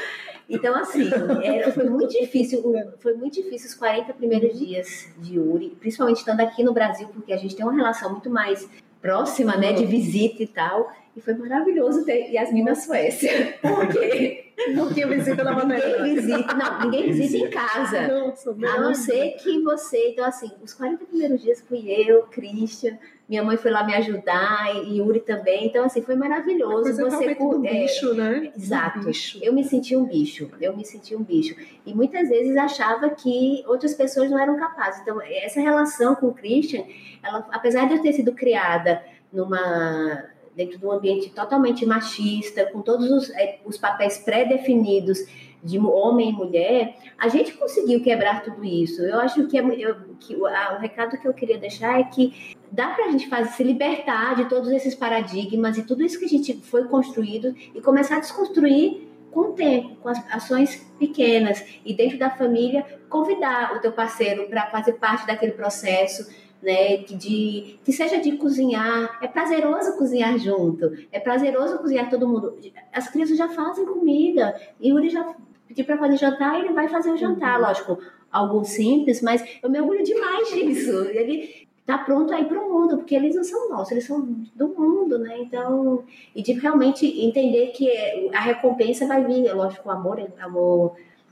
Então, 0.48 0.76
assim, 0.76 1.10
era, 1.42 1.72
foi 1.72 1.90
muito 1.90 2.12
difícil, 2.12 2.62
foi 3.00 3.16
muito 3.16 3.34
difícil 3.34 3.70
os 3.70 3.74
40 3.74 4.14
primeiros 4.14 4.60
dias 4.60 5.08
de 5.18 5.38
Yuri, 5.38 5.76
principalmente 5.80 6.18
estando 6.18 6.42
aqui 6.42 6.64
no 6.64 6.72
Brasil, 6.72 7.08
porque 7.08 7.34
a 7.34 7.38
gente 7.38 7.56
tem 7.56 7.66
uma 7.66 7.74
relação 7.74 8.12
muito 8.12 8.30
mais 8.30 8.70
próxima, 9.02 9.58
né, 9.58 9.74
de 9.74 9.86
visita 9.86 10.44
e 10.44 10.48
tal. 10.48 10.92
E 11.16 11.22
foi 11.22 11.36
maravilhoso 11.36 12.04
ter 12.06 12.32
Yasmin 12.32 12.64
na 12.64 12.74
Suécia. 12.74 13.54
Por 13.62 13.88
quê? 13.88 14.52
Porque 14.76 15.06
visita 15.06 15.44
na 15.44 15.64
Ninguém 15.64 16.16
visita, 16.16 16.54
não, 16.56 16.80
ninguém 16.82 17.12
visita 17.12 17.46
em 17.46 17.50
casa. 17.50 18.08
Nossa, 18.08 18.52
a 18.52 18.82
não 18.82 18.94
ser 18.94 19.32
que 19.34 19.62
você. 19.62 20.10
Então, 20.10 20.26
assim, 20.26 20.52
os 20.64 20.74
40 20.74 21.06
primeiros 21.06 21.42
dias 21.42 21.62
fui 21.62 21.90
eu, 21.90 22.24
Christian, 22.24 22.98
minha 23.28 23.44
mãe 23.44 23.58
foi 23.58 23.72
lá 23.72 23.84
me 23.84 23.94
ajudar, 23.96 24.76
e 24.86 24.98
Yuri 24.98 25.20
também. 25.20 25.68
Então, 25.68 25.86
assim, 25.86 26.02
foi 26.02 26.16
maravilhoso. 26.16 26.96
você 26.96 27.36
do 27.36 27.66
é, 27.66 27.70
bicho, 27.70 28.14
né? 28.14 28.52
Exato. 28.56 29.00
Bicho. 29.00 29.40
Eu 29.42 29.54
me 29.54 29.64
senti 29.64 29.96
um 29.96 30.06
bicho. 30.06 30.50
Eu 30.60 30.76
me 30.76 30.86
senti 30.86 31.16
um 31.16 31.24
bicho. 31.24 31.56
E 31.86 31.94
muitas 31.94 32.30
vezes 32.30 32.56
achava 32.58 33.10
que 33.12 33.64
outras 33.68 33.94
pessoas 33.94 34.30
não 34.32 34.40
eram 34.40 34.58
capazes. 34.58 35.02
Então, 35.02 35.22
essa 35.22 35.62
relação 35.62 36.16
com 36.16 36.28
o 36.28 36.34
Christian, 36.34 36.84
ela, 37.22 37.48
apesar 37.52 37.88
de 37.88 37.96
eu 37.96 38.02
ter 38.02 38.14
sido 38.14 38.34
criada 38.34 39.04
numa 39.32 40.33
dentro 40.56 40.78
de 40.78 40.86
um 40.86 40.92
ambiente 40.92 41.30
totalmente 41.30 41.86
machista, 41.86 42.66
com 42.72 42.82
todos 42.82 43.10
os, 43.10 43.30
é, 43.32 43.60
os 43.66 43.78
papéis 43.78 44.18
pré-definidos 44.18 45.20
de 45.64 45.80
homem 45.80 46.30
e 46.30 46.34
mulher, 46.34 46.98
a 47.18 47.30
gente 47.30 47.54
conseguiu 47.54 48.02
quebrar 48.02 48.44
tudo 48.44 48.66
isso. 48.66 49.02
Eu 49.02 49.20
acho 49.20 49.48
que, 49.48 49.58
é, 49.58 49.62
eu, 49.62 49.96
que 50.20 50.36
a, 50.36 50.76
o 50.76 50.80
recado 50.80 51.18
que 51.18 51.28
eu 51.28 51.34
queria 51.34 51.58
deixar 51.58 52.00
é 52.00 52.04
que 52.04 52.56
dá 52.72 52.90
para 52.90 53.06
a 53.06 53.12
gente 53.12 53.30
fazer, 53.30 53.52
se 53.52 53.64
libertar 53.64 54.36
de 54.36 54.46
todos 54.50 54.70
esses 54.70 54.94
paradigmas 54.94 55.78
e 55.78 55.84
tudo 55.84 56.04
isso 56.04 56.20
que 56.20 56.26
a 56.26 56.30
gente 56.30 56.54
foi 56.62 56.86
construído 56.86 57.56
e 57.74 57.80
começar 57.80 58.18
a 58.18 58.20
desconstruir 58.20 59.08
com 59.32 59.42
o 59.42 59.54
tempo, 59.54 59.96
com 59.96 60.10
as 60.10 60.20
ações 60.32 60.76
pequenas 61.00 61.64
e 61.84 61.94
dentro 61.94 62.20
da 62.20 62.30
família 62.30 62.86
convidar 63.10 63.76
o 63.76 63.80
teu 63.80 63.92
parceiro 63.92 64.48
para 64.48 64.68
fazer 64.68 64.94
parte 64.94 65.26
daquele 65.26 65.54
processo, 65.54 66.30
né? 66.64 66.98
Que, 66.98 67.16
de, 67.16 67.80
que 67.84 67.92
seja 67.92 68.20
de 68.20 68.38
cozinhar. 68.38 69.20
É 69.22 69.28
prazeroso 69.28 69.98
cozinhar 69.98 70.38
junto. 70.40 70.92
É 71.12 71.20
prazeroso 71.20 71.78
cozinhar 71.78 72.10
todo 72.10 72.28
mundo. 72.28 72.58
As 72.92 73.10
crianças 73.10 73.38
já 73.38 73.50
fazem 73.50 73.86
comida. 73.86 74.60
Yuri 74.82 75.10
já 75.10 75.36
pediu 75.68 75.86
para 75.86 75.98
fazer 75.98 76.18
jantar, 76.18 76.60
ele 76.60 76.74
vai 76.74 76.88
fazer 76.88 77.12
o 77.12 77.18
jantar, 77.18 77.60
uhum. 77.60 77.68
lógico, 77.68 77.98
algo 78.32 78.64
simples, 78.64 79.22
mas 79.22 79.44
eu 79.62 79.70
me 79.70 79.80
orgulho 79.80 80.04
demais 80.04 80.50
disso. 80.54 81.06
Ele 81.10 81.68
tá 81.86 81.98
pronto 81.98 82.34
aí 82.34 82.46
para 82.46 82.60
o 82.60 82.72
mundo, 82.72 82.98
porque 82.98 83.16
eles 83.16 83.36
não 83.36 83.44
são 83.44 83.70
nossos, 83.70 83.92
eles 83.92 84.06
são 84.06 84.22
do 84.56 84.70
mundo, 84.70 85.20
né? 85.20 85.38
Então, 85.40 86.04
e 86.36 86.42
de 86.42 86.54
realmente 86.54 87.06
entender 87.06 87.68
que 87.68 87.90
a 88.34 88.40
recompensa 88.40 89.06
vai 89.06 89.26
vir, 89.26 89.54
lógico, 89.54 89.90
o 89.90 89.92
amor, 89.92 90.20
é 90.20 90.28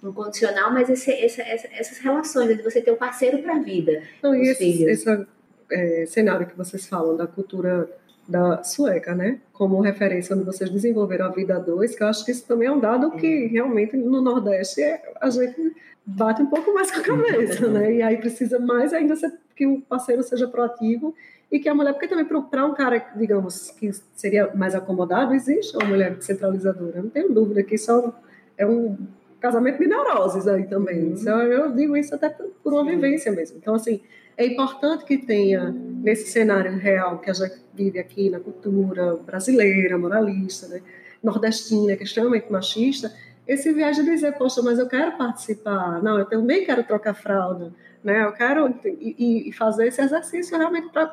amor 0.02 0.12
incondicional, 0.12 0.72
mas 0.74 0.90
esse, 0.90 1.12
essa, 1.12 1.42
essa, 1.42 1.68
essas 1.72 1.98
relações 2.00 2.56
de 2.56 2.64
você 2.64 2.82
ter 2.82 2.92
um 2.92 2.98
parceiro 2.98 3.40
para 3.40 3.56
a 3.56 3.60
vida. 3.60 4.04
Não, 4.22 4.36
e 4.36 4.50
esse, 4.50 4.84
esse 4.84 5.28
é, 5.72 6.06
cenário 6.06 6.48
que 6.48 6.58
vocês 6.58 6.88
falam 6.88 7.16
da 7.16 7.28
cultura 7.28 7.90
da 8.28 8.64
sueca, 8.64 9.14
né? 9.14 9.40
Como 9.52 9.82
referência 9.82 10.36
onde 10.36 10.46
vocês 10.46 10.70
desenvolveram 10.70 11.26
a 11.26 11.30
vida 11.30 11.56
a 11.56 11.60
dois, 11.60 11.96
que 11.96 12.04
eu 12.04 12.08
acho 12.08 12.24
que 12.24 12.32
isso 12.32 12.46
também 12.48 12.68
é 12.68 12.72
um 12.72 12.80
dado 12.80 13.12
que 13.12 13.48
realmente 13.48 13.98
no 13.98 14.22
Nordeste 14.22 14.82
é, 14.82 15.02
a 15.20 15.30
gente 15.30 15.76
bate 16.06 16.42
um 16.42 16.48
pouco 16.48 16.74
mais 16.74 16.92
com 16.92 17.00
a 17.00 17.04
cabeça, 17.04 17.68
né? 17.68 17.96
E 17.96 18.02
aí 18.02 18.18
precisa 18.18 18.60
mais 18.60 18.94
ainda 18.94 19.16
que 19.56 19.68
o 19.68 19.82
parceiro 19.82 20.24
seja 20.24 20.48
proativo 20.48 21.14
e 21.52 21.60
que 21.60 21.68
a 21.68 21.76
mulher, 21.76 21.94
porque 21.94 22.08
também 22.08 22.26
para 22.26 22.66
um 22.66 22.74
cara, 22.74 23.06
digamos, 23.16 23.72
que 23.72 23.92
seria 24.16 24.54
mais 24.56 24.74
acomodado, 24.74 25.34
existe 25.34 25.76
uma 25.76 25.86
mulher 25.86 26.16
centralizadora. 26.22 27.02
Não 27.02 27.10
tenho 27.10 27.34
dúvida 27.34 27.62
que 27.62 27.76
isso 27.76 28.14
é 28.58 28.66
um 28.66 28.96
casamento 29.42 29.80
de 29.80 29.88
neuroses 29.88 30.48
aí 30.48 30.66
também. 30.66 31.00
Uhum. 31.00 31.16
Então, 31.20 31.42
eu 31.42 31.72
digo 31.74 31.98
isso 31.98 32.14
até 32.14 32.30
por 32.30 32.72
uma 32.72 32.86
vivência 32.86 33.32
mesmo. 33.32 33.58
Então, 33.58 33.74
assim, 33.74 34.00
é 34.38 34.46
importante 34.46 35.04
que 35.04 35.18
tenha 35.18 35.72
nesse 35.72 36.30
cenário 36.30 36.78
real 36.78 37.20
que 37.20 37.30
a 37.30 37.34
gente 37.34 37.60
vive 37.74 38.00
aqui 38.00 38.30
na 38.30 38.40
cultura 38.40 39.16
brasileira, 39.18 39.98
moralista, 39.98 40.68
né, 40.68 40.82
nordestina, 41.22 41.96
que 41.96 42.04
é 42.04 42.06
extremamente 42.06 42.52
machista, 42.52 43.12
esse 43.48 43.72
viés 43.74 43.98
de 43.98 44.04
dizer, 44.04 44.34
poxa, 44.38 44.62
mas 44.62 44.80
eu 44.80 44.88
quero 44.88 45.18
participar, 45.18 46.02
não, 46.02 46.18
eu 46.18 46.26
também 46.26 46.64
quero 46.64 46.84
trocar 46.84 47.14
fralda, 47.14 47.74
né, 48.04 48.24
eu 48.24 48.32
quero 48.32 48.74
e, 48.86 49.50
e 49.50 49.54
fazer 49.54 49.88
esse 49.88 50.02
exercício 50.02 50.58
realmente 50.58 50.90
para 50.90 51.08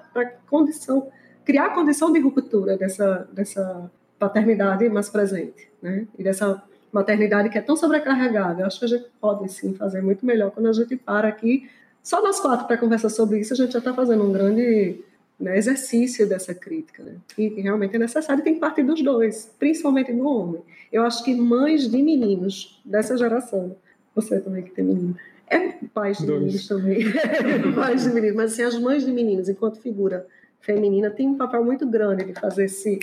condição, 0.48 1.08
criar 1.44 1.66
a 1.66 1.74
condição 1.74 2.12
de 2.12 2.20
ruptura 2.20 2.76
dessa, 2.76 3.28
dessa 3.32 3.90
paternidade 4.18 4.88
mais 4.88 5.08
presente, 5.08 5.70
né, 5.82 6.06
e 6.18 6.22
dessa 6.22 6.62
maternidade 6.92 7.48
que 7.50 7.58
é 7.58 7.60
tão 7.60 7.76
sobrecarregada. 7.76 8.62
Eu 8.62 8.66
acho 8.66 8.78
que 8.78 8.84
a 8.84 8.88
gente 8.88 9.06
pode 9.20 9.50
sim 9.52 9.74
fazer 9.74 10.02
muito 10.02 10.24
melhor 10.24 10.50
quando 10.50 10.66
a 10.66 10.72
gente 10.72 10.96
para 10.96 11.28
aqui 11.28 11.68
só 12.08 12.22
nós 12.22 12.40
quatro 12.40 12.66
para 12.66 12.78
conversar 12.78 13.10
sobre 13.10 13.38
isso, 13.38 13.52
a 13.52 13.56
gente 13.56 13.72
já 13.72 13.80
está 13.80 13.92
fazendo 13.92 14.24
um 14.24 14.32
grande 14.32 15.04
né, 15.38 15.58
exercício 15.58 16.26
dessa 16.26 16.54
crítica, 16.54 17.02
né? 17.02 17.16
E 17.36 17.50
que 17.50 17.60
realmente 17.60 17.96
é 17.96 17.98
necessário 17.98 18.40
e 18.40 18.44
tem 18.44 18.54
que 18.54 18.60
partir 18.60 18.82
dos 18.82 19.02
dois, 19.02 19.52
principalmente 19.58 20.10
do 20.12 20.26
homem. 20.26 20.62
Eu 20.90 21.02
acho 21.02 21.22
que 21.22 21.34
mães 21.34 21.88
de 21.88 22.02
meninos 22.02 22.80
dessa 22.82 23.14
geração, 23.14 23.76
você 24.14 24.40
também 24.40 24.62
que 24.62 24.70
tem 24.70 24.84
menino, 24.84 25.16
é 25.50 25.72
pais 25.92 26.16
de 26.16 26.26
dois. 26.26 26.40
meninos 26.40 26.66
também, 26.66 27.04
pais 27.76 28.04
de 28.04 28.08
meninos, 28.08 28.36
mas 28.36 28.52
assim, 28.52 28.62
as 28.62 28.78
mães 28.78 29.04
de 29.04 29.12
meninos, 29.12 29.48
enquanto 29.48 29.78
figura 29.78 30.26
feminina, 30.60 31.10
tem 31.10 31.28
um 31.28 31.36
papel 31.36 31.62
muito 31.62 31.86
grande 31.86 32.24
de 32.24 32.40
fazer 32.40 32.64
esse 32.64 32.98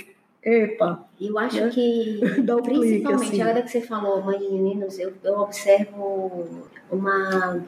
epa. 0.46 1.04
Eu 1.20 1.38
acho 1.38 1.60
né? 1.60 1.70
que, 1.70 2.20
um 2.40 2.62
principalmente, 2.62 3.02
clique, 3.02 3.12
assim. 3.12 3.42
agora 3.42 3.62
que 3.62 3.70
você 3.70 3.80
falou 3.80 4.22
mãe 4.22 4.38
de 4.38 4.48
meninos, 4.48 4.98
eu, 4.98 5.12
eu 5.24 5.40
observo 5.40 6.46
uma 6.90 7.64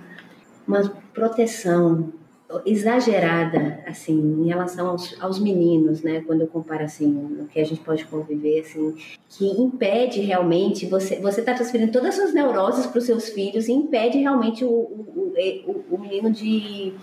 uma 0.66 0.82
proteção 1.14 2.12
exagerada 2.64 3.82
assim 3.86 4.18
em 4.18 4.46
relação 4.46 4.88
aos, 4.88 5.20
aos, 5.20 5.38
meninos 5.38 6.02
né 6.02 6.22
quando 6.26 6.42
eu 6.42 6.46
comparo 6.46 6.84
assim 6.84 7.36
o 7.40 7.46
que 7.46 7.60
a 7.60 7.64
gente 7.64 7.80
pode 7.80 8.06
conviver 8.06 8.60
assim 8.60 8.94
que 9.28 9.46
impede 9.46 10.20
realmente 10.20 10.86
você 10.86 11.20
você 11.20 11.40
está 11.40 11.52
transferindo 11.52 11.92
todas 11.92 12.10
as 12.10 12.14
suas 12.14 12.34
neuroses 12.34 12.86
para 12.86 12.98
os 12.98 13.04
seus 13.04 13.28
filhos 13.28 13.68
e 13.68 13.72
impede 13.72 14.18
realmente 14.18 14.64
o, 14.64 14.68
o, 14.68 15.34
o, 15.66 15.94
o 15.94 16.00
menino 16.00 16.30
de, 16.30 16.94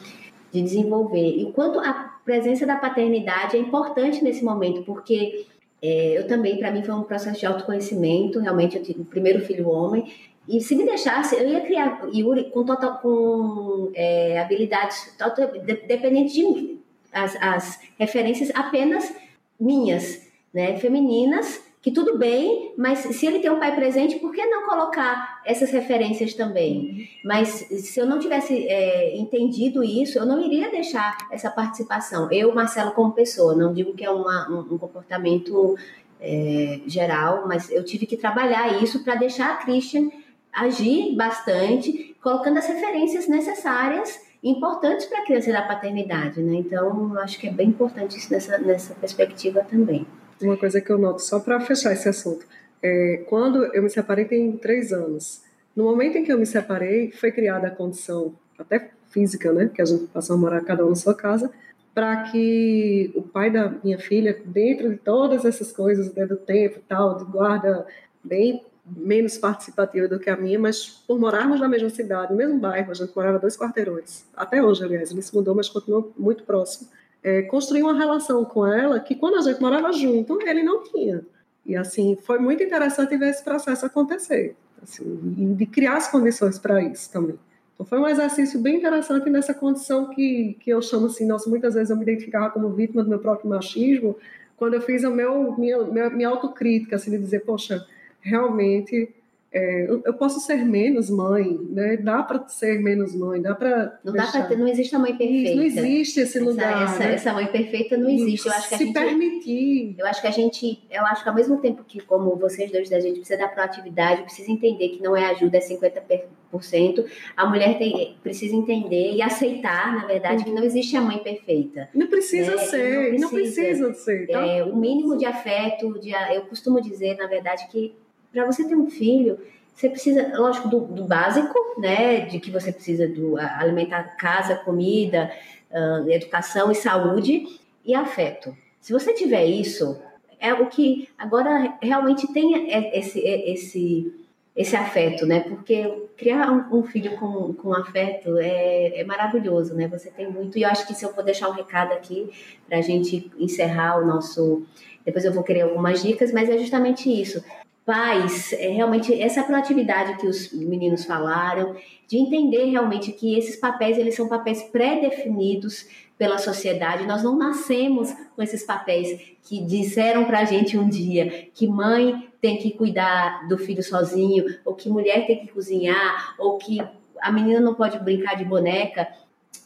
de 0.52 0.62
desenvolver 0.62 1.38
e 1.38 1.44
o 1.46 1.52
quanto 1.52 1.80
a 1.80 1.94
presença 2.26 2.66
da 2.66 2.76
paternidade 2.76 3.56
é 3.56 3.60
importante 3.60 4.24
nesse 4.24 4.44
momento 4.44 4.82
porque 4.84 5.46
é, 5.86 6.18
eu 6.18 6.28
também 6.28 6.58
para 6.58 6.72
mim 6.72 6.84
foi 6.84 6.96
um 6.96 7.04
processo 7.04 7.40
de 7.40 7.46
autoconhecimento 7.46 8.40
realmente 8.40 8.78
eu 8.78 8.84
tive 8.84 9.02
o 9.02 9.06
primeiro 9.06 9.46
filho 9.46 9.70
homem 9.70 10.06
e 10.48 10.62
se 10.62 10.76
me 10.76 10.86
deixasse, 10.86 11.36
eu 11.36 11.48
ia 11.48 11.62
criar 11.62 12.08
Yuri 12.14 12.52
com, 12.52 12.64
total, 12.64 13.00
com 13.00 13.92
é, 13.96 14.40
habilidades 14.40 15.16
total, 15.18 15.48
dependentes 15.88 16.34
de 16.34 16.44
mim. 16.44 16.82
As, 17.12 17.36
as 17.42 17.80
referências 17.98 18.52
apenas 18.54 19.14
minhas, 19.60 20.28
né, 20.54 20.78
femininas, 20.78 21.65
que 21.86 21.92
tudo 21.92 22.18
bem, 22.18 22.74
mas 22.76 22.98
se 22.98 23.28
ele 23.28 23.38
tem 23.38 23.52
um 23.52 23.60
pai 23.60 23.76
presente, 23.76 24.18
por 24.18 24.34
que 24.34 24.44
não 24.44 24.66
colocar 24.66 25.40
essas 25.46 25.70
referências 25.70 26.34
também? 26.34 27.08
Mas 27.24 27.48
se 27.48 28.00
eu 28.00 28.08
não 28.08 28.18
tivesse 28.18 28.68
é, 28.68 29.16
entendido 29.16 29.84
isso, 29.84 30.18
eu 30.18 30.26
não 30.26 30.44
iria 30.44 30.72
deixar 30.72 31.16
essa 31.30 31.48
participação. 31.48 32.28
Eu, 32.32 32.56
Marcelo, 32.56 32.90
como 32.94 33.12
pessoa, 33.12 33.54
não 33.54 33.72
digo 33.72 33.94
que 33.94 34.04
é 34.04 34.10
uma, 34.10 34.50
um, 34.50 34.74
um 34.74 34.80
comportamento 34.80 35.78
é, 36.20 36.80
geral, 36.88 37.48
mas 37.48 37.70
eu 37.70 37.86
tive 37.86 38.08
que 38.08 38.18
trabalhar 38.18 38.82
isso 38.82 39.04
para 39.04 39.14
deixar 39.14 39.52
a 39.52 39.58
Christian 39.58 40.10
agir 40.52 41.16
bastante, 41.16 42.16
colocando 42.20 42.58
as 42.58 42.66
referências 42.66 43.28
necessárias 43.28 44.20
importantes 44.44 45.06
para 45.06 45.20
a 45.20 45.24
criança 45.24 45.52
da 45.52 45.62
paternidade, 45.62 46.42
né? 46.42 46.56
Então, 46.56 47.16
acho 47.20 47.40
que 47.40 47.48
é 47.48 47.52
bem 47.52 47.70
importante 47.70 48.18
isso 48.18 48.34
nessa, 48.34 48.58
nessa 48.58 48.96
perspectiva 48.96 49.64
também. 49.64 50.08
Uma 50.42 50.58
coisa 50.58 50.82
que 50.82 50.90
eu 50.90 50.98
noto, 50.98 51.22
só 51.22 51.40
para 51.40 51.60
fechar 51.62 51.94
esse 51.94 52.10
assunto, 52.10 52.46
é, 52.82 53.24
quando 53.28 53.66
eu 53.74 53.82
me 53.82 53.90
separei 53.90 54.26
tem 54.26 54.52
três 54.58 54.92
anos, 54.92 55.42
no 55.76 55.86
momento 55.86 56.18
em 56.18 56.24
que 56.24 56.32
eu 56.32 56.38
me 56.38 56.46
separei, 56.46 57.12
foi 57.12 57.32
criada 57.32 57.68
a 57.68 57.72
condição, 57.72 58.34
até 58.58 58.92
física, 59.10 59.52
né? 59.52 59.70
Que 59.74 59.82
a 59.82 59.86
gente 59.86 60.08
passou 60.08 60.36
a 60.36 60.40
morar 60.40 60.62
cada 60.62 60.86
um 60.86 60.90
na 60.90 60.96
sua 60.96 61.16
casa, 61.16 61.52
para 61.94 62.24
que 62.24 63.12
o 63.16 63.22
pai 63.22 63.50
da 63.50 63.74
minha 63.84 63.98
filha, 63.98 64.38
dentro 64.46 64.90
de 64.90 64.98
todas 64.98 65.46
essas 65.46 65.72
coisas, 65.72 66.14
né, 66.14 66.26
do 66.26 66.36
tempo 66.36 66.82
tal, 66.88 67.18
de 67.18 67.24
guarda 67.24 67.88
bem 68.22 68.62
menos 68.86 69.38
participativa 69.38 70.08
do 70.08 70.20
que 70.20 70.30
a 70.30 70.36
minha, 70.36 70.60
mas 70.60 70.88
por 71.08 71.18
morarmos 71.18 71.60
na 71.60 71.68
mesma 71.68 71.90
cidade, 71.90 72.32
no 72.32 72.38
mesmo 72.38 72.60
bairro, 72.60 72.92
a 72.92 72.94
gente 72.94 73.16
morava 73.16 73.40
dois 73.40 73.58
quarteirões. 73.58 74.26
Até 74.36 74.62
hoje, 74.62 74.84
aliás, 74.84 75.10
ele 75.10 75.22
se 75.22 75.34
mudou, 75.34 75.56
mas 75.56 75.70
continuou 75.70 76.14
muito 76.18 76.44
próximo. 76.44 76.90
É, 77.28 77.42
construí 77.42 77.82
uma 77.82 77.98
relação 77.98 78.46
com 78.46 78.68
ela 78.68 79.00
que, 79.00 79.16
quando 79.16 79.38
a 79.38 79.42
gente 79.42 79.60
morava 79.60 79.92
junto, 79.92 80.40
ele 80.44 80.62
não 80.62 80.84
tinha. 80.84 81.26
E, 81.66 81.76
assim, 81.76 82.16
foi 82.22 82.38
muito 82.38 82.62
interessante 82.62 83.18
ver 83.18 83.30
esse 83.30 83.44
processo 83.44 83.84
acontecer. 83.84 84.56
Assim, 84.84 85.04
e 85.36 85.46
de 85.56 85.66
criar 85.66 85.98
as 85.98 86.08
condições 86.08 86.60
para 86.60 86.84
isso 86.84 87.12
também. 87.12 87.40
Então, 87.74 87.84
foi 87.84 87.98
um 87.98 88.08
exercício 88.08 88.60
bem 88.60 88.76
interessante 88.76 89.28
nessa 89.28 89.56
condição 89.56 90.12
que, 90.12 90.56
que 90.60 90.70
eu 90.70 90.80
chamo 90.84 91.08
assim, 91.08 91.26
nossa, 91.26 91.50
muitas 91.50 91.74
vezes 91.74 91.90
eu 91.90 91.96
me 91.96 92.04
identificava 92.04 92.52
como 92.52 92.70
vítima 92.70 93.04
do 93.04 93.10
meu 93.10 93.18
próprio 93.18 93.50
machismo, 93.50 94.16
quando 94.56 94.76
eu 94.76 94.82
fiz 94.82 95.04
a 95.04 95.10
meu, 95.10 95.58
minha, 95.58 95.84
minha, 95.84 96.10
minha 96.12 96.30
autocrítica, 96.30 96.96
assim, 96.96 97.10
de 97.10 97.18
dizer, 97.18 97.40
poxa, 97.40 97.88
realmente 98.22 99.10
é, 99.58 99.88
eu, 99.88 100.14
posso 100.16 100.42
ser 100.42 100.66
menos 100.66 101.10
mãe, 101.10 101.58
né? 101.70 101.96
Dá 101.96 102.22
para 102.22 102.46
ser 102.50 102.78
menos 102.82 103.16
mãe, 103.16 103.42
dá 103.42 103.56
para 103.56 103.98
não 104.04 104.12
deixar. 104.12 104.40
dá 104.42 104.48
para 104.48 104.58
não 104.58 104.68
existe 104.68 104.94
a 104.94 105.00
mãe 105.00 105.16
perfeita. 105.16 105.56
Não 105.56 105.64
existe 105.64 106.20
esse 106.20 106.40
lugar. 106.42 106.84
Essa, 106.84 107.00
né? 107.00 107.14
essa 107.14 107.32
mãe 107.32 107.48
perfeita 107.48 107.96
não 107.96 108.10
existe. 108.10 108.50
Eu 108.50 108.54
acho 108.54 108.68
que 108.68 108.76
se 108.76 108.84
a 108.84 108.86
gente, 108.86 108.94
permitir. 108.94 109.96
Eu 109.98 110.06
acho 110.08 110.20
que 110.20 110.28
a 110.28 110.32
gente, 110.32 110.84
eu 110.92 111.06
acho 111.06 111.24
que 111.24 111.30
ao 111.30 111.36
mesmo 111.36 111.62
tempo 111.62 111.86
que 111.86 112.02
como 112.02 112.36
vocês 112.36 112.70
dois 112.70 112.90
da 112.90 113.00
gente 113.00 113.20
precisa 113.20 113.40
da 113.40 113.48
proatividade, 113.48 114.24
precisa 114.24 114.52
entender 114.52 114.90
que 114.90 115.02
não 115.02 115.16
é 115.16 115.26
ajuda 115.28 115.58
é 115.58 115.62
50%, 115.62 117.06
a 117.38 117.46
mulher 117.46 117.78
tem, 117.78 118.18
precisa 118.22 118.54
entender 118.54 119.14
e 119.14 119.22
aceitar, 119.22 119.96
na 119.96 120.06
verdade, 120.06 120.44
que 120.44 120.52
não 120.52 120.66
existe 120.66 120.98
a 120.98 121.02
mãe 121.02 121.20
perfeita. 121.20 121.88
Não 121.96 122.08
precisa 122.08 122.58
né? 122.58 122.58
ser, 122.58 123.18
não 123.18 123.30
precisa, 123.30 123.84
não 123.84 123.92
precisa 123.92 123.94
ser. 123.94 124.28
Tá? 124.28 124.46
É, 124.46 124.66
o 124.66 124.76
mínimo 124.76 125.18
de 125.18 125.26
afeto, 125.26 125.98
de, 125.98 126.12
eu 126.12 126.42
costumo 126.42 126.82
dizer, 126.82 127.16
na 127.16 127.28
verdade, 127.28 127.70
que 127.70 127.96
para 128.36 128.46
você 128.46 128.68
ter 128.68 128.76
um 128.76 128.90
filho, 128.90 129.40
você 129.74 129.90
precisa, 129.90 130.38
lógico, 130.38 130.68
do, 130.68 130.82
do, 130.82 131.06
básico, 131.06 131.58
né? 131.78 132.22
De 132.26 132.38
que 132.38 132.52
você 132.52 132.72
precisa 132.72 133.08
do 133.08 133.38
alimentar 133.38 134.18
casa, 134.18 134.56
comida, 134.56 135.32
uh, 135.72 136.10
educação 136.10 136.70
e 136.70 136.76
saúde 136.76 137.46
e 137.86 137.96
afeto. 137.96 138.56
Se 138.82 138.92
você 138.92 139.14
tiver 139.14 139.46
isso, 139.46 139.98
é 140.38 140.54
o 140.54 140.68
que 140.68 141.08
agora 141.18 141.78
realmente 141.82 142.32
tem 142.34 142.70
esse, 142.94 143.20
esse, 143.20 144.14
esse 144.54 144.76
afeto, 144.76 145.26
né? 145.26 145.40
Porque 145.40 146.08
criar 146.18 146.52
um, 146.52 146.80
um 146.80 146.84
filho 146.84 147.16
com, 147.18 147.54
com 147.54 147.74
afeto 147.74 148.38
é, 148.38 149.00
é, 149.00 149.04
maravilhoso, 149.06 149.74
né? 149.76 149.88
Você 149.88 150.12
tem 150.12 150.30
muito. 150.30 150.58
E 150.58 150.64
eu 150.64 150.70
acho 150.70 150.86
que 150.86 150.94
se 150.94 151.06
eu 151.06 151.14
for 151.14 151.24
deixar 151.24 151.50
um 151.50 151.54
recado 151.54 151.94
aqui 151.94 152.30
para 152.68 152.80
a 152.80 152.82
gente 152.82 153.32
encerrar 153.38 153.98
o 153.98 154.06
nosso. 154.06 154.66
Depois 155.06 155.24
eu 155.24 155.32
vou 155.32 155.44
querer 155.44 155.62
algumas 155.62 156.02
dicas, 156.02 156.34
mas 156.34 156.50
é 156.50 156.58
justamente 156.58 157.10
isso 157.10 157.44
pais, 157.86 158.52
é, 158.54 158.70
realmente 158.70 159.14
essa 159.22 159.44
proatividade 159.44 160.18
que 160.18 160.28
os 160.28 160.52
meninos 160.52 161.06
falaram, 161.06 161.76
de 162.08 162.18
entender 162.18 162.66
realmente 162.66 163.12
que 163.12 163.38
esses 163.38 163.56
papéis 163.56 163.98
eles 163.98 164.16
são 164.16 164.28
papéis 164.28 164.64
pré-definidos 164.64 165.88
pela 166.18 166.38
sociedade. 166.38 167.06
Nós 167.06 167.24
não 167.24 167.38
nascemos 167.38 168.12
com 168.36 168.42
esses 168.42 168.64
papéis 168.64 169.36
que 169.44 169.64
disseram 169.64 170.26
para 170.26 170.40
a 170.40 170.46
gente 170.46 170.78
um 170.78 170.90
dia 170.90 171.50
que 171.54 171.68
mãe 171.68 172.28
tem 172.42 172.58
que 172.58 172.72
cuidar 172.72 173.48
do 173.48 173.58
filho 173.58 173.84
sozinho, 173.84 174.46
ou 174.64 174.74
que 174.74 174.90
mulher 174.90 175.28
tem 175.28 175.40
que 175.40 175.48
cozinhar, 175.48 176.36
ou 176.40 176.58
que 176.58 176.80
a 177.22 177.32
menina 177.32 177.60
não 177.60 177.74
pode 177.74 178.00
brincar 178.00 178.36
de 178.36 178.46
boneca. 178.46 179.08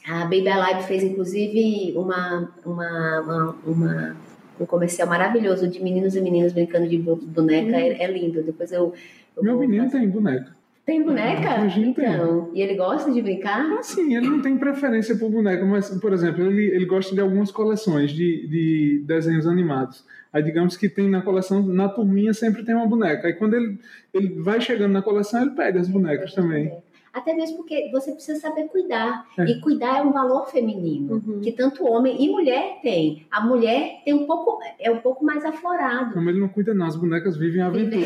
A 0.07 0.23
Baby 0.23 0.49
Alive 0.49 0.87
fez 0.87 1.03
inclusive 1.03 1.93
uma, 1.95 2.51
uma, 2.65 3.21
uma, 3.21 3.55
uma 3.65 4.17
um 4.63 4.65
comercial 4.65 5.07
maravilhoso 5.07 5.67
de 5.67 5.81
meninos 5.81 6.15
e 6.15 6.21
meninas 6.21 6.53
brincando 6.53 6.87
de 6.87 6.97
boneca. 6.97 7.77
É, 7.77 8.03
é, 8.03 8.11
lindo. 8.11 8.43
Depois 8.43 8.71
eu. 8.71 8.93
eu 9.35 9.43
Meu 9.43 9.57
menino 9.57 9.85
fazer. 9.85 9.99
tem 9.99 10.09
boneca. 10.09 10.59
Tem 10.85 11.03
boneca? 11.03 11.67
então. 11.77 12.45
Tem. 12.45 12.59
E 12.59 12.61
ele 12.63 12.75
gosta 12.75 13.11
de 13.11 13.21
brincar? 13.21 13.61
Ah, 13.77 13.83
sim, 13.83 14.15
ele 14.15 14.27
não 14.27 14.41
tem 14.41 14.57
preferência 14.57 15.15
por 15.15 15.29
boneca, 15.29 15.63
mas, 15.63 15.89
por 15.99 16.11
exemplo, 16.13 16.43
ele, 16.43 16.65
ele 16.65 16.85
gosta 16.85 17.13
de 17.13 17.21
algumas 17.21 17.51
coleções 17.51 18.09
de, 18.09 18.47
de 18.47 19.03
desenhos 19.05 19.45
animados. 19.45 20.03
Aí, 20.33 20.41
digamos 20.41 20.75
que 20.75 20.89
tem 20.89 21.07
na 21.07 21.21
coleção, 21.21 21.61
na 21.63 21.89
turminha 21.89 22.33
sempre 22.33 22.63
tem 22.63 22.73
uma 22.73 22.87
boneca. 22.87 23.27
Aí, 23.27 23.33
quando 23.33 23.53
ele, 23.53 23.79
ele 24.11 24.41
vai 24.41 24.59
chegando 24.59 24.91
na 24.91 25.01
coleção, 25.03 25.43
ele 25.43 25.51
pega 25.51 25.79
as 25.79 25.87
bonecas 25.87 26.33
também. 26.33 26.71
Até 27.13 27.33
mesmo 27.33 27.57
porque 27.57 27.89
você 27.91 28.11
precisa 28.11 28.39
saber 28.39 28.67
cuidar. 28.67 29.25
É. 29.37 29.45
E 29.45 29.59
cuidar 29.61 29.97
é 29.97 30.01
um 30.01 30.11
valor 30.11 30.47
feminino, 30.47 31.21
uhum. 31.25 31.41
que 31.41 31.51
tanto 31.51 31.85
homem 31.85 32.23
e 32.23 32.29
mulher 32.29 32.79
tem. 32.81 33.25
A 33.31 33.41
mulher 33.41 34.01
tem 34.05 34.13
um 34.13 34.25
pouco, 34.25 34.59
é 34.79 34.91
um 34.91 34.99
pouco 34.99 35.25
mais 35.25 35.43
aflorado. 35.43 36.15
Não, 36.15 36.23
mas 36.23 36.35
ele 36.35 36.39
não 36.39 36.49
cuida 36.49 36.73
não, 36.73 36.85
as 36.85 36.95
bonecas 36.95 37.37
vivem 37.37 37.61
a 37.61 37.67
aventura. 37.67 38.05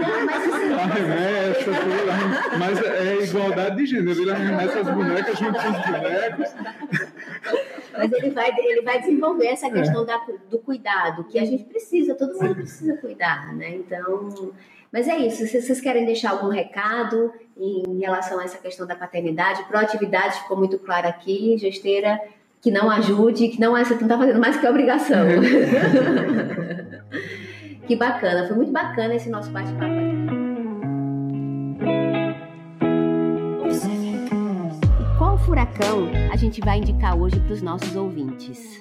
não, 0.00 0.26
mas 0.26 0.54
assim... 0.54 0.72
Arremessa, 0.72 1.64
tudo, 1.64 2.58
mas 2.58 2.82
é 2.82 3.24
igualdade 3.24 3.76
de 3.76 3.86
gênero, 3.86 4.20
ele 4.20 4.30
arremessa 4.30 4.80
as 4.80 4.94
bonecas 4.94 5.38
junto 5.38 5.58
com 5.58 5.68
os 5.68 5.86
bonecos. 5.86 6.54
Mas 7.92 8.12
ele 8.12 8.30
vai, 8.30 8.50
ele 8.58 8.82
vai 8.82 9.00
desenvolver 9.00 9.46
essa 9.46 9.70
questão 9.70 10.02
é. 10.02 10.06
da, 10.06 10.20
do 10.50 10.58
cuidado, 10.58 11.24
que 11.24 11.38
a 11.38 11.44
gente 11.44 11.64
precisa, 11.64 12.14
todo 12.14 12.38
mundo 12.38 12.54
precisa 12.54 12.96
cuidar, 12.96 13.54
né? 13.54 13.76
Então, 13.76 14.52
mas 14.92 15.08
é 15.08 15.16
isso. 15.16 15.46
Se 15.46 15.62
vocês 15.62 15.80
querem 15.80 16.04
deixar 16.04 16.30
algum 16.30 16.48
recado 16.48 17.32
em 17.56 18.00
relação 18.00 18.38
a 18.38 18.44
essa 18.44 18.58
questão 18.58 18.86
da 18.86 18.94
paternidade, 18.94 19.64
proatividade 19.64 20.40
ficou 20.40 20.56
muito 20.56 20.78
clara 20.78 21.08
aqui, 21.08 21.56
gesteira 21.58 22.20
que 22.62 22.70
não 22.70 22.88
ajude, 22.88 23.48
que 23.48 23.60
não 23.60 23.76
é, 23.76 23.84
você 23.84 23.94
não 23.94 24.02
está 24.02 24.16
fazendo 24.16 24.38
mais 24.38 24.56
que 24.56 24.68
obrigação. 24.68 25.26
que 27.88 27.96
bacana, 27.96 28.46
foi 28.46 28.56
muito 28.56 28.70
bacana 28.70 29.16
esse 29.16 29.28
nosso 29.28 29.50
bate-papo 29.50 29.84
aqui. 29.84 30.22
E 35.00 35.18
qual 35.18 35.36
furacão 35.38 36.08
a 36.32 36.36
gente 36.36 36.60
vai 36.60 36.78
indicar 36.78 37.18
hoje 37.18 37.40
para 37.40 37.52
os 37.52 37.62
nossos 37.62 37.96
ouvintes? 37.96 38.80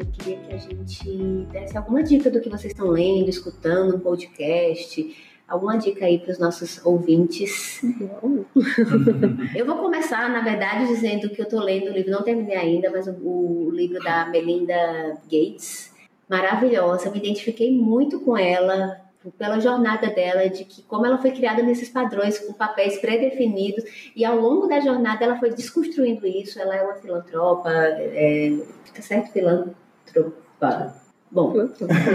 Eu 0.00 0.06
queria 0.06 0.38
que 0.38 0.54
a 0.54 0.56
gente 0.56 1.46
desse 1.52 1.76
alguma 1.76 2.02
dica 2.02 2.30
do 2.30 2.40
que 2.40 2.48
vocês 2.48 2.72
estão 2.72 2.88
lendo, 2.88 3.28
escutando, 3.28 3.96
um 3.96 4.00
podcast, 4.00 5.14
alguma 5.46 5.76
dica 5.76 6.06
aí 6.06 6.18
para 6.18 6.32
os 6.32 6.38
nossos 6.38 6.80
ouvintes? 6.86 7.82
eu 9.54 9.66
vou 9.66 9.76
começar, 9.76 10.30
na 10.30 10.40
verdade, 10.40 10.86
dizendo 10.86 11.28
que 11.28 11.38
eu 11.38 11.44
estou 11.44 11.60
lendo 11.60 11.90
o 11.90 11.92
livro, 11.92 12.12
não 12.12 12.22
terminei 12.22 12.56
ainda, 12.56 12.90
mas 12.90 13.06
o, 13.08 13.10
o, 13.10 13.70
livro 13.70 14.02
da 14.02 14.24
Melinda 14.24 14.74
Gates, 15.24 15.92
maravilhosa. 16.26 17.08
Eu 17.08 17.12
me 17.12 17.18
identifiquei 17.18 17.70
muito 17.70 18.20
com 18.20 18.38
ela, 18.38 19.02
pela 19.36 19.60
jornada 19.60 20.08
dela, 20.08 20.48
de 20.48 20.64
que 20.64 20.82
como 20.84 21.04
ela 21.04 21.18
foi 21.18 21.32
criada 21.32 21.62
nesses 21.62 21.90
padrões, 21.90 22.38
com 22.38 22.54
papéis 22.54 22.98
pré-definidos, 22.98 23.84
e 24.16 24.24
ao 24.24 24.40
longo 24.40 24.66
da 24.66 24.80
jornada 24.80 25.26
ela 25.26 25.38
foi 25.38 25.50
desconstruindo 25.50 26.26
isso. 26.26 26.58
Ela 26.58 26.74
é 26.74 26.82
uma 26.82 26.94
filantropa, 26.94 27.70
é, 27.70 28.56
tá 28.94 29.02
certo? 29.02 29.30
Filantropa. 30.12 30.94
Bom, 31.30 31.54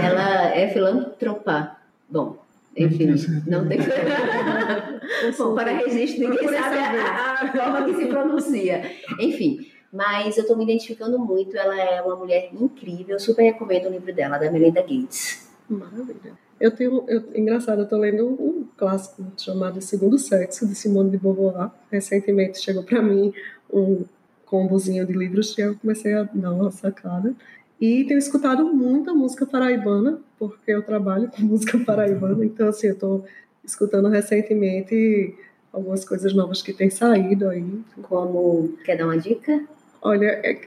ela 0.02 0.54
é 0.54 0.68
filantropa. 0.68 1.76
Bom, 2.08 2.36
enfim, 2.76 3.14
não 3.46 3.66
tem. 3.66 3.78
Bom, 5.38 5.54
para 5.54 5.72
registro, 5.72 6.28
ninguém 6.28 6.48
sabe 6.48 6.76
a, 6.76 7.32
a 7.32 7.52
forma 7.52 7.84
que 7.86 7.94
se 7.94 8.06
pronuncia. 8.06 8.92
Enfim, 9.18 9.66
mas 9.92 10.36
eu 10.36 10.42
estou 10.42 10.56
me 10.56 10.64
identificando 10.64 11.18
muito. 11.18 11.56
Ela 11.56 11.80
é 11.80 12.02
uma 12.02 12.16
mulher 12.16 12.50
incrível. 12.52 13.18
Super 13.18 13.44
recomendo 13.44 13.86
o 13.86 13.90
livro 13.90 14.12
dela, 14.14 14.36
da 14.36 14.50
Melinda 14.50 14.82
Gates. 14.82 15.50
Maravilha. 15.68 16.32
Eu 16.60 16.70
tenho, 16.70 17.04
eu, 17.08 17.22
engraçado, 17.34 17.80
eu 17.80 17.84
estou 17.84 17.98
lendo 17.98 18.26
um 18.26 18.66
clássico 18.76 19.24
chamado 19.36 19.80
Segundo 19.80 20.18
Sexo, 20.18 20.66
de 20.66 20.74
Simone 20.74 21.10
de 21.10 21.18
Beauvoir. 21.18 21.70
Recentemente 21.90 22.60
chegou 22.62 22.82
para 22.82 23.00
mim 23.02 23.32
um 23.72 24.04
combozinho 24.44 25.04
de 25.06 25.12
livros 25.12 25.56
e 25.58 25.62
eu 25.62 25.76
comecei 25.76 26.14
a 26.14 26.22
dar 26.22 26.52
uma 26.52 26.70
sacada. 26.70 27.34
E 27.80 28.04
tenho 28.04 28.18
escutado 28.18 28.64
muita 28.72 29.12
música 29.12 29.44
paraibana, 29.44 30.18
porque 30.38 30.70
eu 30.70 30.82
trabalho 30.82 31.30
com 31.30 31.42
música 31.44 31.78
paraibana, 31.78 32.44
então 32.44 32.68
assim, 32.68 32.88
eu 32.88 32.94
estou 32.94 33.24
escutando 33.64 34.08
recentemente 34.08 35.34
algumas 35.72 36.04
coisas 36.04 36.32
novas 36.32 36.62
que 36.62 36.72
têm 36.72 36.88
saído 36.88 37.48
aí. 37.48 37.64
Como, 38.02 38.74
quer 38.84 38.96
dar 38.96 39.04
uma 39.04 39.18
dica? 39.18 39.64
Olha, 40.00 40.40
é, 40.44 40.58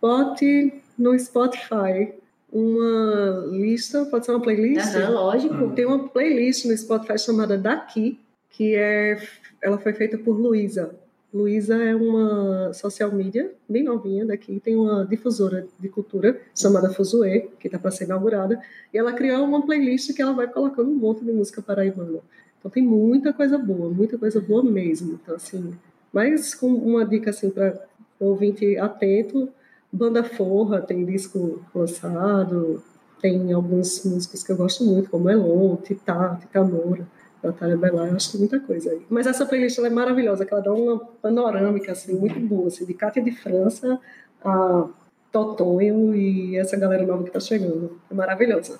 bote 0.00 0.82
no 0.98 1.18
Spotify 1.18 2.12
uma 2.52 3.46
lista, 3.50 4.04
pode 4.04 4.26
ser 4.26 4.32
uma 4.32 4.42
playlist? 4.42 4.94
Aham, 4.94 5.10
lógico. 5.10 5.70
Tem 5.70 5.86
uma 5.86 6.08
playlist 6.08 6.66
no 6.66 6.76
Spotify 6.76 7.18
chamada 7.18 7.56
Daqui, 7.56 8.20
que 8.50 8.74
é, 8.74 9.18
ela 9.62 9.78
foi 9.78 9.94
feita 9.94 10.18
por 10.18 10.38
Luísa. 10.38 10.94
Luísa 11.32 11.76
é 11.76 11.94
uma 11.94 12.72
social 12.74 13.10
media 13.10 13.50
bem 13.66 13.82
novinha 13.82 14.26
daqui, 14.26 14.60
tem 14.60 14.76
uma 14.76 15.06
difusora 15.06 15.66
de 15.80 15.88
cultura 15.88 16.38
chamada 16.54 16.92
Fuzue, 16.92 17.48
que 17.58 17.68
está 17.68 17.78
para 17.78 17.90
ser 17.90 18.04
inaugurada, 18.04 18.60
e 18.92 18.98
ela 18.98 19.12
criou 19.12 19.42
uma 19.44 19.64
playlist 19.64 20.14
que 20.14 20.20
ela 20.20 20.34
vai 20.34 20.46
colocando 20.46 20.90
um 20.90 20.94
monte 20.94 21.24
de 21.24 21.32
música 21.32 21.62
paraibana. 21.62 22.18
Então 22.58 22.70
tem 22.70 22.82
muita 22.82 23.32
coisa 23.32 23.56
boa, 23.56 23.88
muita 23.88 24.18
coisa 24.18 24.40
boa 24.40 24.62
mesmo. 24.62 25.18
Então 25.22 25.34
assim, 25.34 25.74
mas 26.12 26.54
com 26.54 26.68
uma 26.68 27.04
dica 27.04 27.30
assim 27.30 27.48
para 27.48 27.82
ouvinte 28.20 28.76
atento, 28.76 29.48
Banda 29.90 30.22
Forra 30.22 30.80
tem 30.80 31.04
disco 31.04 31.62
lançado, 31.74 32.82
tem 33.22 33.52
alguns 33.52 34.04
músicos 34.04 34.42
que 34.42 34.52
eu 34.52 34.56
gosto 34.56 34.84
muito, 34.84 35.08
como 35.08 35.30
Elon, 35.30 35.76
Titá, 35.76 36.36
Tita 36.40 36.62
Moura. 36.62 37.06
Natália 37.42 37.76
Bellar, 37.76 38.08
eu 38.08 38.16
acho 38.16 38.26
que 38.26 38.32
tem 38.32 38.40
muita 38.40 38.60
coisa 38.60 38.90
aí. 38.90 39.02
Mas 39.10 39.26
essa 39.26 39.44
playlist 39.44 39.78
é 39.78 39.90
maravilhosa, 39.90 40.46
que 40.46 40.52
ela 40.52 40.62
dá 40.62 40.72
uma 40.72 40.98
panorâmica 40.98 41.92
assim, 41.92 42.14
muito 42.14 42.38
boa, 42.40 42.68
assim, 42.68 42.84
de 42.84 42.94
Cátia 42.94 43.22
de 43.22 43.32
França 43.32 43.98
a 44.44 44.88
Totonho 45.32 46.14
e 46.14 46.56
essa 46.56 46.76
galera 46.76 47.04
nova 47.06 47.22
que 47.22 47.30
está 47.30 47.40
chegando. 47.40 47.98
É 48.10 48.14
maravilhosa. 48.14 48.78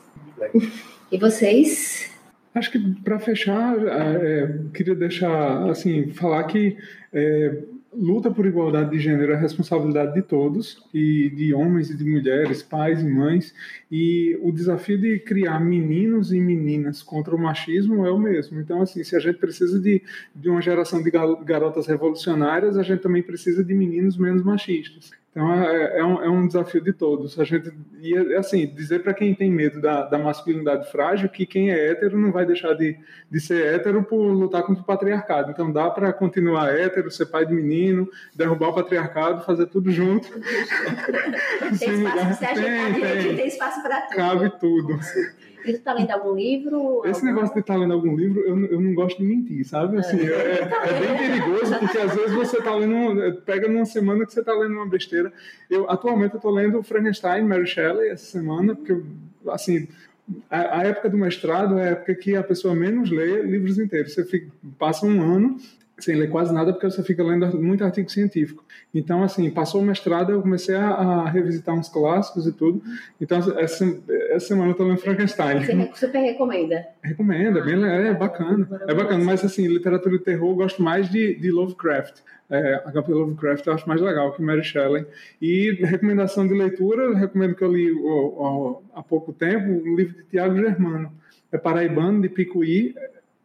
E 1.10 1.18
vocês? 1.18 2.10
Acho 2.54 2.70
que 2.70 2.78
para 3.02 3.18
fechar, 3.18 3.76
é, 3.86 4.58
queria 4.74 4.94
deixar 4.94 5.70
assim 5.70 6.12
falar 6.12 6.44
que 6.44 6.76
é, 7.12 7.62
luta 7.94 8.30
por 8.30 8.46
igualdade 8.46 8.90
de 8.90 8.98
gênero 8.98 9.32
é 9.32 9.36
responsabilidade 9.36 10.14
de 10.14 10.22
todos, 10.22 10.82
e 10.92 11.30
de 11.30 11.52
homens 11.54 11.90
e 11.90 11.96
de 11.96 12.04
mulheres, 12.04 12.62
pais 12.62 13.02
e 13.02 13.08
mães, 13.08 13.54
e 13.90 14.38
o 14.42 14.50
desafio 14.50 14.98
de 14.98 15.18
criar 15.18 15.60
meninos 15.60 16.32
e 16.32 16.40
meninas 16.40 17.02
contra 17.02 17.34
o 17.34 17.38
machismo 17.38 18.06
é 18.06 18.10
o 18.10 18.18
mesmo. 18.18 18.60
Então, 18.60 18.80
assim, 18.80 19.04
se 19.04 19.14
a 19.14 19.20
gente 19.20 19.38
precisa 19.38 19.78
de, 19.78 20.02
de 20.34 20.48
uma 20.48 20.62
geração 20.62 21.02
de 21.02 21.10
garotas 21.10 21.86
revolucionárias, 21.86 22.76
a 22.76 22.82
gente 22.82 23.00
também 23.00 23.22
precisa 23.22 23.62
de 23.62 23.74
meninos 23.74 24.16
menos 24.16 24.42
machistas. 24.42 25.10
Então 25.32 25.50
é, 25.50 25.98
é, 25.98 26.04
um, 26.04 26.22
é, 26.22 26.28
um, 26.28 26.46
desafio 26.46 26.82
de 26.82 26.92
todos. 26.92 27.40
A 27.40 27.44
gente 27.44 27.72
e 28.02 28.14
assim 28.36 28.66
dizer 28.66 29.02
para 29.02 29.14
quem 29.14 29.34
tem 29.34 29.50
medo 29.50 29.80
da, 29.80 30.02
da, 30.02 30.18
masculinidade 30.18 30.90
frágil 30.92 31.26
que 31.30 31.46
quem 31.46 31.70
é 31.70 31.90
hétero 31.90 32.18
não 32.18 32.30
vai 32.30 32.44
deixar 32.44 32.74
de, 32.74 32.98
de 33.30 33.40
ser 33.40 33.74
hétero 33.74 34.02
por 34.04 34.18
lutar 34.18 34.62
contra 34.62 34.82
o 34.82 34.86
patriarcado. 34.86 35.50
Então 35.50 35.72
dá 35.72 35.88
para 35.88 36.12
continuar 36.12 36.76
hétero, 36.76 37.10
ser 37.10 37.26
pai 37.26 37.46
de 37.46 37.54
menino, 37.54 38.06
derrubar 38.34 38.68
o 38.68 38.74
patriarcado, 38.74 39.42
fazer 39.42 39.66
tudo 39.68 39.90
junto. 39.90 40.28
tem 41.78 41.94
espaço, 41.94 42.34
você 42.34 42.44
acha 42.44 42.62
tem, 42.62 42.92
tem, 43.00 43.36
tem 43.36 43.46
espaço 43.46 43.82
para 43.82 44.00
tudo. 44.02 44.16
Cabe 44.16 44.50
tudo. 44.60 45.00
E 45.64 45.72
tu 45.72 45.80
tá 45.80 45.92
lendo 45.92 46.10
algum 46.10 46.34
livro? 46.34 47.02
Esse 47.04 47.20
algum... 47.20 47.26
negócio 47.26 47.54
de 47.54 47.60
estar 47.60 47.74
tá 47.74 47.80
lendo 47.80 47.92
algum 47.92 48.16
livro, 48.16 48.40
eu, 48.40 48.66
eu 48.66 48.80
não 48.80 48.94
gosto 48.94 49.18
de 49.18 49.24
mentir, 49.24 49.64
sabe? 49.66 49.98
Assim, 49.98 50.20
é, 50.20 50.32
é, 50.32 50.60
é 50.62 51.00
bem 51.00 51.16
perigoso, 51.16 51.78
porque 51.78 51.98
às 51.98 52.14
vezes 52.14 52.32
você 52.32 52.60
tá 52.62 52.74
lendo, 52.74 53.42
pega 53.42 53.68
numa 53.68 53.84
semana 53.84 54.26
que 54.26 54.32
você 54.32 54.42
tá 54.42 54.52
lendo 54.52 54.74
uma 54.74 54.88
besteira. 54.88 55.32
Eu, 55.70 55.88
atualmente, 55.90 56.34
eu 56.34 56.40
tô 56.40 56.50
lendo 56.50 56.82
Frankenstein, 56.82 57.44
Mary 57.44 57.66
Shelley, 57.66 58.10
essa 58.10 58.24
semana, 58.24 58.74
porque, 58.74 59.00
assim, 59.48 59.88
a, 60.50 60.80
a, 60.80 60.82
época 60.84 61.10
do 61.10 61.18
mestrado 61.18 61.78
é 61.78 61.88
a 61.88 61.90
época 61.90 62.14
que 62.14 62.36
a 62.36 62.42
pessoa 62.42 62.74
menos 62.74 63.10
lê 63.10 63.42
livros 63.42 63.78
inteiros. 63.78 64.14
Você 64.14 64.24
fica, 64.24 64.48
passa 64.78 65.06
um 65.06 65.20
ano 65.20 65.56
sem 66.02 66.16
ler 66.16 66.28
quase 66.28 66.52
nada 66.52 66.72
porque 66.72 66.90
você 66.90 67.02
fica 67.02 67.22
lendo 67.22 67.60
muito 67.60 67.84
artigo 67.84 68.10
científico. 68.10 68.64
Então, 68.94 69.22
assim, 69.22 69.48
passou 69.50 69.80
o 69.80 69.84
mestrado, 69.84 70.32
eu 70.32 70.42
comecei 70.42 70.74
a, 70.74 70.88
a 70.88 71.28
revisitar 71.28 71.74
uns 71.74 71.88
clássicos 71.88 72.46
e 72.46 72.52
tudo. 72.52 72.82
Então, 73.20 73.38
essa, 73.58 73.84
essa 74.30 74.46
semana 74.48 74.68
eu 74.68 74.72
estou 74.72 74.86
lendo 74.86 74.98
Frankenstein. 74.98 75.64
Você 75.64 76.06
super 76.06 76.20
recomenda? 76.20 76.86
Recomenda, 77.02 77.60
ah, 77.60 77.64
bem, 77.64 77.84
é, 77.84 78.08
é 78.08 78.14
bacana. 78.14 78.68
É 78.88 78.94
bacana, 78.94 79.24
mas 79.24 79.44
assim, 79.44 79.66
literatura 79.66 80.18
de 80.18 80.24
terror 80.24 80.50
eu 80.50 80.56
gosto 80.56 80.82
mais 80.82 81.08
de, 81.08 81.34
de 81.36 81.50
Lovecraft. 81.50 82.20
É, 82.50 82.82
HP 82.92 83.12
Lovecraft 83.12 83.66
eu 83.66 83.72
acho 83.72 83.88
mais 83.88 84.00
legal 84.00 84.32
que 84.34 84.42
Mary 84.42 84.64
Shelley. 84.64 85.06
E 85.40 85.70
recomendação 85.80 86.46
de 86.46 86.54
leitura, 86.54 87.04
eu 87.04 87.14
recomendo 87.14 87.54
que 87.54 87.62
eu 87.62 87.72
li 87.72 87.90
há 88.94 89.02
pouco 89.02 89.32
tempo 89.32 89.70
um 89.70 89.96
livro 89.96 90.14
de 90.14 90.24
Tiago 90.24 90.56
Germano. 90.56 91.12
É 91.50 91.58
paraibano, 91.58 92.22
de 92.22 92.28
Picuí, 92.28 92.94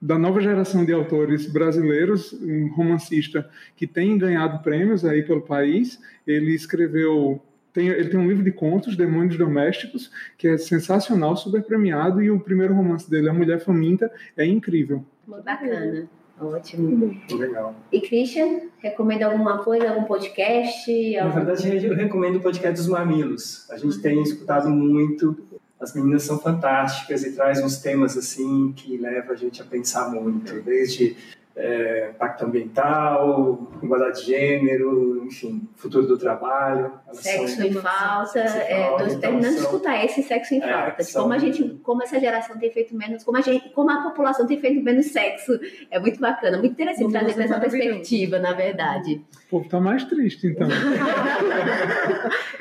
da 0.02 0.18
nova 0.18 0.40
geração 0.40 0.86
de 0.86 0.94
autores 0.94 1.52
brasileiros, 1.52 2.34
um 2.34 2.68
romancista 2.74 3.50
que 3.76 3.88
tem 3.88 4.18
ganhado 4.18 4.62
prêmios 4.62 5.04
aí 5.04 5.24
pelo 5.24 5.42
país. 5.42 6.00
Ele 6.26 6.54
escreveu, 6.54 7.42
tem, 7.74 7.88
ele 7.88 8.10
tem 8.10 8.20
um 8.20 8.28
livro 8.28 8.44
de 8.44 8.52
contos, 8.52 8.96
Demônios 8.96 9.38
Domésticos, 9.38 10.12
que 10.38 10.48
é 10.48 10.58
sensacional, 10.58 11.36
super 11.36 11.64
premiado, 11.64 12.22
e 12.22 12.30
o 12.30 12.40
primeiro 12.40 12.74
romance 12.74 13.10
dele, 13.10 13.30
A 13.30 13.34
Mulher 13.34 13.60
Faminta, 13.60 14.12
é 14.36 14.46
incrível. 14.46 15.04
Bacana. 15.26 16.08
Ótimo. 16.40 17.20
Legal. 17.32 17.76
E 17.92 18.00
Christian, 18.00 18.70
recomenda 18.78 19.26
alguma 19.26 19.58
coisa, 19.64 19.90
algum 19.90 20.04
podcast? 20.04 21.18
Algum... 21.18 21.30
Na 21.30 21.44
verdade, 21.44 21.86
eu 21.88 21.96
recomendo 21.96 22.36
o 22.36 22.42
podcast 22.42 22.80
dos 22.80 22.88
Mamilos. 22.88 23.68
A 23.72 23.78
gente 23.78 24.00
tem 24.00 24.22
escutado 24.22 24.70
muito 24.70 25.47
as 25.80 25.94
meninas 25.94 26.24
são 26.24 26.40
fantásticas 26.40 27.24
e 27.24 27.34
traz 27.34 27.64
uns 27.64 27.78
temas 27.78 28.18
assim 28.18 28.72
que 28.74 28.98
leva 28.98 29.34
a 29.34 29.36
gente 29.36 29.62
a 29.62 29.66
pensar 29.66 30.10
muito, 30.10 30.62
desde 30.62 31.16
é, 31.58 32.12
impacto 32.14 32.46
ambiental, 32.46 33.68
igualdade 33.82 34.20
de 34.20 34.28
gênero, 34.28 35.26
enfim, 35.26 35.68
futuro 35.76 36.06
do 36.06 36.16
trabalho. 36.18 36.92
Sexo 37.12 37.64
em 37.64 37.74
falta, 37.74 38.40
é, 38.40 38.96
tô 38.96 39.20
terminando 39.20 39.56
de 39.56 39.62
escutar 39.62 40.06
esse 40.06 40.22
sexo 40.22 40.54
em 40.54 40.62
é, 40.62 40.72
falta, 40.72 41.04
são... 41.04 41.24
como 41.24 41.34
a 41.34 41.40
gente, 41.40 41.64
como 41.82 42.04
essa 42.04 42.20
geração 42.20 42.58
tem 42.60 42.72
feito 42.72 42.96
menos, 42.96 43.24
como 43.24 43.38
a 43.38 43.42
gente, 43.42 43.70
como 43.70 43.90
a 43.90 44.04
população 44.04 44.46
tem 44.46 44.60
feito 44.60 44.84
menos 44.84 45.08
sexo, 45.08 45.60
é 45.90 46.00
muito 46.00 46.20
bacana, 46.20 46.60
muito 46.60 46.74
interessante 46.74 47.12
trazer 47.12 47.42
essa 47.42 47.60
perspectiva, 47.60 48.38
na 48.38 48.54
verdade. 48.54 49.26
O 49.48 49.50
povo 49.50 49.68
tá 49.68 49.80
mais 49.80 50.04
triste, 50.04 50.48
então. 50.48 50.68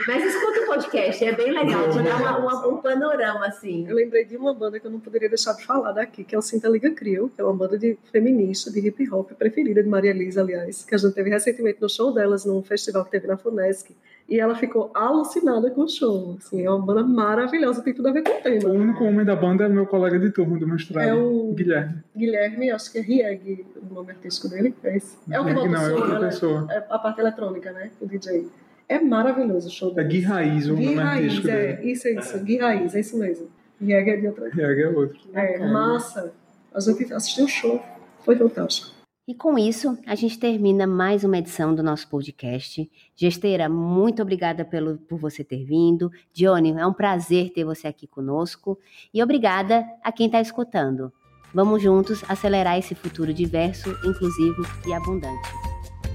Mas 0.07 0.25
escuta 0.25 0.61
o 0.61 0.67
podcast, 0.67 1.23
é 1.23 1.33
bem 1.33 1.51
legal, 1.51 1.91
te 1.91 2.01
dá 2.01 2.17
uma, 2.17 2.39
uma, 2.39 2.69
um 2.69 2.77
panorama, 2.79 3.47
assim. 3.47 3.87
Eu 3.89 3.97
lembrei 3.97 4.25
de 4.25 4.37
uma 4.37 4.55
banda 4.55 4.81
que 4.81 4.87
eu 4.87 4.91
não 4.91 5.01
poderia 5.01 5.29
deixar 5.29 5.53
de 5.55 5.65
falar 5.67 5.93
daqui, 5.93 6.25
que 6.25 6.35
é 6.35 6.39
o 6.39 6.43
Sinta 6.43 6.69
Liga 6.69 6.91
Crio, 6.93 7.29
que 7.29 7.41
é 7.41 7.45
uma 7.45 7.55
banda 7.55 7.77
de 7.77 7.99
feminista, 8.11 8.71
de 8.71 8.86
hip 8.87 9.11
hop 9.11 9.33
preferida 9.33 9.83
de 9.83 9.89
Maria 9.89 10.11
Elisa, 10.11 10.41
aliás, 10.41 10.85
que 10.85 10.95
a 10.95 10.99
gente 10.99 11.15
teve 11.15 11.31
recentemente 11.31 11.81
no 11.81 11.89
show 11.89 12.13
delas, 12.13 12.45
num 12.45 12.63
festival 12.63 13.05
que 13.05 13.11
teve 13.11 13.27
na 13.27 13.37
Funesc. 13.37 13.95
E 14.29 14.41
ela 14.41 14.57
ficou 14.57 14.91
alucinada 14.93 15.71
com 15.71 15.83
o 15.83 15.89
show. 15.89 16.37
Assim, 16.39 16.65
é 16.65 16.69
uma 16.69 16.85
banda 16.85 17.05
maravilhosa, 17.05 17.81
tem 17.81 17.95
tudo 17.95 18.09
a 18.09 18.13
ver 18.13 18.23
com 18.23 18.39
o 18.39 18.43
tema. 18.43 18.69
O 18.69 18.73
único 18.73 19.05
homem 19.05 19.25
da 19.25 19.37
banda 19.37 19.65
é 19.65 19.69
meu 19.69 19.87
colega 19.87 20.19
de 20.19 20.31
turma 20.31 20.59
do 20.59 20.67
mestrado, 20.67 21.07
é 21.07 21.15
o 21.15 21.53
Guilherme. 21.53 22.03
Guilherme, 22.17 22.71
acho 22.73 22.91
que 22.91 22.99
é 22.99 23.01
Rieg, 23.03 23.65
o 23.89 23.95
nome 23.95 24.11
artístico 24.11 24.49
dele. 24.49 24.75
É, 24.83 24.97
esse. 24.97 25.17
é 25.31 25.41
o 25.41 25.45
que 25.45 25.55
volta 25.55 25.71
não, 25.71 25.81
é 25.81 25.93
outra 25.93 26.19
né? 26.19 26.27
pessoa. 26.27 26.67
É 26.71 26.79
a 26.91 26.99
parte 26.99 27.21
eletrônica, 27.21 27.71
né? 27.71 27.91
O 28.01 28.07
DJ. 28.07 28.49
É 28.89 28.99
maravilhoso 28.99 29.69
o 29.69 29.71
show 29.71 29.95
dele. 29.95 30.07
É 30.07 30.11
Gui 30.11 30.21
Raiz, 30.21 30.69
o 30.69 30.75
Gui 30.75 30.87
nome 30.87 30.97
Raiz, 30.97 31.25
artístico 31.25 31.49
é, 31.49 31.73
dele. 31.77 31.93
Isso, 31.93 32.09
é 32.09 32.11
isso. 32.13 32.39
Gui 32.41 32.57
Raiz, 32.59 32.95
é 32.95 33.01
isso 33.01 33.19
mesmo. 33.19 33.49
Rieg 33.81 34.11
é 34.11 34.17
de 34.17 34.27
outra. 34.27 34.49
Rieg 34.49 34.83
é 34.83 34.89
outro. 34.89 35.19
É, 35.35 35.59
massa. 35.67 36.33
A 36.75 36.81
gente 36.81 37.13
assistiu 37.13 37.45
o 37.45 37.49
show. 37.49 37.83
Foi 38.27 38.37
fantástico. 38.37 38.91
E 39.29 39.35
com 39.35 39.59
isso, 39.59 39.99
a 40.07 40.15
gente 40.15 40.39
termina 40.39 40.87
mais 40.87 41.25
uma 41.25 41.39
edição 41.39 41.75
do 41.75 41.83
nosso 41.83 42.09
podcast. 42.09 42.89
Gesteira, 43.15 43.69
muito 43.69 44.23
obrigada 44.23 44.65
pelo, 44.65 44.99
por 44.99 45.19
você 45.19 45.43
ter 45.43 45.65
vindo. 45.65 46.13
Johnny, 46.33 46.73
é 46.73 46.87
um 46.87 46.93
prazer 46.93 47.51
ter 47.51 47.65
você 47.65 47.89
aqui 47.89 48.07
conosco. 48.07 48.79
E 49.13 49.23
obrigada 49.23 49.85
a 50.03 50.13
quem 50.13 50.27
está 50.27 50.41
escutando. 50.41 51.13
Vamos 51.53 51.83
juntos 51.83 52.23
acelerar 52.29 52.79
esse 52.79 52.95
futuro 52.95 53.33
diverso, 53.33 53.91
inclusivo 54.05 54.63
e 54.87 54.93
abundante. 54.93 55.49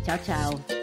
Tchau, 0.05 0.17
tchau. 0.19 0.80